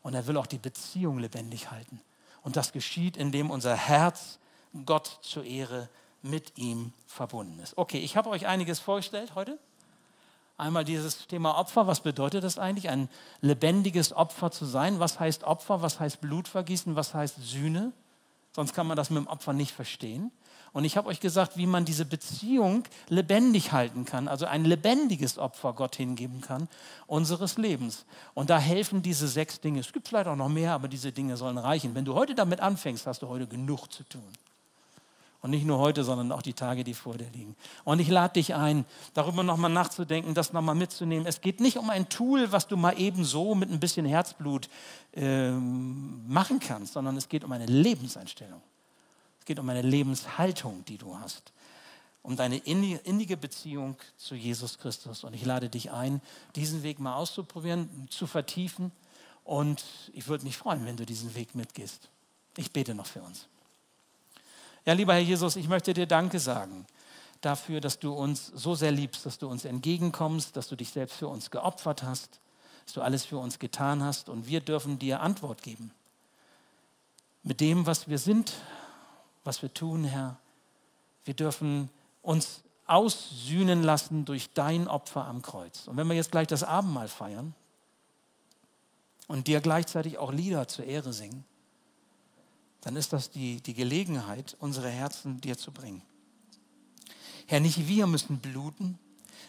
Und 0.04 0.14
er 0.14 0.28
will 0.28 0.38
auch 0.38 0.46
die 0.46 0.60
Beziehung 0.60 1.18
lebendig 1.18 1.72
halten. 1.72 2.00
Und 2.44 2.58
das 2.58 2.72
geschieht, 2.74 3.18
indem 3.18 3.50
unser 3.50 3.76
Herz 3.76 4.38
Gott 4.86 5.20
zur 5.22 5.44
Ehre 5.44 5.90
mit 6.22 6.58
ihm 6.58 6.94
verbunden 7.08 7.60
ist. 7.60 7.78
Okay, 7.78 8.00
ich 8.00 8.18
habe 8.18 8.30
euch 8.30 8.48
einiges 8.48 8.80
vorgestellt 8.80 9.36
heute. 9.36 9.58
Einmal 10.58 10.84
dieses 10.84 11.28
Thema 11.28 11.58
Opfer. 11.58 11.88
Was 11.88 12.02
bedeutet 12.02 12.44
das 12.44 12.60
eigentlich, 12.60 12.90
ein 12.90 13.08
lebendiges 13.40 14.12
Opfer 14.12 14.52
zu 14.52 14.66
sein? 14.66 15.00
Was 15.00 15.20
heißt 15.20 15.46
Opfer? 15.46 15.82
Was 15.82 16.00
heißt 16.00 16.20
Blutvergießen? 16.20 16.96
Was 16.98 17.14
heißt 17.14 17.38
Sühne? 17.42 17.94
Sonst 18.54 18.74
kann 18.74 18.86
man 18.86 18.98
das 18.98 19.10
mit 19.10 19.24
dem 19.24 19.28
Opfer 19.28 19.54
nicht 19.54 19.72
verstehen. 19.72 20.32
Und 20.72 20.86
ich 20.86 20.98
habe 20.98 21.08
euch 21.08 21.20
gesagt, 21.20 21.58
wie 21.58 21.66
man 21.66 21.86
diese 21.86 22.06
Beziehung 22.06 22.84
lebendig 23.08 23.72
halten 23.72 24.06
kann, 24.06 24.28
also 24.28 24.46
ein 24.46 24.66
lebendiges 24.66 25.38
Opfer 25.38 25.74
Gott 25.74 25.96
hingeben 25.96 26.42
kann, 26.42 26.68
unseres 27.08 27.58
Lebens. 27.58 28.06
Und 28.34 28.50
da 28.50 28.60
helfen 28.60 29.02
diese 29.02 29.28
sechs 29.28 29.62
Dinge. 29.62 29.80
Es 29.80 29.94
gibt 29.94 30.10
vielleicht 30.10 30.28
auch 30.28 30.36
noch 30.36 30.50
mehr, 30.50 30.74
aber 30.74 30.88
diese 30.88 31.12
Dinge 31.12 31.38
sollen 31.38 31.58
reichen. 31.58 31.96
Wenn 31.96 32.06
du 32.06 32.14
heute 32.14 32.36
damit 32.36 32.60
anfängst, 32.60 33.08
hast 33.08 33.22
du 33.22 33.30
heute 33.30 33.48
genug 33.48 33.92
zu 33.92 34.04
tun. 34.04 34.28
Und 35.42 35.52
nicht 35.52 35.66
nur 35.66 35.78
heute, 35.78 36.04
sondern 36.04 36.34
auch 36.34 36.42
die 36.42 36.54
Tage, 36.54 36.84
die 36.84 36.94
vor 36.94 37.18
dir 37.18 37.30
liegen. 37.30 37.56
Und 37.86 38.00
ich 38.00 38.10
lade 38.10 38.34
dich 38.34 38.56
ein, 38.56 38.84
darüber 39.14 39.42
nochmal 39.42 39.72
nachzudenken, 39.72 40.34
das 40.34 40.52
nochmal 40.52 40.76
mitzunehmen. 40.76 41.26
Es 41.26 41.40
geht 41.40 41.62
nicht 41.62 41.78
um 41.78 41.90
ein 41.90 42.10
Tool, 42.10 42.52
was 42.52 42.68
du 42.68 42.76
mal 42.76 43.00
eben 43.00 43.24
so 43.24 43.56
mit 43.56 43.70
ein 43.72 43.80
bisschen 43.80 44.06
Herzblut 44.06 44.68
äh, 45.14 45.52
machen 45.52 46.60
kannst, 46.60 46.94
sondern 46.94 47.16
es 47.16 47.30
geht 47.30 47.46
um 47.46 47.54
eine 47.54 47.68
Lebenseinstellung. 47.68 48.62
Es 49.40 49.46
geht 49.46 49.60
um 49.60 49.70
eine 49.70 49.82
Lebenshaltung, 49.82 50.84
die 50.86 50.98
du 50.98 51.18
hast. 51.18 51.54
Um 52.22 52.36
deine 52.36 52.58
innige 52.58 53.38
Beziehung 53.38 53.96
zu 54.18 54.36
Jesus 54.36 54.78
Christus. 54.78 55.24
Und 55.24 55.34
ich 55.34 55.46
lade 55.46 55.70
dich 55.70 55.92
ein, 55.92 56.20
diesen 56.58 56.84
Weg 56.84 57.00
mal 57.00 57.16
auszuprobieren, 57.16 58.08
zu 58.10 58.28
vertiefen. 58.28 58.92
Und 59.46 59.86
ich 60.14 60.28
würde 60.28 60.44
mich 60.44 60.58
freuen, 60.58 60.86
wenn 60.86 60.98
du 60.98 61.06
diesen 61.06 61.34
Weg 61.34 61.56
mitgehst. 61.56 62.10
Ich 62.58 62.74
bete 62.74 62.94
noch 62.94 63.06
für 63.06 63.22
uns. 63.22 63.48
Ja, 64.90 64.96
lieber 64.96 65.14
Herr 65.14 65.22
Jesus, 65.22 65.56
ich 65.56 65.68
möchte 65.68 65.94
dir 65.94 66.08
Danke 66.08 66.40
sagen 66.40 66.88
dafür, 67.42 67.80
dass 67.80 68.00
du 68.00 68.12
uns 68.12 68.48
so 68.48 68.74
sehr 68.74 68.92
liebst, 68.92 69.24
dass 69.24 69.38
du 69.38 69.48
uns 69.48 69.64
entgegenkommst, 69.64 70.58
dass 70.58 70.68
du 70.68 70.76
dich 70.76 70.90
selbst 70.90 71.16
für 71.16 71.28
uns 71.28 71.52
geopfert 71.52 72.02
hast, 72.02 72.40
dass 72.86 72.96
du 72.96 73.04
alles 73.04 73.24
für 73.24 73.38
uns 73.38 73.60
getan 73.60 74.02
hast 74.02 74.30
und 74.30 74.48
wir 74.48 74.62
dürfen 74.62 74.98
dir 74.98 75.20
Antwort 75.20 75.62
geben. 75.62 75.92
Mit 77.44 77.62
dem, 77.62 77.86
was 77.86 78.08
wir 78.08 78.18
sind, 78.18 78.56
was 79.44 79.62
wir 79.62 79.72
tun, 79.72 80.06
Herr. 80.06 80.38
Wir 81.24 81.36
dürfen 81.36 81.92
uns 82.24 82.64
aussühnen 82.88 83.84
lassen 83.84 84.26
durch 84.26 84.52
dein 84.56 84.88
Opfer 84.88 85.24
am 85.26 85.44
Kreuz. 85.44 85.88
Und 85.88 85.98
wenn 85.98 86.08
wir 86.08 86.16
jetzt 86.16 86.32
gleich 86.32 86.48
das 86.48 86.64
Abendmahl 86.64 87.10
feiern 87.10 87.54
und 89.28 89.46
dir 89.46 89.62
gleichzeitig 89.62 90.18
auch 90.18 90.32
Lieder 90.32 90.68
zur 90.68 90.86
Ehre 90.86 91.14
singen, 91.14 91.46
dann 92.82 92.96
ist 92.96 93.14
das 93.14 93.30
die, 93.30 93.62
die 93.62 93.74
Gelegenheit, 93.74 94.56
unsere 94.60 94.90
Herzen 94.90 95.42
dir 95.42 95.58
zu 95.58 95.72
bringen. 95.72 96.02
Herr, 97.48 97.60
nicht 97.60 97.88
wir 97.88 98.08
müssen 98.08 98.40
bluten, 98.40 99.00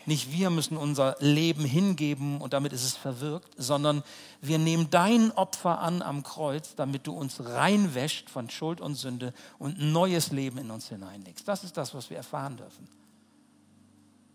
nicht 0.07 0.33
wir 0.33 0.51
müssen 0.51 0.77
unser 0.77 1.17
Leben 1.21 1.65
hingeben 1.65 2.41
und 2.41 2.53
damit 2.53 2.73
ist 2.73 2.85
es 2.85 2.97
verwirkt, 2.97 3.55
sondern 3.57 4.03
wir 4.41 4.59
nehmen 4.59 4.89
dein 4.91 5.31
Opfer 5.33 5.81
an 5.81 6.01
am 6.01 6.23
Kreuz, 6.23 6.75
damit 6.75 7.07
du 7.07 7.13
uns 7.13 7.45
reinwäscht 7.45 8.31
von 8.31 8.49
Schuld 8.49 8.81
und 8.81 8.95
Sünde 8.95 9.35
und 9.59 9.79
neues 9.79 10.33
Leben 10.33 10.59
in 10.59 10.71
uns 10.71 10.89
hineinlegst. 10.89 11.47
Das 11.47 11.65
ist 11.65 11.77
das, 11.77 11.95
was 11.95 12.09
wir 12.09 12.17
erfahren 12.17 12.57
dürfen. 12.57 12.89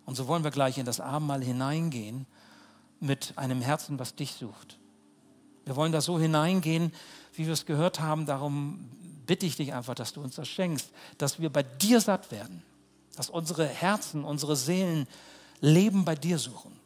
Und 0.05 0.15
so 0.15 0.27
wollen 0.27 0.43
wir 0.43 0.51
gleich 0.51 0.77
in 0.77 0.85
das 0.85 0.99
Abendmahl 0.99 1.43
hineingehen 1.43 2.27
mit 2.99 3.33
einem 3.35 3.61
Herzen, 3.61 3.97
was 3.97 4.15
dich 4.15 4.33
sucht. 4.33 4.77
Wir 5.65 5.75
wollen 5.75 5.91
da 5.91 5.99
so 5.99 6.19
hineingehen, 6.19 6.93
wie 7.37 7.45
wir 7.45 7.53
es 7.53 7.65
gehört 7.65 7.99
haben. 7.99 8.25
Darum 8.25 8.89
bitte 9.25 9.45
ich 9.45 9.55
dich 9.55 9.73
einfach, 9.73 9.95
dass 9.95 10.13
du 10.13 10.21
uns 10.21 10.35
das 10.35 10.47
schenkst, 10.47 10.89
dass 11.17 11.39
wir 11.39 11.49
bei 11.49 11.63
dir 11.63 12.01
satt 12.01 12.31
werden, 12.31 12.63
dass 13.15 13.29
unsere 13.29 13.65
Herzen, 13.65 14.23
unsere 14.23 14.55
Seelen 14.55 15.07
Leben 15.61 16.05
bei 16.05 16.15
dir 16.15 16.37
suchen. 16.37 16.79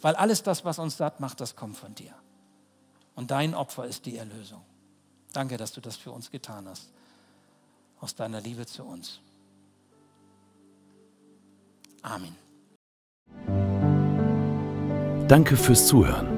Weil 0.00 0.14
alles 0.14 0.42
das, 0.42 0.64
was 0.64 0.78
uns 0.78 0.96
satt 0.96 1.20
macht, 1.20 1.40
das 1.40 1.56
kommt 1.56 1.76
von 1.76 1.94
dir. 1.94 2.14
Und 3.14 3.30
dein 3.30 3.54
Opfer 3.54 3.86
ist 3.86 4.06
die 4.06 4.16
Erlösung. 4.16 4.62
Danke, 5.32 5.56
dass 5.56 5.72
du 5.72 5.80
das 5.80 5.96
für 5.96 6.12
uns 6.12 6.30
getan 6.30 6.68
hast, 6.68 6.88
aus 8.00 8.14
deiner 8.14 8.40
Liebe 8.40 8.64
zu 8.64 8.84
uns. 8.84 9.20
Amen. 12.02 12.36
Danke 15.28 15.56
fürs 15.56 15.86
Zuhören. 15.86 16.37